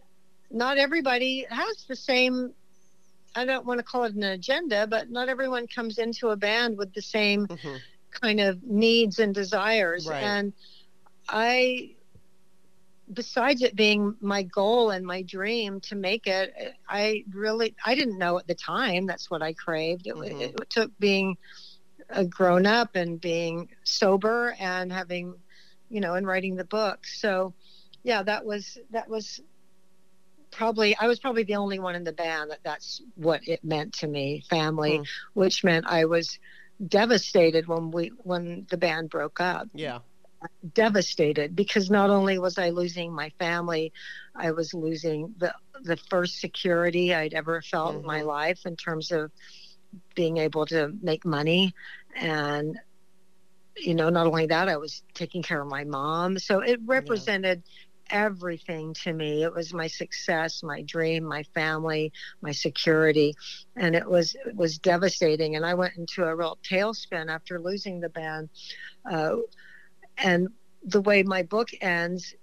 not 0.51 0.79
everybody 0.79 1.47
has 1.49 1.85
the 1.89 1.97
same. 1.97 2.53
I 3.35 3.47
don't 3.47 3.65
want 3.65 3.79
to 3.79 3.85
call 3.85 4.05
it 4.05 4.15
an 4.15 4.25
agenda, 4.25 4.87
but 4.87 5.11
not 5.11 5.31
everyone 5.31 5.67
comes 5.67 5.99
into 5.99 6.29
a 6.31 6.37
band 6.37 6.77
with 6.77 6.93
the 6.93 7.01
same 7.01 7.47
mm-hmm. 7.47 7.77
Kind 8.13 8.41
of 8.41 8.63
needs 8.63 9.19
and 9.19 9.35
desires, 9.35 10.07
right. 10.07 10.23
and 10.23 10.53
I 11.29 11.95
besides 13.13 13.63
it 13.63 13.75
being 13.77 14.15
my 14.21 14.43
goal 14.43 14.91
and 14.91 15.05
my 15.05 15.23
dream 15.23 15.81
to 15.81 15.95
make 15.95 16.27
it 16.27 16.55
i 16.89 17.25
really 17.33 17.75
i 17.85 17.95
didn't 17.95 18.19
know 18.19 18.39
at 18.39 18.47
the 18.47 18.55
time 18.55 19.07
that's 19.07 19.31
what 19.31 19.43
i 19.43 19.53
craved 19.53 20.07
it, 20.07 20.15
mm-hmm. 20.15 20.41
it, 20.41 20.71
took 20.71 20.91
being 20.99 21.37
a 22.11 22.25
grown 22.25 22.67
up 22.67 22.95
and 22.95 23.21
being 23.21 23.69
sober 23.85 24.55
and 24.59 24.93
having 24.93 25.35
you 25.91 26.01
know 26.01 26.15
and 26.15 26.27
writing 26.27 26.57
the 26.57 26.65
book 26.65 27.05
so 27.05 27.53
yeah 28.03 28.23
that 28.23 28.45
was 28.45 28.79
that 28.91 29.09
was 29.09 29.41
probably 30.51 30.97
i 30.99 31.07
was 31.07 31.19
probably 31.19 31.43
the 31.43 31.57
only 31.57 31.79
one 31.79 31.95
in 31.95 32.05
the 32.05 32.13
band 32.13 32.51
that 32.51 32.61
that's 32.63 33.03
what 33.17 33.41
it 33.47 33.63
meant 33.65 33.93
to 33.93 34.07
me 34.07 34.43
family 34.49 34.99
mm. 34.99 35.07
which 35.35 35.65
meant 35.65 35.85
i 35.87 36.05
was 36.05 36.39
devastated 36.89 37.67
when 37.67 37.91
we 37.91 38.09
when 38.25 38.67
the 38.71 38.77
band 38.77 39.11
broke 39.11 39.41
up 39.41 39.69
yeah 39.75 39.99
devastated 40.75 41.55
because 41.55 41.91
not 41.91 42.11
only 42.11 42.39
was 42.39 42.59
I 42.59 42.71
losing 42.71 43.13
my 43.13 43.31
family, 43.39 43.93
I 44.35 44.53
was 44.53 44.75
losing 44.75 45.35
the 45.39 45.55
the 45.83 45.97
first 45.97 46.39
security 46.41 47.15
I'd 47.15 47.35
ever 47.35 47.61
felt 47.63 47.91
mm-hmm. 47.91 48.01
in 48.01 48.07
my 48.07 48.19
mm-hmm. 48.21 48.29
life 48.29 48.61
in 48.67 48.77
terms 48.77 49.11
of 49.11 49.33
being 50.15 50.39
able 50.39 50.65
to 50.67 50.93
make 51.03 51.25
money 51.25 51.75
and 52.17 52.79
you 53.77 53.95
know 53.95 54.09
not 54.09 54.27
only 54.27 54.47
that 54.47 54.69
I 54.69 54.77
was 54.77 55.03
taking 55.15 55.43
care 55.43 55.61
of 55.61 55.69
my 55.69 55.85
mom 55.85 56.39
so 56.39 56.61
it 56.61 56.81
represented 56.85 57.63
yeah. 57.65 57.73
Everything 58.13 58.95
to 59.03 59.13
me. 59.13 59.43
It 59.43 59.53
was 59.53 59.73
my 59.73 59.89
success 59.89 60.63
my 60.63 60.83
dream 60.83 61.25
my 61.25 61.43
family 61.55 62.13
my 62.43 62.53
security 62.53 63.35
and 63.75 63.97
it 63.97 64.09
was 64.09 64.37
it 64.47 64.55
was 64.55 64.79
devastating. 64.79 65.57
And 65.57 65.67
I 65.67 65.75
went 65.75 65.97
into 65.97 66.25
a 66.25 66.37
real 66.37 66.59
tailspin 66.63 67.29
after 67.31 67.59
losing 67.59 67.99
the 67.99 68.11
band 68.11 68.51
uh, 69.11 69.37
and 70.19 70.49
the 70.85 71.01
way 71.01 71.23
my 71.23 71.43
book 71.43 71.71
ends 71.81 72.35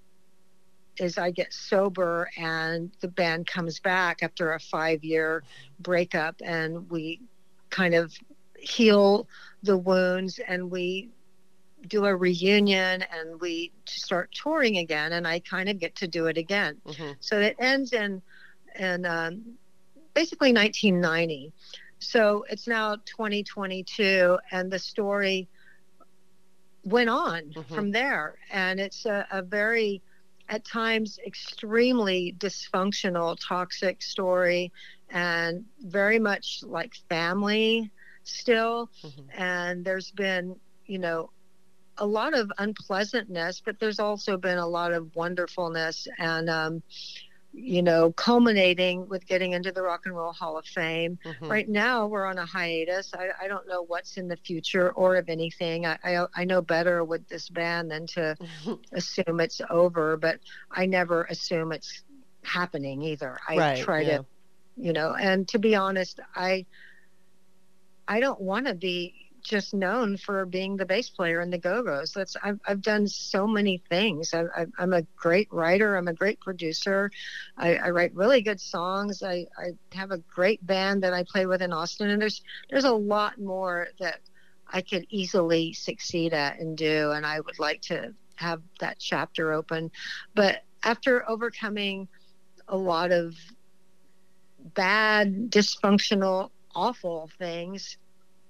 is 0.98 1.18
I 1.18 1.32
get 1.32 1.54
sober 1.54 2.30
and 2.38 2.92
the 3.00 3.08
band 3.08 3.48
comes 3.48 3.80
back 3.80 4.22
after 4.22 4.54
a 4.54 4.60
five 4.60 5.04
year 5.04 5.44
breakup 5.80 6.36
and 6.44 6.90
we 6.90 7.22
kind 7.70 7.94
of 7.94 8.14
heal 8.58 9.28
the 9.64 9.78
wounds 9.78 10.40
and 10.48 10.70
we 10.70 11.10
do 11.88 12.06
a 12.06 12.16
reunion 12.16 13.04
and 13.04 13.40
we 13.40 13.72
start 13.86 14.32
touring 14.32 14.78
again 14.78 15.14
and 15.14 15.28
I 15.28 15.40
kind 15.40 15.70
of 15.70 15.80
get 15.80 15.96
to 15.98 16.08
do 16.08 16.28
it 16.28 16.38
again. 16.38 16.78
Mm-hmm. 16.86 17.12
So 17.20 17.40
it 17.40 17.56
ends 17.60 17.94
in 17.94 18.22
in 18.78 19.06
um, 19.06 19.44
basically 20.14 20.54
1990. 20.54 21.52
So 22.00 22.46
it's 22.50 22.68
now 22.68 22.96
2022 23.06 24.38
and 24.52 24.72
the 24.72 24.80
story 24.80 25.48
went 26.84 27.10
on 27.10 27.44
mm-hmm. 27.44 27.74
from 27.74 27.92
there. 27.92 28.36
And 28.52 28.80
it's 28.80 29.06
a, 29.06 29.28
a, 29.32 29.42
very, 29.42 30.02
at 30.48 30.66
times, 30.66 31.20
extremely 31.26 32.36
dysfunctional, 32.40 33.38
toxic 33.46 34.02
story, 34.02 34.72
and 35.10 35.66
very 35.82 36.20
much 36.20 36.64
like 36.64 36.94
family 37.10 37.92
still. 38.24 38.90
Mm-hmm. 39.04 39.42
And 39.42 39.86
there's 39.86 40.12
been, 40.12 40.56
you 40.86 41.00
know, 41.00 41.32
a 42.00 42.06
lot 42.06 42.34
of 42.34 42.52
unpleasantness, 42.58 43.62
but 43.64 43.80
there's 43.80 44.00
also 44.00 44.38
been 44.38 44.58
a 44.58 44.68
lot 44.68 44.92
of 44.94 45.16
wonderfulness 45.16 46.08
and, 46.18 46.50
um, 46.50 46.84
you 47.52 47.82
know, 47.82 48.12
culminating 48.12 49.08
with 49.10 49.26
getting 49.26 49.54
into 49.54 49.72
the 49.72 49.82
Rock 49.82 50.02
and 50.06 50.16
Roll 50.16 50.32
Hall 50.32 50.58
of 50.58 50.66
Fame. 50.66 51.18
Mm-hmm. 51.26 51.48
Right 51.48 51.68
now, 51.68 52.06
we're 52.08 52.26
on 52.26 52.38
a 52.38 52.46
hiatus. 52.46 53.12
I, 53.14 53.30
I, 53.44 53.48
don't 53.48 53.68
know 53.68 53.84
what's 53.84 54.18
in 54.18 54.28
the 54.28 54.38
future 54.38 54.92
or 54.92 55.16
if 55.16 55.30
anything. 55.30 55.86
I, 55.86 55.98
I, 56.04 56.26
I 56.36 56.46
know 56.46 56.62
better 56.62 57.04
with 57.04 57.28
this 57.28 57.50
band 57.50 57.90
than 57.90 58.06
to 58.08 58.38
assume 58.92 59.40
it's 59.40 59.62
over, 59.70 60.16
but 60.16 60.40
I 60.72 60.86
never 60.86 61.24
assume 61.24 61.72
it's 61.72 62.04
happening 62.44 63.02
either. 63.02 63.40
I 63.48 63.58
right, 63.58 63.84
try 63.84 64.02
yeah. 64.02 64.18
to, 64.18 64.26
you 64.78 64.94
know, 64.94 65.16
and 65.16 65.48
to 65.50 65.60
be 65.60 65.76
honest, 65.76 66.20
I 66.36 66.66
I 68.08 68.20
don't 68.20 68.42
want 68.42 68.66
to 68.66 68.74
be 68.74 69.29
just 69.42 69.74
known 69.74 70.18
for 70.18 70.46
being 70.46 70.78
the 70.78 70.86
bass 70.86 71.10
player 71.10 71.42
in 71.42 71.50
the 71.50 71.58
Go 71.58 71.84
Go's. 71.84 72.12
That's 72.12 72.36
I've, 72.44 72.60
I've 72.66 72.82
done 72.82 73.08
so 73.08 73.48
many 73.48 73.82
things. 73.90 74.34
I, 74.34 74.44
I, 74.56 74.66
I'm 74.78 74.94
a 74.94 75.04
great 75.16 75.48
writer. 75.52 75.96
I'm 75.96 76.08
a 76.08 76.14
great 76.14 76.40
producer. 76.40 77.12
I, 77.58 77.76
I 77.76 77.90
write 77.90 78.14
really 78.16 78.42
good 78.42 78.60
songs. 78.60 79.24
I, 79.24 79.48
I 79.58 79.72
have 79.94 80.12
a 80.12 80.18
great 80.18 80.66
band 80.66 81.04
that 81.04 81.14
I 81.14 81.24
play 81.24 81.46
with 81.46 81.62
in 81.62 81.74
Austin, 81.74 82.10
and 82.10 82.22
there's 82.22 82.42
there's 82.70 82.86
a 82.86 82.94
lot 82.94 83.40
more 83.40 83.88
that 84.00 84.20
I 84.68 84.82
could 84.82 85.06
easily 85.10 85.74
succeed 85.74 86.34
at 86.34 86.60
and 86.60 86.78
do, 86.78 87.12
and 87.12 87.26
I 87.26 87.40
would 87.40 87.60
like 87.60 87.82
to 87.84 88.14
have 88.36 88.62
that 88.80 89.00
chapter 89.00 89.54
open. 89.54 89.92
But 90.36 90.64
after 90.84 91.28
overcoming 91.30 92.08
a 92.68 92.78
lot 92.78 93.12
of 93.12 93.36
bad, 94.76 95.50
dysfunctional, 95.50 96.52
awful 96.76 97.30
things 97.40 97.98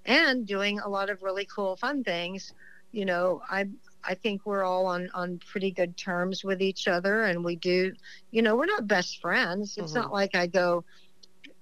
and 0.10 0.46
doing 0.46 0.80
a 0.80 0.90
lot 0.90 1.10
of 1.10 1.22
really 1.22 1.46
cool, 1.46 1.78
fun 1.78 2.04
things, 2.04 2.54
you 2.92 3.06
know, 3.06 3.42
I 3.50 3.70
I 4.04 4.16
think 4.16 4.46
we're 4.46 4.64
all 4.64 4.88
on 4.88 5.10
on 5.14 5.40
pretty 5.46 5.72
good 5.72 5.96
terms 5.96 6.44
with 6.44 6.62
each 6.62 6.88
other, 6.88 7.24
and 7.26 7.46
we 7.46 7.56
do, 7.56 7.94
you 8.32 8.42
know, 8.42 8.56
we're 8.56 8.66
not 8.66 8.88
best 8.88 9.22
friends. 9.22 9.78
It's 9.78 9.94
mm-hmm. 9.94 10.02
not 10.02 10.12
like 10.12 10.36
I 10.36 10.48
go, 10.48 10.84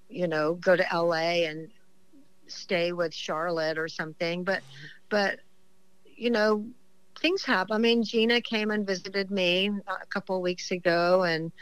you 0.08 0.26
know, 0.26 0.54
go 0.54 0.74
to 0.74 0.92
L.A. 0.92 1.44
and 1.44 1.68
stay 2.46 2.92
with 2.92 3.12
Charlotte 3.12 3.76
or 3.76 3.88
something, 3.88 4.44
but 4.44 4.62
but 5.10 5.40
you 6.16 6.30
know, 6.30 6.64
things 7.20 7.44
happen. 7.44 7.74
I 7.74 7.78
mean, 7.78 8.02
Gina 8.02 8.40
came 8.40 8.70
and 8.70 8.86
visited 8.86 9.30
me 9.30 9.70
a 9.86 10.06
couple 10.06 10.36
of 10.36 10.42
weeks 10.42 10.70
ago, 10.70 11.24
and 11.24 11.52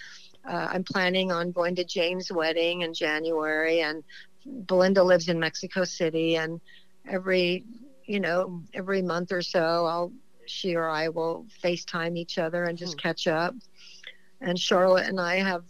uh, 0.49 0.69
I'm 0.71 0.85
planning 0.85 1.33
on 1.33 1.51
going 1.51 1.75
to 1.77 1.85
Jane's 1.85 2.31
wedding 2.31 2.83
in 2.83 2.95
January, 2.95 3.81
and 3.81 4.05
Belinda 4.47 5.03
lives 5.03 5.29
in 5.29 5.39
Mexico 5.41 5.85
City, 5.85 6.37
and 6.37 6.61
every 7.09 7.65
you 8.05 8.21
know 8.21 8.63
every 8.75 9.03
month 9.03 9.33
or 9.33 9.43
so, 9.43 9.87
I'll 9.87 10.13
she 10.47 10.75
or 10.75 10.89
I 10.89 11.09
will 11.09 11.47
FaceTime 11.63 12.17
each 12.17 12.39
other 12.39 12.65
and 12.65 12.79
just 12.79 12.95
hmm. 12.95 12.99
catch 12.99 13.27
up. 13.27 13.55
And 14.41 14.59
Charlotte 14.59 15.09
and 15.09 15.21
I 15.21 15.37
have 15.37 15.65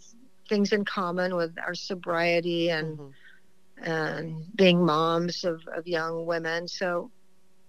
things 0.49 0.71
in 0.71 0.85
common 0.85 1.35
with 1.35 1.55
our 1.65 1.73
sobriety 1.73 2.69
and 2.69 2.97
mm-hmm. 2.97 3.91
and 3.91 4.55
being 4.55 4.85
moms 4.85 5.43
of, 5.43 5.61
of 5.75 5.87
young 5.87 6.25
women. 6.25 6.67
So 6.67 7.11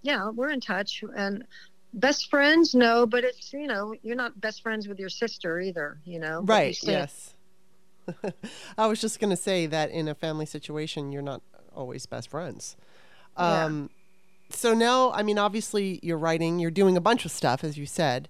yeah, 0.01 0.29
we're 0.29 0.51
in 0.51 0.61
touch 0.61 1.03
and 1.15 1.45
best 1.93 2.29
friends 2.29 2.75
no 2.75 3.05
but 3.07 3.23
it's 3.23 3.51
you 3.51 3.65
know 3.65 3.95
you're 4.03 4.15
not 4.15 4.39
best 4.39 4.61
friends 4.61 4.87
with 4.87 4.99
your 4.99 5.09
sister 5.09 5.59
either 5.59 5.99
you 6.05 6.19
know 6.19 6.41
right 6.43 6.77
yes 6.83 7.33
i 8.77 8.87
was 8.87 8.99
just 9.01 9.19
going 9.19 9.29
to 9.29 9.37
say 9.37 9.65
that 9.65 9.89
in 9.91 10.07
a 10.07 10.15
family 10.15 10.45
situation 10.45 11.11
you're 11.11 11.21
not 11.21 11.41
always 11.75 12.05
best 12.05 12.29
friends 12.29 12.75
yeah. 13.37 13.65
um 13.65 13.89
so 14.49 14.73
now 14.73 15.11
i 15.11 15.23
mean 15.23 15.37
obviously 15.37 15.99
you're 16.03 16.17
writing 16.17 16.59
you're 16.59 16.71
doing 16.71 16.97
a 16.97 17.01
bunch 17.01 17.25
of 17.25 17.31
stuff 17.31 17.63
as 17.63 17.77
you 17.77 17.85
said 17.85 18.29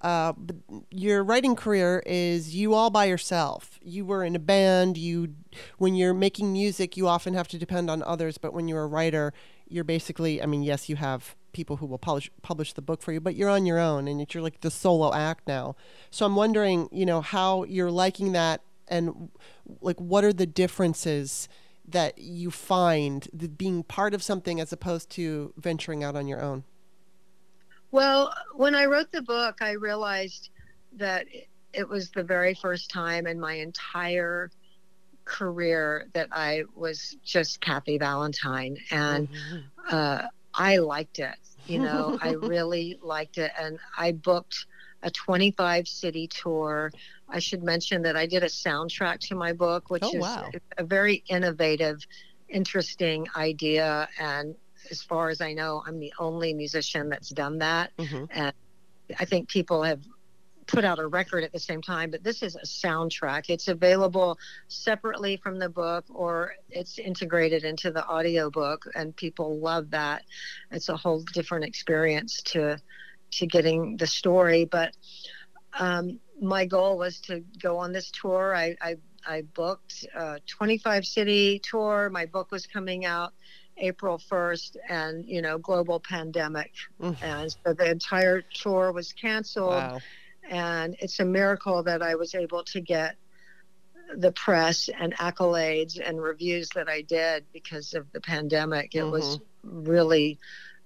uh, 0.00 0.32
but 0.36 0.56
your 0.90 1.24
writing 1.24 1.56
career 1.56 2.02
is 2.06 2.54
you 2.54 2.74
all 2.74 2.90
by 2.90 3.04
yourself. 3.04 3.78
You 3.82 4.04
were 4.04 4.22
in 4.22 4.36
a 4.36 4.38
band. 4.38 4.96
You, 4.96 5.34
when 5.78 5.94
you're 5.94 6.14
making 6.14 6.52
music, 6.52 6.96
you 6.96 7.08
often 7.08 7.34
have 7.34 7.48
to 7.48 7.58
depend 7.58 7.90
on 7.90 8.02
others. 8.04 8.38
But 8.38 8.52
when 8.52 8.68
you're 8.68 8.84
a 8.84 8.86
writer, 8.86 9.32
you're 9.68 9.84
basically, 9.84 10.40
I 10.40 10.46
mean, 10.46 10.62
yes, 10.62 10.88
you 10.88 10.96
have 10.96 11.34
people 11.52 11.76
who 11.76 11.86
will 11.86 11.98
publish 11.98 12.30
publish 12.42 12.74
the 12.74 12.82
book 12.82 13.02
for 13.02 13.10
you, 13.10 13.20
but 13.20 13.34
you're 13.34 13.48
on 13.48 13.66
your 13.66 13.78
own 13.78 14.06
and 14.06 14.32
you're 14.32 14.42
like 14.42 14.60
the 14.60 14.70
solo 14.70 15.12
act 15.12 15.48
now. 15.48 15.74
So 16.10 16.24
I'm 16.24 16.36
wondering, 16.36 16.88
you 16.92 17.04
know, 17.04 17.20
how 17.20 17.64
you're 17.64 17.90
liking 17.90 18.32
that 18.32 18.60
and 18.90 19.30
like 19.80 20.00
what 20.00 20.24
are 20.24 20.32
the 20.32 20.46
differences 20.46 21.48
that 21.86 22.18
you 22.18 22.50
find 22.50 23.28
the, 23.32 23.48
being 23.48 23.82
part 23.82 24.14
of 24.14 24.22
something 24.22 24.60
as 24.60 24.72
opposed 24.72 25.10
to 25.10 25.52
venturing 25.56 26.04
out 26.04 26.16
on 26.16 26.26
your 26.26 26.42
own? 26.42 26.64
Well, 27.90 28.34
when 28.54 28.74
I 28.74 28.84
wrote 28.84 29.10
the 29.10 29.22
book, 29.22 29.62
I 29.62 29.72
realized 29.72 30.50
that 30.94 31.26
it 31.72 31.88
was 31.88 32.10
the 32.10 32.22
very 32.22 32.54
first 32.54 32.90
time 32.90 33.26
in 33.26 33.40
my 33.40 33.54
entire 33.54 34.50
career 35.24 36.08
that 36.14 36.28
I 36.32 36.64
was 36.74 37.16
just 37.22 37.60
Kathy 37.60 37.98
Valentine, 37.98 38.78
and 38.90 39.28
mm-hmm. 39.28 39.58
uh, 39.90 40.22
I 40.54 40.78
liked 40.78 41.18
it. 41.18 41.36
You 41.66 41.80
know, 41.80 42.18
I 42.20 42.30
really 42.42 42.98
liked 43.02 43.38
it, 43.38 43.52
and 43.58 43.78
I 43.96 44.12
booked 44.12 44.66
a 45.02 45.10
25 45.10 45.86
city 45.86 46.26
tour. 46.26 46.90
I 47.28 47.38
should 47.38 47.62
mention 47.62 48.02
that 48.02 48.16
I 48.16 48.26
did 48.26 48.42
a 48.42 48.46
soundtrack 48.46 49.20
to 49.28 49.34
my 49.34 49.52
book, 49.52 49.90
which 49.90 50.02
oh, 50.04 50.14
is 50.14 50.20
wow. 50.20 50.50
a 50.76 50.84
very 50.84 51.22
innovative, 51.28 52.04
interesting 52.48 53.26
idea. 53.36 54.08
And 54.18 54.54
as 54.90 55.02
far 55.02 55.28
as 55.28 55.40
I 55.40 55.52
know, 55.52 55.82
I'm 55.86 55.98
the 55.98 56.12
only 56.18 56.54
musician 56.54 57.08
that's 57.08 57.30
done 57.30 57.58
that. 57.58 57.96
Mm-hmm. 57.98 58.24
And 58.30 58.52
I 59.18 59.24
think 59.24 59.48
people 59.48 59.82
have 59.82 60.00
put 60.68 60.84
out 60.84 60.98
a 60.98 61.06
record 61.06 61.42
at 61.42 61.52
the 61.52 61.58
same 61.58 61.80
time, 61.80 62.10
but 62.10 62.22
this 62.22 62.42
is 62.42 62.54
a 62.54 62.66
soundtrack. 62.66 63.44
It's 63.48 63.68
available 63.68 64.38
separately 64.68 65.38
from 65.38 65.58
the 65.58 65.68
book 65.68 66.04
or 66.10 66.52
it's 66.68 66.98
integrated 66.98 67.64
into 67.64 67.90
the 67.90 68.04
audio 68.04 68.50
book 68.50 68.84
and 68.94 69.16
people 69.16 69.58
love 69.58 69.90
that. 69.90 70.24
It's 70.70 70.90
a 70.90 70.96
whole 70.96 71.22
different 71.32 71.64
experience 71.64 72.42
to 72.48 72.78
to 73.32 73.46
getting 73.46 73.96
the 73.96 74.06
story. 74.06 74.64
But 74.64 74.94
um, 75.78 76.20
my 76.40 76.66
goal 76.66 76.98
was 76.98 77.20
to 77.22 77.44
go 77.60 77.78
on 77.78 77.92
this 77.92 78.10
tour. 78.10 78.54
I, 78.54 78.76
I, 78.80 78.96
I 79.26 79.42
booked 79.42 80.06
a 80.14 80.40
25 80.46 81.04
city 81.06 81.60
tour. 81.62 82.10
My 82.10 82.26
book 82.26 82.50
was 82.50 82.66
coming 82.66 83.04
out 83.04 83.32
April 83.76 84.18
1st 84.18 84.76
and, 84.88 85.26
you 85.26 85.42
know, 85.42 85.58
global 85.58 86.00
pandemic. 86.00 86.72
Mm. 87.00 87.16
And 87.22 87.56
so 87.64 87.72
the 87.72 87.90
entire 87.90 88.42
tour 88.42 88.92
was 88.92 89.12
canceled. 89.12 89.70
Wow. 89.70 90.00
And 90.48 90.96
it's 91.00 91.20
a 91.20 91.24
miracle 91.24 91.82
that 91.84 92.02
I 92.02 92.14
was 92.14 92.34
able 92.34 92.64
to 92.64 92.80
get 92.80 93.16
the 94.16 94.32
press 94.32 94.88
and 94.98 95.14
accolades 95.16 96.00
and 96.02 96.20
reviews 96.20 96.70
that 96.74 96.88
I 96.88 97.02
did 97.02 97.44
because 97.52 97.94
of 97.94 98.10
the 98.12 98.20
pandemic. 98.20 98.94
It 98.94 99.00
mm-hmm. 99.00 99.10
was 99.10 99.40
really 99.62 100.38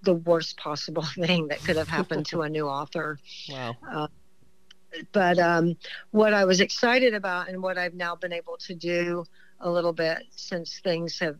the 0.03 0.15
worst 0.15 0.57
possible 0.57 1.03
thing 1.15 1.49
that 1.49 1.63
could 1.65 1.77
have 1.77 1.89
happened 1.89 2.27
to 2.27 2.43
a 2.43 2.49
new 2.49 2.67
author. 2.67 3.19
Wow. 3.51 3.77
Uh, 3.89 4.07
but 5.13 5.39
um, 5.39 5.77
what 6.11 6.35
I 6.35 6.45
was 6.45 6.61
excited 6.61 7.15
about 7.15 7.49
and 7.49 7.63
what 7.63 7.79
I've 7.79 7.95
now 7.95 8.15
been 8.15 8.33
able 8.33 8.59
to 8.59 8.75
do 8.75 9.25
a 9.61 9.71
little 9.71 9.93
bit 9.93 10.25
since 10.31 10.81
things 10.81 11.19
have 11.21 11.37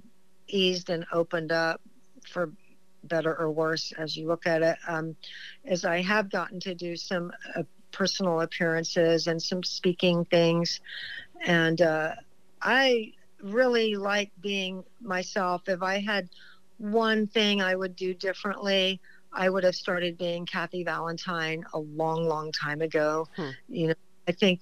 eased 0.49 0.91
and 0.91 1.05
opened 1.13 1.53
up 1.53 1.81
for 2.29 2.51
better 3.05 3.37
or 3.37 3.51
worse 3.51 3.93
as 3.99 4.17
you 4.17 4.27
look 4.27 4.47
at 4.47 4.63
it, 4.63 4.79
um, 4.89 5.17
is 5.65 5.85
I 5.85 6.01
have 6.03 6.31
gotten 6.31 6.61
to 6.61 6.75
do 6.75 6.97
some 6.97 7.33
uh, 7.57 7.63
personal 7.91 8.41
appearances 8.41 9.27
and 9.27 9.43
some 9.43 9.63
speaking 9.63 10.25
things. 10.27 10.81
And 11.45 11.81
uh, 11.83 12.13
I 12.61 13.13
really 13.43 13.97
like 13.97 14.31
being 14.41 14.85
myself. 15.01 15.63
If 15.69 15.83
I 15.83 16.01
had 16.01 16.29
one 16.83 17.27
thing 17.27 17.63
I 17.63 17.75
would 17.75 17.97
do 17.97 18.13
differently, 18.13 19.01
I 19.33 19.49
would 19.49 19.65
have 19.65 19.77
started 19.77 20.19
being 20.19 20.45
Kathy 20.45 20.85
Valentine 20.85 21.65
a 21.73 21.79
long, 21.79 22.27
long 22.27 22.53
time 22.53 22.83
ago. 22.83 23.27
Hmm. 23.37 23.51
You 23.69 23.89
know, 23.89 23.95
I 24.29 24.33
think, 24.33 24.61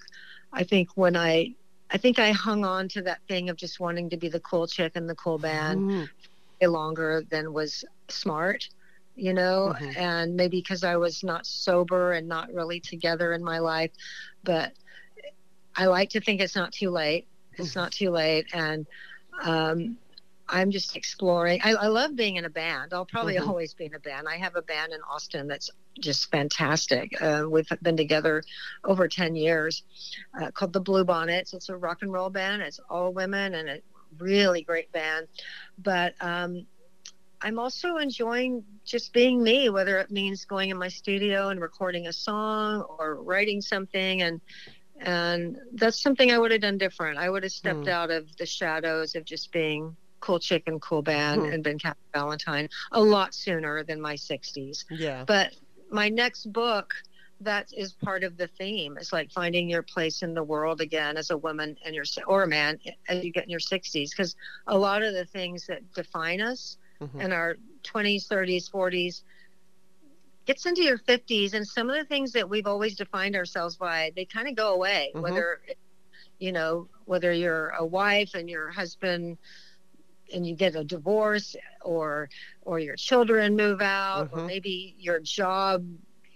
I 0.53 0.65
think 0.65 0.91
when 0.97 1.17
I 1.17 1.55
I 1.93 1.99
think 1.99 2.19
I 2.19 2.31
hung 2.31 2.65
on 2.65 2.89
to 2.91 3.03
that 3.03 3.21
thing 3.29 3.51
of 3.51 3.57
just 3.57 3.81
wanting 3.81 4.11
to 4.11 4.17
be 4.17 4.29
the 4.29 4.41
cool 4.41 4.67
chick 4.67 4.93
in 4.95 5.07
the 5.07 5.15
cool 5.17 5.39
band 5.39 5.81
mm-hmm. 5.81 6.71
longer 6.71 7.23
than 7.31 7.53
was 7.53 7.85
smart, 8.09 8.69
you 9.17 9.33
know, 9.33 9.75
mm-hmm. 9.75 9.99
and 9.99 10.37
maybe 10.37 10.61
because 10.61 10.85
I 10.85 10.97
was 10.97 11.25
not 11.25 11.47
sober 11.47 12.13
and 12.13 12.29
not 12.29 12.53
really 12.53 12.79
together 12.79 13.33
in 13.33 13.43
my 13.43 13.59
life. 13.59 13.91
But 14.45 14.73
I 15.77 15.87
like 15.87 16.11
to 16.11 16.21
think 16.21 16.41
it's 16.41 16.55
not 16.55 16.73
too 16.73 16.91
late. 16.91 17.27
It's 17.55 17.71
mm-hmm. 17.71 17.81
not 17.81 17.93
too 17.93 18.11
late. 18.11 18.47
And 18.53 18.87
um, 19.43 19.99
I'm 20.51 20.71
just 20.71 20.97
exploring. 20.97 21.61
I, 21.63 21.75
I, 21.75 21.87
love 21.87 22.17
being 22.17 22.37
in 22.37 22.45
a 22.45 22.51
band. 22.51 22.93
I'll 22.93 23.07
probably 23.07 23.37
mm-hmm. 23.37 23.49
always 23.49 23.73
be 23.73 23.87
in 23.87 23.95
a 23.95 24.01
band. 24.01 24.27
I 24.29 24.37
have 24.37 24.57
a 24.57 24.63
band 24.63 24.93
in 24.93 25.01
Austin 25.09 25.47
that's 25.47 25.71
just 26.01 26.31
fantastic. 26.31 27.21
Uh, 27.23 27.45
we've 27.49 27.69
been 27.83 27.97
together 27.97 28.43
over 28.85 29.07
10 29.07 29.37
years 29.37 29.85
uh, 30.41 30.51
called 30.51 30.73
the 30.73 30.81
Blue 30.81 31.05
Bonnets. 31.05 31.55
It's 31.55 31.69
a 31.69 31.77
rock 31.77 31.99
and 32.03 32.13
roll 32.13 32.31
band. 32.31 32.63
It's 32.63 32.81
all 32.91 33.13
women 33.13 33.55
and 33.55 33.69
a 33.69 33.79
really 34.19 34.63
great 34.63 34.91
band. 34.93 35.29
But 35.79 36.15
um, 36.21 36.67
I'm 37.41 37.59
also 37.59 37.97
enjoying 37.97 38.65
just 38.85 39.13
being 39.13 39.43
me, 39.43 39.71
whether 39.71 39.99
it 39.99 40.11
means 40.11 40.45
going 40.45 40.71
in 40.71 40.77
my 40.77 40.89
studio 40.89 41.49
and 41.49 41.61
recording 41.61 42.09
a 42.09 42.13
song 42.13 42.83
or 42.99 43.23
writing 43.23 43.61
something 43.61 44.23
and 44.23 44.41
and 45.03 45.57
that's 45.75 46.03
something 46.03 46.31
I 46.31 46.39
would 46.39 46.51
have 46.51 46.61
done 46.61 46.77
different. 46.77 47.19
I 47.19 47.31
would 47.31 47.43
have 47.43 47.53
stepped 47.53 47.87
mm. 47.87 47.89
out 47.89 48.11
of 48.11 48.37
the 48.37 48.45
shadows 48.45 49.15
of 49.15 49.25
just 49.25 49.51
being 49.51 49.97
cool 50.21 50.39
chick 50.39 50.65
and 50.67 50.81
cool 50.81 51.03
band 51.03 51.43
mm. 51.43 51.53
and 51.53 51.65
been 51.65 51.79
Kathy 51.79 51.99
Valentine 52.13 52.69
a 52.93 53.01
lot 53.01 53.35
sooner 53.35 53.83
than 53.85 54.01
my 54.01 54.15
60s. 54.15 54.85
Yeah. 54.91 55.25
But 55.27 55.55
my 55.91 56.09
next 56.09 56.53
book 56.53 56.95
that 57.43 57.73
is 57.75 57.95
part 57.95 58.23
of 58.23 58.37
the 58.37 58.47
theme 58.47 58.99
it's 58.99 59.15
like 59.15 59.33
finding 59.33 59.67
your 59.67 59.83
place 59.83 60.23
in 60.23 60.35
the 60.35 60.43
world 60.43 60.83
again 60.83 61.17
as 61.17 61.31
a 61.31 61.37
woman 61.39 61.75
and 61.87 61.95
your 61.95 62.05
or 62.27 62.43
a 62.43 62.47
man 62.47 62.79
as 63.09 63.25
you 63.25 63.33
get 63.33 63.45
in 63.45 63.51
your 63.51 63.59
60s 63.59 64.11
because 64.11 64.37
a 64.67 64.77
lot 64.77 65.03
of 65.03 65.15
the 65.15 65.25
things 65.25 65.67
that 65.67 65.81
define 65.95 66.43
us 66.43 66.77
mm-hmm. 67.01 67.21
and 67.21 67.33
our 67.33 67.57
20s, 67.85 68.29
30s, 68.29 68.71
40s, 68.71 69.23
gets 70.47 70.67
into 70.67 70.83
your 70.83 70.99
50s, 70.99 71.55
and 71.55 71.67
some 71.67 71.91
of 71.91 71.97
the 71.97 72.05
things 72.05 72.33
that 72.33 72.49
we've 72.49 72.67
always 72.67 72.97
defined 72.97 73.37
ourselves 73.37 73.77
by, 73.77 74.13
they 74.17 74.25
kind 74.25 74.49
of 74.49 74.55
go 74.55 74.75
away. 74.75 75.13
Mhm. 75.15 75.23
Whether, 75.23 75.61
you 76.39 76.53
know, 76.53 76.89
whether 77.05 77.33
you're 77.33 77.71
a 77.71 77.85
wife 77.85 78.35
and 78.35 78.49
your 78.49 78.71
husband 78.71 79.39
and 80.33 80.47
you 80.47 80.55
get 80.55 80.75
a 80.77 80.85
divorce 80.85 81.55
or 81.85 82.29
or 82.63 82.79
your 82.79 82.97
children 82.97 83.57
move 83.57 83.81
out 83.81 84.29
or 84.33 84.41
Mhm. 84.41 84.43
maybe 84.43 84.95
your 84.99 85.21
job 85.21 85.85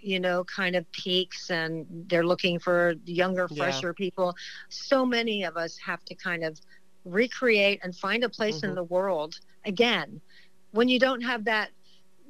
you 0.00 0.20
know 0.20 0.44
kind 0.44 0.76
of 0.76 0.90
peaks 0.92 1.50
and 1.50 1.86
they're 2.08 2.26
looking 2.26 2.58
for 2.58 2.94
younger 3.04 3.48
Yeah. 3.48 3.82
fresher 3.82 3.92
people. 3.94 4.34
So 4.70 5.04
many 5.04 5.44
of 5.44 5.56
us 5.56 5.76
have 5.84 6.04
to 6.04 6.14
kind 6.14 6.44
of 6.44 6.58
recreate 7.04 7.80
and 7.82 7.94
find 7.94 8.24
a 8.24 8.28
place 8.28 8.62
in 8.62 8.74
the 8.74 8.84
world 8.84 9.34
again. 9.64 10.20
When 10.70 10.88
you 10.88 10.98
don't 10.98 11.22
have 11.22 11.44
that 11.44 11.70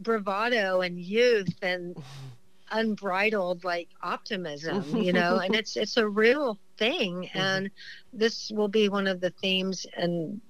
bravado 0.00 0.80
and 0.80 0.98
youth 1.00 1.54
and 1.62 1.96
unbridled 2.70 3.64
like 3.64 3.88
optimism 4.02 4.96
you 4.96 5.12
know 5.12 5.38
and 5.38 5.54
it's 5.54 5.76
it's 5.76 5.96
a 5.96 6.08
real 6.08 6.58
thing. 6.78 7.28
And 7.34 7.70
this 8.12 8.50
will 8.54 8.68
be 8.68 8.88
one 8.88 9.06
of 9.06 9.20
the 9.20 9.30
themes 9.42 9.86
and 9.96 10.40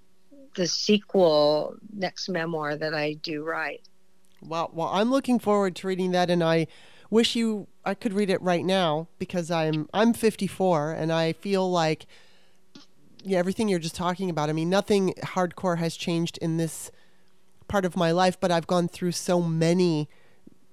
the 0.55 0.67
sequel 0.67 1.77
next 1.93 2.29
memoir 2.29 2.77
that 2.77 2.95
I 2.95 3.15
do 3.15 3.45
write. 3.45 3.83
Well, 4.43 4.71
well, 4.73 4.91
I'm 4.93 5.11
looking 5.11 5.39
forward 5.39 5.75
to 5.77 5.87
reading 5.87 6.13
that, 6.13 6.31
and 6.31 6.43
I 6.43 6.67
wish 7.11 7.37
you 7.37 7.67
I 7.85 7.95
could 7.95 8.13
read 8.13 8.31
it 8.31 8.41
right 8.43 8.65
now 8.65 9.09
because 9.19 9.51
I'm 9.51 9.89
I'm 9.95 10.13
54 10.13 10.93
and 10.93 11.13
I 11.13 11.33
feel 11.33 11.71
like 11.71 12.07
yeah, 13.23 13.39
everything 13.39 13.69
you're 13.69 13.79
just 13.79 13.95
talking 13.95 14.29
about. 14.29 14.51
I 14.51 14.53
mean, 14.53 14.69
nothing 14.69 15.15
hardcore 15.23 15.79
has 15.79 15.97
changed 15.97 16.39
in 16.39 16.59
this 16.59 16.91
part 17.69 17.87
of 17.87 17.97
my 17.97 18.11
life, 18.11 18.39
but 18.39 18.53
I've 18.53 18.67
gone 18.67 18.87
through 18.87 19.13
so 19.13 19.41
many 19.41 20.09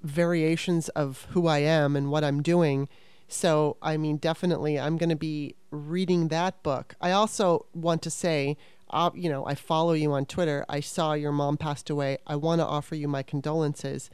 variations 0.04 0.90
of 0.90 1.28
who 1.30 1.48
I 1.48 1.60
am 1.60 1.96
and 1.96 2.12
what 2.12 2.26
I'm 2.26 2.42
doing. 2.42 2.90
So, 3.30 3.78
I 3.82 3.96
mean, 3.96 4.18
definitely, 4.18 4.78
I'm 4.78 4.98
going 4.98 5.10
to 5.10 5.16
be 5.16 5.56
reading 5.70 6.28
that 6.28 6.62
book. 6.64 6.96
I 7.00 7.12
also 7.12 7.68
want 7.74 8.02
to 8.02 8.10
say, 8.10 8.58
uh, 8.92 9.12
you 9.14 9.30
know, 9.30 9.46
I 9.46 9.56
follow 9.56 9.94
you 9.94 10.12
on 10.14 10.26
Twitter. 10.26 10.66
I 10.70 10.80
saw 10.80 11.14
your 11.14 11.32
mom 11.32 11.58
passed 11.58 11.90
away. 11.90 12.18
I 12.28 12.36
want 12.36 12.60
to 12.62 12.66
offer 12.66 12.96
you 12.96 13.08
my 13.08 13.24
condolences. 13.24 14.10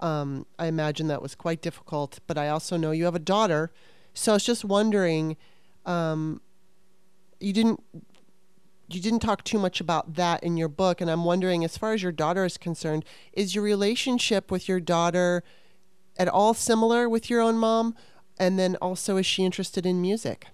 Um, 0.00 0.46
I 0.58 0.66
imagine 0.66 1.08
that 1.08 1.22
was 1.22 1.34
quite 1.34 1.62
difficult, 1.62 2.18
but 2.26 2.36
I 2.36 2.48
also 2.48 2.76
know 2.76 2.90
you 2.90 3.04
have 3.04 3.14
a 3.14 3.20
daughter. 3.20 3.72
So 4.12 4.32
I 4.32 4.34
was 4.34 4.44
just 4.44 4.64
wondering, 4.64 5.36
um, 5.84 6.40
you 7.40 7.52
didn't 7.52 7.82
you 8.88 9.00
didn't 9.00 9.18
talk 9.18 9.42
too 9.42 9.58
much 9.58 9.80
about 9.80 10.14
that 10.14 10.42
in 10.44 10.56
your 10.56 10.68
book, 10.68 11.00
and 11.00 11.10
I'm 11.10 11.24
wondering, 11.24 11.64
as 11.64 11.76
far 11.76 11.92
as 11.92 12.02
your 12.02 12.12
daughter 12.12 12.44
is 12.44 12.56
concerned, 12.56 13.04
is 13.32 13.54
your 13.54 13.64
relationship 13.64 14.50
with 14.50 14.68
your 14.68 14.78
daughter 14.78 15.42
at 16.16 16.28
all 16.28 16.54
similar 16.54 17.08
with 17.08 17.28
your 17.28 17.40
own 17.40 17.58
mom? 17.58 17.96
And 18.38 18.58
then 18.58 18.76
also, 18.76 19.16
is 19.16 19.26
she 19.26 19.44
interested 19.44 19.86
in 19.86 20.00
music? 20.00 20.46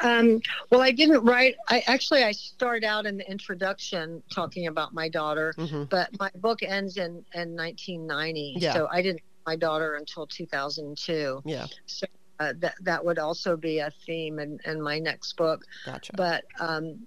Um, 0.00 0.40
well, 0.70 0.80
I 0.82 0.90
didn't 0.90 1.24
write. 1.24 1.54
I 1.68 1.82
actually 1.86 2.24
I 2.24 2.32
start 2.32 2.82
out 2.84 3.06
in 3.06 3.16
the 3.16 3.30
introduction 3.30 4.22
talking 4.32 4.66
about 4.66 4.92
my 4.92 5.08
daughter, 5.08 5.54
Mm-hmm. 5.56 5.84
but 5.84 6.10
my 6.18 6.30
book 6.36 6.62
ends 6.62 6.96
in 6.96 7.24
in 7.34 7.54
1990. 7.56 8.54
Yeah. 8.58 8.72
So 8.74 8.88
I 8.90 9.02
didn't 9.02 9.20
my 9.46 9.56
daughter 9.56 9.94
until 9.94 10.26
2002. 10.26 11.42
Yeah, 11.44 11.66
So 11.86 12.06
uh, 12.40 12.54
that 12.58 12.74
that 12.82 13.04
would 13.04 13.18
also 13.18 13.56
be 13.56 13.78
a 13.78 13.90
theme 14.06 14.38
in, 14.38 14.58
in 14.64 14.80
my 14.82 14.98
next 14.98 15.36
book. 15.36 15.62
gotcha. 15.86 16.12
But 16.16 16.44
um, 16.58 17.06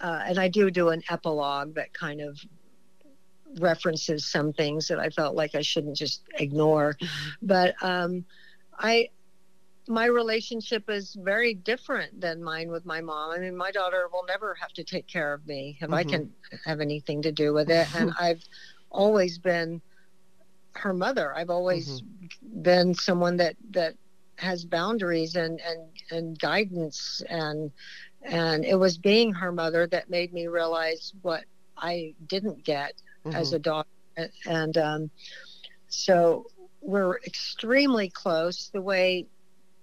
uh, 0.00 0.22
and 0.26 0.38
I 0.38 0.48
do 0.48 0.70
do 0.70 0.88
an 0.88 1.02
epilogue 1.10 1.74
that 1.76 1.92
kind 1.94 2.20
of 2.20 2.38
references 3.58 4.26
some 4.26 4.52
things 4.52 4.88
that 4.88 4.98
I 4.98 5.08
felt 5.10 5.34
like 5.36 5.54
I 5.54 5.62
shouldn't 5.62 5.96
just 5.96 6.22
ignore. 6.38 6.96
But 7.42 7.74
um, 7.80 8.24
I 8.78 9.08
my 9.88 10.06
relationship 10.06 10.84
is 10.88 11.16
very 11.18 11.54
different 11.54 12.20
than 12.20 12.42
mine 12.42 12.70
with 12.70 12.84
my 12.84 13.00
mom. 13.00 13.30
I 13.32 13.38
mean, 13.38 13.56
my 13.56 13.70
daughter 13.70 14.08
will 14.12 14.24
never 14.26 14.54
have 14.60 14.72
to 14.74 14.84
take 14.84 15.06
care 15.08 15.32
of 15.34 15.46
me 15.46 15.78
if 15.80 15.92
I 15.92 16.04
Mhm. 16.04 16.04
can 16.04 16.34
have 16.64 16.80
anything 16.80 17.22
to 17.22 17.32
do 17.32 17.52
with 17.52 17.70
it. 17.70 17.88
And 17.92 18.10
I've 18.18 18.42
always 18.90 19.38
been 19.38 19.82
her 20.76 20.92
mother. 20.94 21.34
I've 21.34 21.50
always 21.50 22.02
been 22.62 22.94
someone 22.94 23.36
that 23.36 23.56
that 23.70 23.94
has 24.38 24.64
boundaries 24.64 25.34
and 25.36 25.60
and 25.60 25.92
and 26.10 26.38
guidance 26.38 27.22
and 27.28 27.70
and 28.22 28.64
it 28.64 28.76
was 28.76 28.98
being 28.98 29.32
her 29.34 29.52
mother 29.52 29.86
that 29.88 30.10
made 30.10 30.32
me 30.32 30.46
realize 30.46 31.12
what 31.22 31.44
I 31.76 32.14
didn't 32.26 32.64
get 32.64 32.92
as 33.32 33.52
Mhm. 33.52 33.52
a 33.52 33.58
daughter 33.58 33.88
and 34.46 34.76
um, 34.76 35.10
so 35.88 36.44
we're 36.80 37.16
extremely 37.26 38.10
close 38.10 38.70
the 38.72 38.82
way 38.82 39.26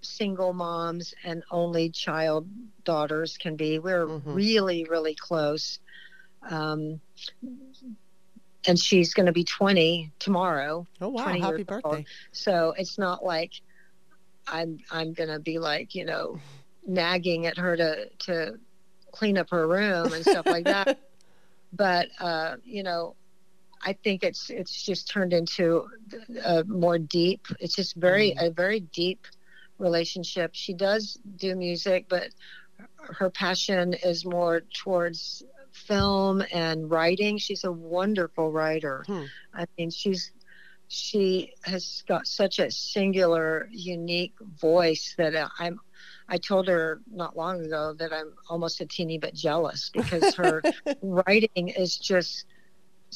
single 0.04 0.52
moms 0.52 1.14
and 1.24 1.42
only 1.50 1.90
child 1.90 2.46
daughters 2.84 3.36
can 3.38 3.56
be 3.56 3.78
we're 3.78 4.06
Mhm. 4.06 4.22
really 4.34 4.84
really 4.84 5.14
close 5.14 5.78
um, 6.50 7.00
and 8.66 8.78
she's 8.78 9.14
going 9.14 9.26
to 9.26 9.32
be 9.32 9.44
20 9.44 10.12
tomorrow 10.18 10.86
oh 11.00 11.08
wow! 11.08 11.24
Happy 11.24 11.38
years 11.38 11.58
old. 11.58 11.66
birthday! 11.66 12.04
so 12.32 12.74
it's 12.76 12.98
not 12.98 13.24
like 13.24 13.52
i'm 14.46 14.78
i'm 14.90 15.12
going 15.12 15.28
to 15.30 15.38
be 15.38 15.58
like 15.58 15.94
you 15.94 16.04
know 16.04 16.38
nagging 16.86 17.46
at 17.46 17.56
her 17.56 17.76
to 17.76 18.08
to 18.18 18.58
clean 19.12 19.38
up 19.38 19.48
her 19.50 19.66
room 19.66 20.12
and 20.12 20.24
stuff 20.24 20.46
like 20.46 20.64
that 20.64 20.98
but 21.72 22.08
uh 22.20 22.56
you 22.64 22.82
know 22.82 23.14
i 23.82 23.92
think 24.04 24.22
it's 24.22 24.50
it's 24.50 24.82
just 24.84 25.08
turned 25.08 25.32
into 25.32 25.86
a 26.44 26.62
more 26.64 26.98
deep 26.98 27.46
it's 27.60 27.74
just 27.74 27.94
very 27.96 28.34
a 28.38 28.50
very 28.50 28.80
deep 28.80 29.26
relationship. 29.78 30.50
She 30.54 30.74
does 30.74 31.18
do 31.36 31.54
music 31.54 32.06
but 32.08 32.28
her 32.98 33.30
passion 33.30 33.94
is 33.94 34.24
more 34.24 34.62
towards 34.72 35.44
film 35.72 36.42
and 36.52 36.90
writing. 36.90 37.38
She's 37.38 37.64
a 37.64 37.72
wonderful 37.72 38.50
writer. 38.50 39.04
Hmm. 39.06 39.24
i 39.52 39.66
mean 39.76 39.90
she's 39.90 40.32
she 40.88 41.52
has 41.62 42.04
got 42.06 42.26
such 42.26 42.58
a 42.58 42.70
singular 42.70 43.68
unique 43.72 44.34
voice 44.60 45.14
that 45.16 45.34
i'm 45.58 45.80
i 46.28 46.36
told 46.36 46.68
her 46.68 47.00
not 47.10 47.36
long 47.36 47.64
ago 47.64 47.94
that 47.94 48.12
i'm 48.12 48.34
almost 48.48 48.80
a 48.80 48.86
teeny 48.86 49.18
bit 49.18 49.34
jealous 49.34 49.90
because 49.92 50.34
her 50.34 50.62
writing 51.02 51.68
is 51.68 51.96
just 51.96 52.46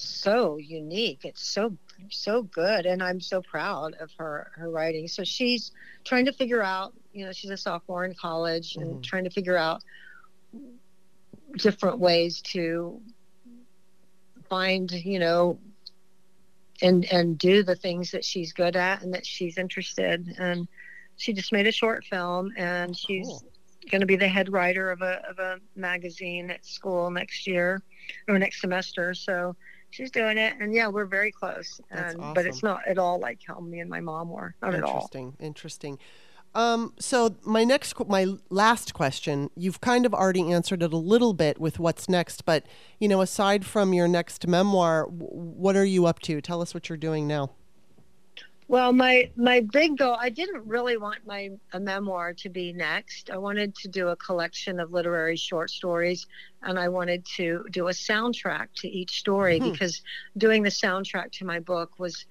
so 0.01 0.57
unique 0.57 1.20
it's 1.24 1.53
so 1.53 1.76
so 2.11 2.42
good 2.42 2.86
and 2.86 3.03
i'm 3.03 3.20
so 3.20 3.40
proud 3.42 3.94
of 4.01 4.11
her 4.18 4.51
her 4.55 4.70
writing 4.70 5.07
so 5.09 5.24
she's 5.24 5.72
trying 6.05 6.24
to 6.26 6.32
figure 6.32 6.62
out 6.62 6.92
you 7.12 7.24
know 7.24 7.32
she's 7.32 7.51
a 7.51 7.57
sophomore 7.57 8.05
in 8.05 8.14
college 8.14 8.76
and 8.76 9.01
Mhm. 9.01 9.03
trying 9.03 9.24
to 9.24 9.30
figure 9.30 9.57
out 9.57 9.82
different 11.57 11.99
ways 11.99 12.40
to 12.42 13.01
find 14.49 14.90
you 14.92 15.18
know 15.18 15.59
and 16.82 17.05
and 17.12 17.38
do 17.38 17.62
the 17.62 17.74
things 17.74 18.11
that 18.12 18.24
she's 18.24 18.53
good 18.53 18.76
at 18.76 19.03
and 19.03 19.14
that 19.14 19.26
she's 19.26 19.59
interested 19.59 20.26
and 20.38 20.68
she 21.16 21.32
just 21.32 21.53
made 21.53 21.66
a 21.66 21.72
short 21.72 22.05
film 22.05 22.51
and 22.57 22.96
she's 22.96 23.26
Cool. 23.26 23.53
going 23.90 24.01
to 24.01 24.07
be 24.07 24.16
the 24.16 24.28
head 24.28 24.53
writer 24.53 24.90
of 24.90 25.01
a 25.03 25.20
of 25.28 25.38
a 25.38 25.59
magazine 25.74 26.51
at 26.51 26.64
school 26.64 27.11
next 27.11 27.46
year 27.46 27.82
or 28.28 28.38
next 28.38 28.61
semester 28.61 29.14
so 29.14 29.55
she's 29.91 30.11
doing 30.11 30.39
it 30.39 30.55
and 30.61 30.72
yeah 30.74 30.89
we're 30.89 31.07
very 31.07 31.32
close 31.32 31.80
That's 31.91 32.14
and 32.14 32.34
but 32.34 32.47
it's 32.47 32.62
not 32.62 32.80
at 32.86 32.99
all 32.99 33.18
like 33.18 33.41
how 33.47 33.59
me 33.61 33.80
and 33.80 33.89
my 33.89 34.01
mom 34.01 34.30
were 34.30 34.55
not 34.62 34.74
at 34.74 34.82
all 34.82 34.97
Interesting. 34.97 35.36
Interesting. 35.41 35.99
Um, 36.55 36.95
so 36.99 37.36
my 37.45 37.62
next, 37.64 37.95
my 38.09 38.26
last 38.51 38.95
question, 38.95 39.51
you've 39.55 39.80
kind 39.80 40.07
of 40.07 40.14
already 40.14 40.51
answered 40.51 40.82
it 40.82 40.93
a 40.93 40.97
little 40.97 41.32
bit 41.34 41.61
with 41.61 41.78
what's 41.78 42.09
next, 42.09 42.45
but 42.45 42.64
you 42.99 43.07
know, 43.07 43.20
aside 43.20 43.64
from 43.66 43.93
your 43.93 44.09
next 44.09 44.47
memoir, 44.47 45.05
what 45.09 45.76
are 45.76 45.84
you 45.84 46.07
up 46.07 46.20
to? 46.20 46.41
Tell 46.41 46.62
us 46.62 46.74
what 46.74 46.89
you're 46.89 46.99
doing 46.99 47.26
now. 47.26 47.51
Well, 48.68 48.92
my 48.92 49.30
my 49.36 49.60
big 49.60 49.96
goal, 49.98 50.16
I 50.20 50.28
didn't 50.30 50.66
really 50.66 50.96
want 50.98 51.26
my 51.26 51.50
a 51.72 51.80
memoir 51.80 52.34
to 52.34 52.50
be 52.50 52.72
next. 52.72 53.30
I 53.30 53.38
wanted 53.38 53.74
to 53.76 53.88
do 53.88 54.08
a 54.08 54.16
collection 54.16 54.78
of 54.80 54.92
literary 54.92 55.36
short 55.36 55.70
stories 55.70 56.26
and 56.62 56.78
I 56.78 56.88
wanted 56.88 57.24
to 57.36 57.64
do 57.70 57.88
a 57.88 57.92
soundtrack 57.92 58.68
to 58.76 58.88
each 58.88 59.18
story 59.18 59.58
Hmm. 59.58 59.72
because 59.72 60.02
doing 60.36 60.62
the 60.62 60.70
soundtrack 60.70 61.32
to 61.32 61.46
my 61.46 61.60
book 61.60 61.98
was 61.98 62.26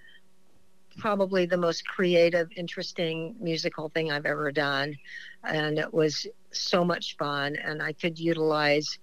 probably 0.97 1.45
the 1.45 1.57
most 1.57 1.85
creative, 1.87 2.47
interesting 2.55 3.35
musical 3.39 3.89
thing 3.89 4.11
I've 4.11 4.25
ever 4.25 4.51
done. 4.51 4.95
And 5.43 5.79
it 5.79 5.93
was 5.93 6.27
so 6.51 6.83
much 6.83 7.15
fun 7.17 7.55
and 7.55 7.81
I 7.81 7.93
could 7.93 8.19
utilize 8.19 8.97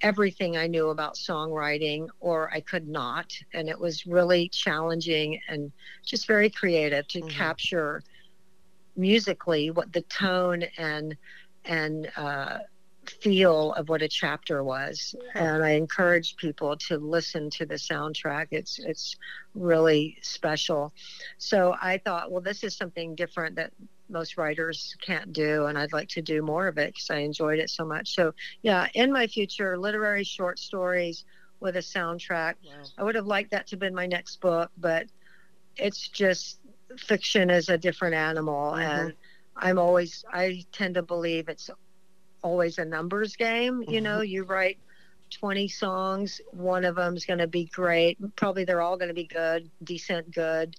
everything 0.00 0.56
I 0.56 0.66
knew 0.66 0.88
about 0.88 1.14
songwriting 1.14 2.08
or 2.20 2.50
I 2.52 2.60
could 2.60 2.88
not. 2.88 3.32
And 3.52 3.68
it 3.68 3.78
was 3.78 4.06
really 4.06 4.48
challenging 4.48 5.40
and 5.48 5.72
just 6.04 6.26
very 6.26 6.50
creative 6.50 7.06
to 7.08 7.22
Mhm. 7.22 7.28
capture 7.28 8.02
musically 8.96 9.70
what 9.70 9.92
the 9.92 10.02
tone 10.02 10.64
and 10.76 11.16
and 11.64 12.10
uh, 12.16 12.58
feel 13.06 13.72
of 13.74 13.88
what 13.88 14.02
a 14.02 14.08
chapter 14.08 14.62
was. 14.62 15.14
And 15.34 15.62
i 15.64 15.70
encourage 15.70 16.36
people 16.36 16.76
to 16.88 16.98
listen 16.98 17.50
to 17.50 17.66
the 17.66 17.74
soundtrack. 17.76 18.48
It's 18.50 18.78
it's 18.78 19.16
really 19.54 20.16
special. 20.22 20.92
So 21.38 21.74
i 21.80 21.98
thought 21.98 22.30
well 22.30 22.42
this 22.42 22.62
is 22.64 22.76
something 22.76 23.14
different 23.14 23.56
that 23.56 23.72
most 24.10 24.36
writers 24.36 24.96
can't 25.00 25.32
do 25.32 25.66
and 25.66 25.78
i'd 25.78 25.92
like 25.92 26.08
to 26.08 26.22
do 26.22 26.42
more 26.42 26.66
of 26.66 26.78
it 26.78 26.94
because 26.94 27.10
i 27.10 27.18
enjoyed 27.18 27.58
it 27.58 27.70
so 27.70 27.84
much 27.84 28.14
so 28.14 28.32
yeah 28.62 28.86
in 28.94 29.12
my 29.12 29.26
future 29.26 29.78
literary 29.78 30.24
short 30.24 30.58
stories 30.58 31.24
with 31.60 31.76
a 31.76 31.80
soundtrack 31.80 32.54
wow. 32.66 32.72
i 32.98 33.02
would 33.02 33.14
have 33.14 33.26
liked 33.26 33.50
that 33.50 33.66
to 33.66 33.74
have 33.74 33.80
been 33.80 33.94
my 33.94 34.06
next 34.06 34.40
book 34.40 34.70
but 34.78 35.06
it's 35.76 36.08
just 36.08 36.60
fiction 36.96 37.50
is 37.50 37.68
a 37.68 37.78
different 37.78 38.14
animal 38.14 38.72
mm-hmm. 38.72 38.80
and 38.80 39.14
i'm 39.56 39.78
always 39.78 40.24
i 40.32 40.64
tend 40.72 40.94
to 40.94 41.02
believe 41.02 41.48
it's 41.48 41.70
always 42.42 42.78
a 42.78 42.84
numbers 42.84 43.36
game. 43.36 43.82
You 43.86 44.00
know, 44.00 44.18
mm-hmm. 44.18 44.32
you 44.32 44.44
write 44.44 44.78
20 45.30 45.68
songs, 45.68 46.40
one 46.52 46.84
of 46.84 46.96
them 46.96 47.16
is 47.16 47.24
going 47.24 47.38
to 47.38 47.46
be 47.46 47.66
great. 47.66 48.18
Probably 48.36 48.64
they're 48.64 48.82
all 48.82 48.96
going 48.96 49.08
to 49.08 49.14
be 49.14 49.24
good, 49.26 49.70
decent, 49.84 50.32
good. 50.32 50.76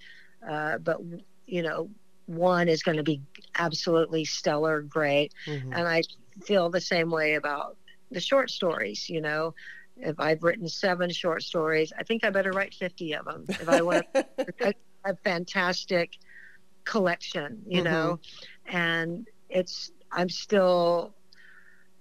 Uh, 0.47 0.77
but, 0.77 0.99
you 1.45 1.63
know, 1.63 1.89
one 2.29 2.69
is 2.69 2.83
going 2.83 2.97
to 2.97 3.03
be 3.03 3.21
absolutely 3.55 4.23
stellar, 4.23 4.81
great. 4.81 5.33
Mm-hmm. 5.47 5.73
And 5.73 5.87
I 5.87 6.03
feel 6.43 6.69
the 6.69 6.81
same 6.81 7.09
way 7.09 7.33
about 7.33 7.75
the 8.11 8.19
short 8.19 8.51
stories, 8.51 9.09
you 9.09 9.21
know. 9.21 9.55
If 9.97 10.19
I've 10.19 10.43
written 10.43 10.69
seven 10.69 11.09
short 11.09 11.43
stories, 11.43 11.91
I 11.97 12.03
think 12.03 12.23
I 12.23 12.29
better 12.29 12.51
write 12.51 12.73
50 12.73 13.13
of 13.13 13.25
them. 13.25 13.45
If 13.49 13.67
I 13.67 13.81
want 13.81 14.05
a, 14.13 14.25
a 15.03 15.15
fantastic 15.23 16.17
collection, 16.85 17.63
you 17.67 17.83
mm-hmm. 17.83 17.91
know, 17.91 18.19
and 18.67 19.27
it's, 19.49 19.91
I'm 20.11 20.29
still 20.29 21.15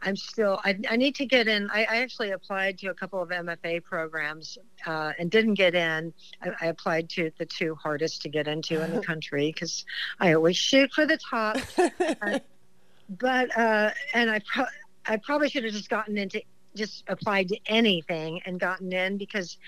I'm 0.01 0.16
still, 0.16 0.61
I, 0.64 0.78
I 0.88 0.96
need 0.96 1.16
to 1.16 1.26
get 1.26 1.49
in. 1.49 1.68
I, 1.70 1.80
I, 1.80 1.96
actually 1.99 2.30
applied 2.30 2.78
to 2.78 2.88
a 2.88 2.94
couple 2.94 3.20
of 3.20 3.30
MFA 3.30 3.82
programs 3.82 4.57
uh, 4.86 5.12
and 5.18 5.30
didn't 5.30 5.55
get 5.55 5.74
in. 5.74 6.12
I, 6.42 6.51
I, 6.61 6.66
applied 6.66 7.09
to 7.11 7.32
the 7.38 7.46
two 7.46 7.74
hardest 7.74 8.22
to 8.22 8.28
get 8.28 8.46
into 8.46 8.82
in 8.82 8.94
the 8.94 9.01
country 9.05 9.51
because 9.53 9.84
I 10.20 10.34
always 10.34 10.57
shoot 10.57 10.92
for 10.92 11.05
the 11.05 11.18
top. 11.18 11.57
uh, 11.78 12.38
but, 13.11 13.59
uh, 13.59 13.90
and 14.14 14.30
I, 14.30 14.40
pro- 14.40 14.66
I 15.05 15.16
probably 15.16 15.49
should 15.49 15.64
have 15.64 15.72
just 15.72 15.90
gotten 15.90 16.16
into, 16.16 16.42
just 16.76 17.03
applied 17.09 17.49
to 17.49 17.59
anything 17.66 18.40
and 18.46 18.61
gotten 18.61 18.92
in 18.92 19.18
because 19.18 19.59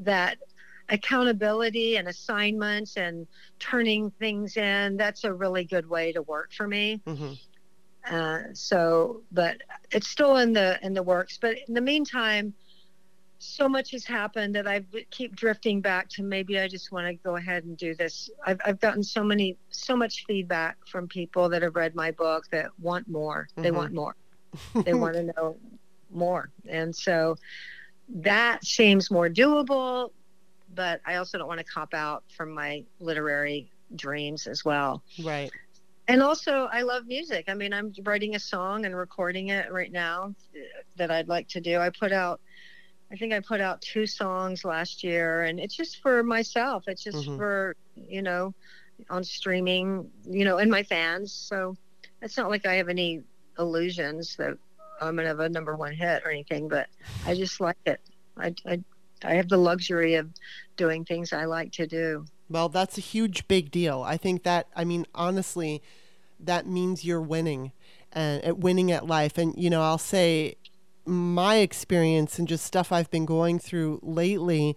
that 0.00 0.38
accountability 0.90 1.96
and 1.96 2.08
assignments 2.08 2.96
and 2.96 3.26
turning 3.58 4.10
things 4.12 4.56
in, 4.56 4.96
that's 4.96 5.24
a 5.24 5.32
really 5.32 5.64
good 5.64 5.88
way 5.88 6.12
to 6.12 6.22
work 6.22 6.52
for 6.52 6.66
me. 6.66 7.00
Mm-hmm. 7.06 7.32
Uh, 8.08 8.42
so, 8.52 9.22
but 9.32 9.58
it's 9.90 10.08
still 10.08 10.38
in 10.38 10.52
the 10.52 10.78
in 10.82 10.94
the 10.94 11.02
works. 11.02 11.38
But 11.40 11.56
in 11.66 11.74
the 11.74 11.80
meantime, 11.80 12.54
so 13.38 13.68
much 13.68 13.92
has 13.92 14.04
happened 14.04 14.54
that 14.54 14.66
I 14.66 14.82
keep 15.10 15.36
drifting 15.36 15.80
back 15.80 16.08
to 16.10 16.22
maybe 16.22 16.58
I 16.58 16.68
just 16.68 16.90
want 16.90 17.06
to 17.06 17.14
go 17.14 17.36
ahead 17.36 17.64
and 17.64 17.76
do 17.76 17.94
this. 17.94 18.30
I've 18.46 18.60
I've 18.64 18.80
gotten 18.80 19.02
so 19.02 19.22
many 19.22 19.56
so 19.70 19.96
much 19.96 20.24
feedback 20.26 20.76
from 20.86 21.06
people 21.06 21.48
that 21.50 21.62
have 21.62 21.76
read 21.76 21.94
my 21.94 22.10
book 22.10 22.44
that 22.50 22.70
want 22.80 23.08
more. 23.08 23.48
Mm-hmm. 23.52 23.62
They 23.62 23.70
want 23.70 23.92
more. 23.92 24.16
they 24.84 24.94
want 24.94 25.14
to 25.14 25.24
know 25.24 25.56
more, 26.10 26.50
and 26.68 26.94
so 26.94 27.36
that 28.08 28.64
seems 28.64 29.10
more 29.10 29.28
doable. 29.28 30.10
But 30.74 31.00
I 31.06 31.16
also 31.16 31.38
don't 31.38 31.48
want 31.48 31.58
to 31.58 31.64
cop 31.64 31.94
out 31.94 32.24
from 32.36 32.52
my 32.52 32.84
literary 33.00 33.70
dreams 33.94 34.46
as 34.46 34.64
well. 34.64 35.02
Right 35.22 35.50
and 36.08 36.22
also 36.22 36.68
i 36.72 36.82
love 36.82 37.06
music. 37.06 37.44
I 37.48 37.54
mean 37.54 37.72
i'm 37.72 37.92
writing 38.02 38.34
a 38.34 38.40
song 38.40 38.86
and 38.86 38.96
recording 38.96 39.48
it 39.48 39.70
right 39.70 39.92
now 39.92 40.34
that 40.96 41.10
i'd 41.10 41.28
like 41.28 41.48
to 41.48 41.60
do. 41.60 41.78
I 41.78 41.90
put 41.90 42.12
out 42.12 42.40
i 43.12 43.16
think 43.16 43.32
i 43.32 43.40
put 43.40 43.60
out 43.60 43.80
two 43.80 44.06
songs 44.06 44.64
last 44.64 45.04
year 45.04 45.42
and 45.42 45.60
it's 45.60 45.76
just 45.76 46.00
for 46.02 46.22
myself. 46.22 46.84
It's 46.88 47.04
just 47.04 47.18
mm-hmm. 47.18 47.36
for 47.36 47.76
you 47.94 48.22
know 48.22 48.54
on 49.10 49.22
streaming 49.22 50.10
you 50.28 50.44
know 50.44 50.58
and 50.58 50.70
my 50.70 50.82
fans. 50.82 51.32
So 51.32 51.76
it's 52.22 52.36
not 52.36 52.50
like 52.50 52.66
i 52.66 52.74
have 52.74 52.88
any 52.88 53.22
illusions 53.58 54.34
that 54.36 54.56
i'm 55.00 55.14
gonna 55.14 55.28
have 55.28 55.40
a 55.40 55.48
number 55.48 55.76
one 55.76 55.92
hit 55.92 56.22
or 56.24 56.30
anything 56.30 56.68
but 56.68 56.88
i 57.26 57.34
just 57.34 57.60
like 57.60 57.76
it. 57.86 58.00
I 58.36 58.54
i, 58.66 58.80
I 59.24 59.34
have 59.34 59.48
the 59.48 59.56
luxury 59.56 60.14
of 60.14 60.30
doing 60.76 61.04
things 61.04 61.32
i 61.32 61.44
like 61.44 61.72
to 61.72 61.86
do. 61.86 62.24
Well, 62.50 62.68
that's 62.68 62.96
a 62.96 63.02
huge, 63.02 63.46
big 63.46 63.70
deal. 63.70 64.02
I 64.02 64.16
think 64.16 64.42
that, 64.44 64.68
I 64.74 64.84
mean, 64.84 65.06
honestly, 65.14 65.82
that 66.40 66.66
means 66.66 67.04
you're 67.04 67.20
winning 67.20 67.72
and 68.12 68.42
at 68.44 68.58
winning 68.58 68.90
at 68.90 69.06
life. 69.06 69.38
And, 69.38 69.54
you 69.56 69.70
know, 69.70 69.82
I'll 69.82 69.98
say 69.98 70.56
my 71.04 71.56
experience 71.56 72.38
and 72.38 72.48
just 72.48 72.64
stuff 72.64 72.92
I've 72.92 73.10
been 73.10 73.26
going 73.26 73.58
through 73.58 74.00
lately, 74.02 74.76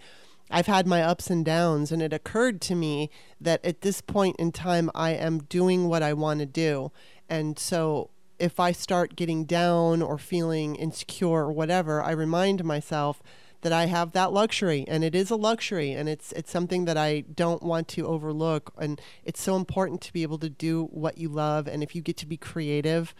I've 0.50 0.68
had 0.68 0.88
my 0.88 1.02
ups 1.02 1.30
and 1.30 1.46
downs. 1.46 1.92
And 1.92 2.02
it 2.02 2.14
occurred 2.14 2.62
to 2.62 2.76
me 2.76 3.10
that 3.40 3.64
at 3.66 3.82
this 3.82 4.02
point 4.02 4.36
in 4.38 4.52
time, 4.52 4.90
I 4.96 5.12
am 5.12 5.40
doing 5.40 5.88
what 5.88 6.04
I 6.04 6.14
want 6.14 6.40
to 6.40 6.46
do. 6.46 6.92
And 7.30 7.58
so 7.58 8.10
if 8.40 8.60
I 8.60 8.72
start 8.72 9.16
getting 9.16 9.46
down 9.46 10.02
or 10.02 10.18
feeling 10.18 10.76
insecure 10.76 11.46
or 11.46 11.52
whatever, 11.52 12.02
I 12.02 12.12
remind 12.12 12.64
myself 12.66 13.22
that 13.62 13.72
I 13.72 13.86
have 13.86 14.12
that 14.14 14.34
luxury 14.34 14.86
and 14.88 15.04
it 15.04 15.16
is 15.16 15.30
a 15.30 15.36
luxury 15.36 15.92
and 15.92 16.10
it's 16.10 16.32
it's 16.34 16.52
something 16.52 16.86
that 16.86 16.98
I 16.98 17.22
don't 17.22 17.64
want 17.64 17.88
to 17.90 18.08
overlook 18.08 18.74
and 18.78 19.00
it's 19.24 19.42
so 19.42 19.56
important 19.56 20.02
to 20.02 20.14
be 20.14 20.24
able 20.24 20.40
to 20.40 20.50
do 20.50 20.86
what 20.86 21.18
you 21.18 21.30
love 21.30 21.68
and 21.68 21.84
if 21.84 21.96
you 21.96 22.02
get 22.02 22.18
to 22.18 22.26
be 22.26 22.38
creative 22.38 23.14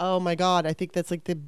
oh 0.00 0.18
my 0.20 0.34
god 0.34 0.66
I 0.66 0.72
think 0.72 0.92
that's 0.92 1.10
like 1.10 1.24
the 1.24 1.38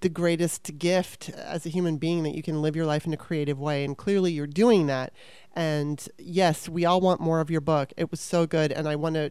the 0.00 0.08
greatest 0.08 0.78
gift 0.78 1.28
as 1.30 1.66
a 1.66 1.68
human 1.68 1.98
being 1.98 2.22
that 2.22 2.34
you 2.34 2.42
can 2.42 2.62
live 2.62 2.74
your 2.74 2.86
life 2.86 3.06
in 3.06 3.12
a 3.12 3.18
creative 3.18 3.58
way 3.58 3.84
and 3.84 3.98
clearly 3.98 4.32
you're 4.32 4.46
doing 4.46 4.86
that. 4.86 5.12
And 5.54 6.06
yes 6.18 6.68
we 6.68 6.84
all 6.84 7.00
want 7.00 7.20
more 7.20 7.40
of 7.40 7.50
your 7.50 7.60
book. 7.60 7.92
It 7.96 8.10
was 8.10 8.20
so 8.20 8.46
good 8.46 8.72
and 8.72 8.88
I 8.88 8.96
want 8.96 9.16
to 9.16 9.30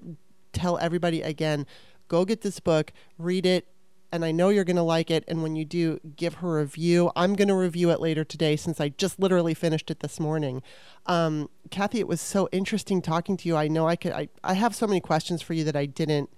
tell 0.51 0.77
everybody 0.79 1.21
again 1.21 1.65
go 2.07 2.25
get 2.25 2.41
this 2.41 2.59
book 2.59 2.91
read 3.19 3.45
it 3.45 3.67
and 4.11 4.25
I 4.25 4.31
know 4.31 4.49
you're 4.49 4.63
going 4.63 4.75
to 4.75 4.81
like 4.81 5.11
it. 5.11 5.23
And 5.27 5.43
when 5.43 5.55
you 5.55 5.65
do, 5.65 5.99
give 6.15 6.35
her 6.35 6.59
a 6.59 6.61
review. 6.61 7.11
I'm 7.15 7.35
going 7.35 7.47
to 7.47 7.55
review 7.55 7.89
it 7.91 7.99
later 7.99 8.23
today 8.23 8.55
since 8.55 8.79
I 8.79 8.89
just 8.89 9.19
literally 9.19 9.53
finished 9.53 9.91
it 9.91 9.99
this 9.99 10.19
morning. 10.19 10.61
Um, 11.05 11.49
Kathy, 11.69 11.99
it 11.99 12.07
was 12.07 12.21
so 12.21 12.49
interesting 12.51 13.01
talking 13.01 13.37
to 13.37 13.47
you. 13.47 13.55
I 13.55 13.67
know 13.67 13.87
I 13.87 13.95
could, 13.95 14.13
I, 14.13 14.29
I 14.43 14.53
have 14.53 14.75
so 14.75 14.87
many 14.87 14.99
questions 14.99 15.41
for 15.41 15.53
you 15.53 15.63
that 15.65 15.75
I 15.75 15.85
didn't 15.85 16.29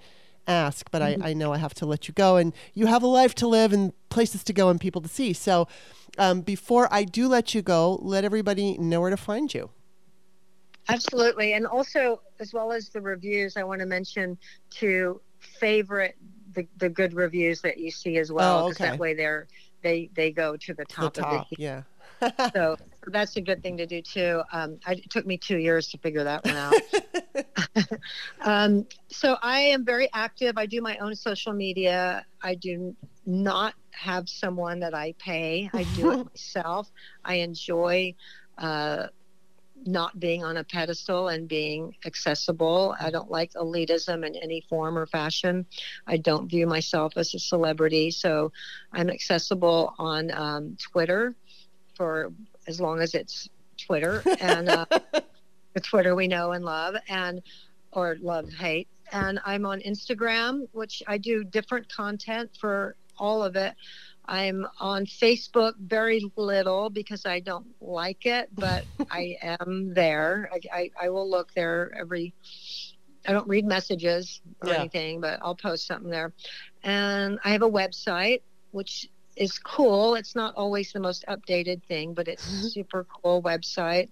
ask, 0.48 0.90
but 0.92 1.02
mm-hmm. 1.02 1.24
I, 1.24 1.30
I 1.30 1.34
know 1.34 1.54
I 1.54 1.58
have 1.58 1.74
to 1.76 1.86
let 1.86 2.08
you 2.08 2.14
go. 2.14 2.36
And 2.36 2.54
you 2.74 2.88
have 2.88 3.04
a 3.04 3.08
life 3.08 3.36
to 3.36 3.48
live 3.48 3.72
and 3.72 3.94
places 4.10 4.44
to 4.46 4.54
go 4.54 4.70
and 4.70 4.80
people 4.80 5.02
to 5.02 5.10
see. 5.10 5.34
So 5.34 5.68
um, 6.18 6.42
before 6.42 6.88
I 6.92 7.04
do 7.06 7.28
let 7.28 7.56
you 7.56 7.62
go, 7.62 8.00
let 8.02 8.26
everybody 8.26 8.78
know 8.78 9.02
where 9.02 9.10
to 9.10 9.18
find 9.18 9.54
you. 9.54 9.70
Absolutely. 10.90 11.54
And 11.54 11.66
also, 11.66 12.22
as 12.40 12.54
well 12.54 12.72
as 12.72 12.90
the 12.90 13.00
reviews, 13.00 13.56
I 13.56 13.64
want 13.64 13.80
to 13.80 13.86
mention 13.86 14.38
to 14.72 15.22
favorite 15.40 16.18
the, 16.54 16.68
the 16.78 16.90
good 16.90 17.14
reviews 17.14 17.62
that 17.62 17.78
you 17.78 17.92
see 17.92 18.18
as 18.18 18.32
well 18.32 18.68
because 18.68 18.82
oh, 18.82 18.84
okay. 18.84 18.92
that 18.92 19.00
way 19.00 19.14
they're 19.14 19.48
they 19.82 20.10
they 20.14 20.32
go 20.32 20.56
to 20.58 20.74
the 20.74 20.86
top, 20.86 21.14
the 21.14 21.22
top 21.22 21.42
of 21.42 21.48
the 21.50 21.56
yeah. 21.62 21.84
So 22.54 22.78
that's 23.08 23.36
a 23.38 23.42
good 23.42 23.64
thing 23.64 23.78
to 23.78 23.88
do 23.88 24.02
too. 24.02 24.44
Um, 24.52 24.80
I, 24.86 24.94
it 24.94 25.10
took 25.10 25.26
me 25.26 25.38
two 25.38 25.58
years 25.58 25.88
to 25.90 25.98
figure 25.98 26.24
that 26.24 26.46
one 26.46 26.56
out. 26.56 26.74
Um, 28.42 28.86
so 29.10 29.38
i 29.42 29.60
am 29.60 29.86
very 29.86 30.10
active. 30.14 30.58
I 30.58 30.66
do 30.66 30.82
my 30.82 30.98
own 30.98 31.16
social 31.16 31.54
media. 31.54 32.26
I 32.42 32.56
do 32.56 32.96
not 33.26 33.76
have 33.92 34.28
someone 34.28 34.80
that 34.80 34.94
i 34.94 35.14
pay. 35.20 35.70
I 35.74 35.84
do 35.96 36.12
it 36.12 36.26
myself. 36.32 36.92
I 37.24 37.36
enjoy 37.36 38.16
uh, 38.58 39.08
not 39.86 40.20
being 40.20 40.44
on 40.44 40.58
a 40.58 40.64
pedestal 40.64 41.30
and 41.30 41.48
being 41.48 41.96
accessible. 42.06 42.96
I 43.00 43.10
don't 43.10 43.32
like 43.32 43.54
elitism 43.54 44.26
in 44.26 44.36
any 44.36 44.62
form 44.70 44.98
or 44.98 45.06
fashion. 45.06 45.66
I 46.08 46.18
don't 46.18 46.48
view 46.48 46.68
myself 46.68 47.14
as 47.16 47.34
a 47.34 47.40
celebrity. 47.40 48.12
So 48.12 48.52
I'm 48.94 49.10
accessible 49.10 49.94
on 49.98 50.32
um, 50.32 50.78
Twitter 50.80 51.36
for 51.96 52.32
as 52.68 52.80
long 52.80 53.00
as 53.00 53.16
it's 53.16 53.50
Twitter 53.78 54.24
and 54.42 54.70
uh, 54.70 54.86
the 55.74 55.80
Twitter 55.80 56.16
we 56.16 56.28
know 56.28 56.52
and 56.52 56.64
love 56.64 56.96
and 57.10 57.42
or 57.92 58.18
love 58.22 58.52
hate. 58.52 58.88
And 59.12 59.40
I'm 59.46 59.66
on 59.66 59.82
Instagram, 59.82 60.68
which 60.72 61.04
I 61.08 61.18
do 61.18 61.44
different 61.44 61.92
content 61.94 62.52
for 62.60 62.96
all 63.18 63.44
of 63.44 63.56
it. 63.56 63.76
I'm 64.32 64.66
on 64.80 65.06
Facebook 65.06 65.74
very 65.78 66.32
little 66.38 66.90
because 66.90 67.26
I 67.26 67.42
don't 67.42 67.68
like 67.82 68.26
it, 68.26 68.48
but 68.56 68.86
I 69.12 69.36
am 69.42 69.94
there. 69.94 70.50
I, 70.54 70.60
I, 70.74 70.92
I, 71.02 71.10
will 71.10 71.30
look 71.30 71.54
there 71.54 71.92
every. 72.00 72.34
I 73.28 73.34
don't 73.34 73.48
read 73.50 73.66
messages 73.66 74.40
or 74.62 74.70
yeah. 74.70 74.76
anything, 74.76 75.20
but 75.20 75.40
I'll 75.42 75.54
post 75.54 75.86
something 75.86 76.10
there. 76.10 76.32
And 76.82 77.40
I 77.44 77.50
have 77.50 77.62
a 77.62 77.70
website, 77.70 78.42
which 78.72 79.10
is 79.36 79.60
cool. 79.60 80.16
It's 80.16 80.34
not 80.34 80.56
always 80.56 80.94
the 80.94 81.02
most 81.02 81.26
updated 81.28 81.84
thing, 81.84 82.14
but 82.14 82.30
it's 82.30 82.48
a 82.48 82.70
super 82.70 83.06
cool 83.22 83.44
website, 83.44 84.08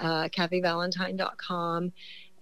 uh, 0.00 0.28
KathyValentine.com. 0.28 1.92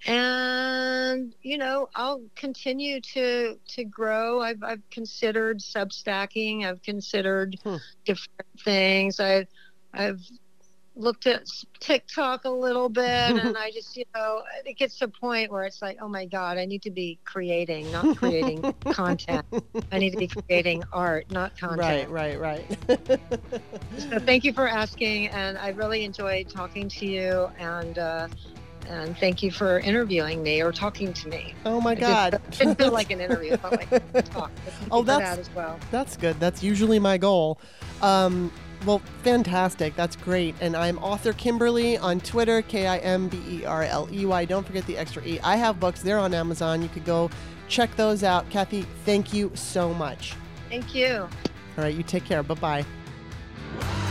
and 0.06 1.34
you 1.42 1.58
know 1.58 1.88
i'll 1.94 2.22
continue 2.34 3.00
to 3.00 3.58
to 3.68 3.84
grow. 3.84 4.40
I've, 4.40 4.62
I've 4.62 4.88
considered 4.90 5.58
substacking. 5.58 6.64
I've 6.64 6.82
considered 6.82 7.58
hmm. 7.62 7.76
different 8.04 8.48
things. 8.64 9.20
I 9.20 9.46
i've 9.92 10.20
looked 10.96 11.26
at 11.26 11.44
tiktok 11.78 12.44
a 12.44 12.50
little 12.50 12.88
bit 12.88 13.04
and 13.04 13.56
i 13.56 13.70
just 13.70 13.96
you 13.96 14.04
know 14.14 14.42
it 14.66 14.76
gets 14.76 14.98
to 14.98 15.06
a 15.06 15.08
point 15.08 15.50
where 15.50 15.64
it's 15.64 15.80
like 15.80 15.96
oh 16.02 16.08
my 16.08 16.26
god 16.26 16.58
i 16.58 16.64
need 16.64 16.82
to 16.82 16.90
be 16.90 17.18
creating 17.24 17.90
not 17.90 18.16
creating 18.16 18.60
content. 18.90 19.46
I 19.92 19.98
need 19.98 20.10
to 20.10 20.18
be 20.18 20.26
creating 20.26 20.82
art 20.92 21.30
not 21.30 21.56
content. 21.56 22.10
Right 22.10 22.38
right 22.38 22.38
right. 22.40 22.78
So 23.98 24.18
thank 24.18 24.44
you 24.44 24.52
for 24.52 24.68
asking 24.68 25.28
and 25.28 25.56
i 25.58 25.68
really 25.70 26.04
enjoyed 26.04 26.48
talking 26.48 26.88
to 26.88 27.06
you 27.06 27.48
and 27.58 27.98
uh, 27.98 28.28
and 28.90 29.16
thank 29.18 29.42
you 29.42 29.50
for 29.50 29.78
interviewing 29.78 30.42
me 30.42 30.62
or 30.62 30.72
talking 30.72 31.12
to 31.12 31.28
me. 31.28 31.54
Oh 31.64 31.80
my 31.80 31.94
God! 31.94 32.34
It 32.34 32.50
didn't 32.58 32.76
feel 32.76 32.92
like 32.92 33.10
an 33.10 33.20
interview. 33.20 33.56
Felt 33.56 33.76
like 33.76 34.24
talk. 34.30 34.50
oh, 34.90 35.02
that's 35.02 35.20
that 35.20 35.38
as 35.38 35.54
well. 35.54 35.78
That's 35.90 36.16
good. 36.16 36.38
That's 36.40 36.62
usually 36.62 36.98
my 36.98 37.16
goal. 37.16 37.60
Um, 38.02 38.52
well, 38.86 39.00
fantastic. 39.22 39.94
That's 39.94 40.16
great. 40.16 40.54
And 40.60 40.76
I'm 40.76 40.98
author 40.98 41.32
Kimberly 41.32 41.98
on 41.98 42.20
Twitter, 42.20 42.62
K 42.62 42.86
I 42.86 42.98
M 42.98 43.28
B 43.28 43.38
E 43.48 43.64
R 43.64 43.84
L 43.84 44.08
E 44.10 44.26
Y. 44.26 44.44
Don't 44.44 44.66
forget 44.66 44.86
the 44.86 44.96
extra 44.96 45.22
E. 45.24 45.38
I 45.40 45.56
have 45.56 45.78
books. 45.78 46.02
They're 46.02 46.18
on 46.18 46.34
Amazon. 46.34 46.82
You 46.82 46.88
could 46.88 47.04
go 47.04 47.30
check 47.68 47.94
those 47.96 48.24
out. 48.24 48.48
Kathy, 48.50 48.82
thank 49.04 49.32
you 49.32 49.52
so 49.54 49.94
much. 49.94 50.34
Thank 50.68 50.94
you. 50.94 51.28
All 51.78 51.84
right. 51.84 51.94
You 51.94 52.02
take 52.02 52.24
care. 52.24 52.42
Bye 52.42 52.84
bye. 53.80 54.06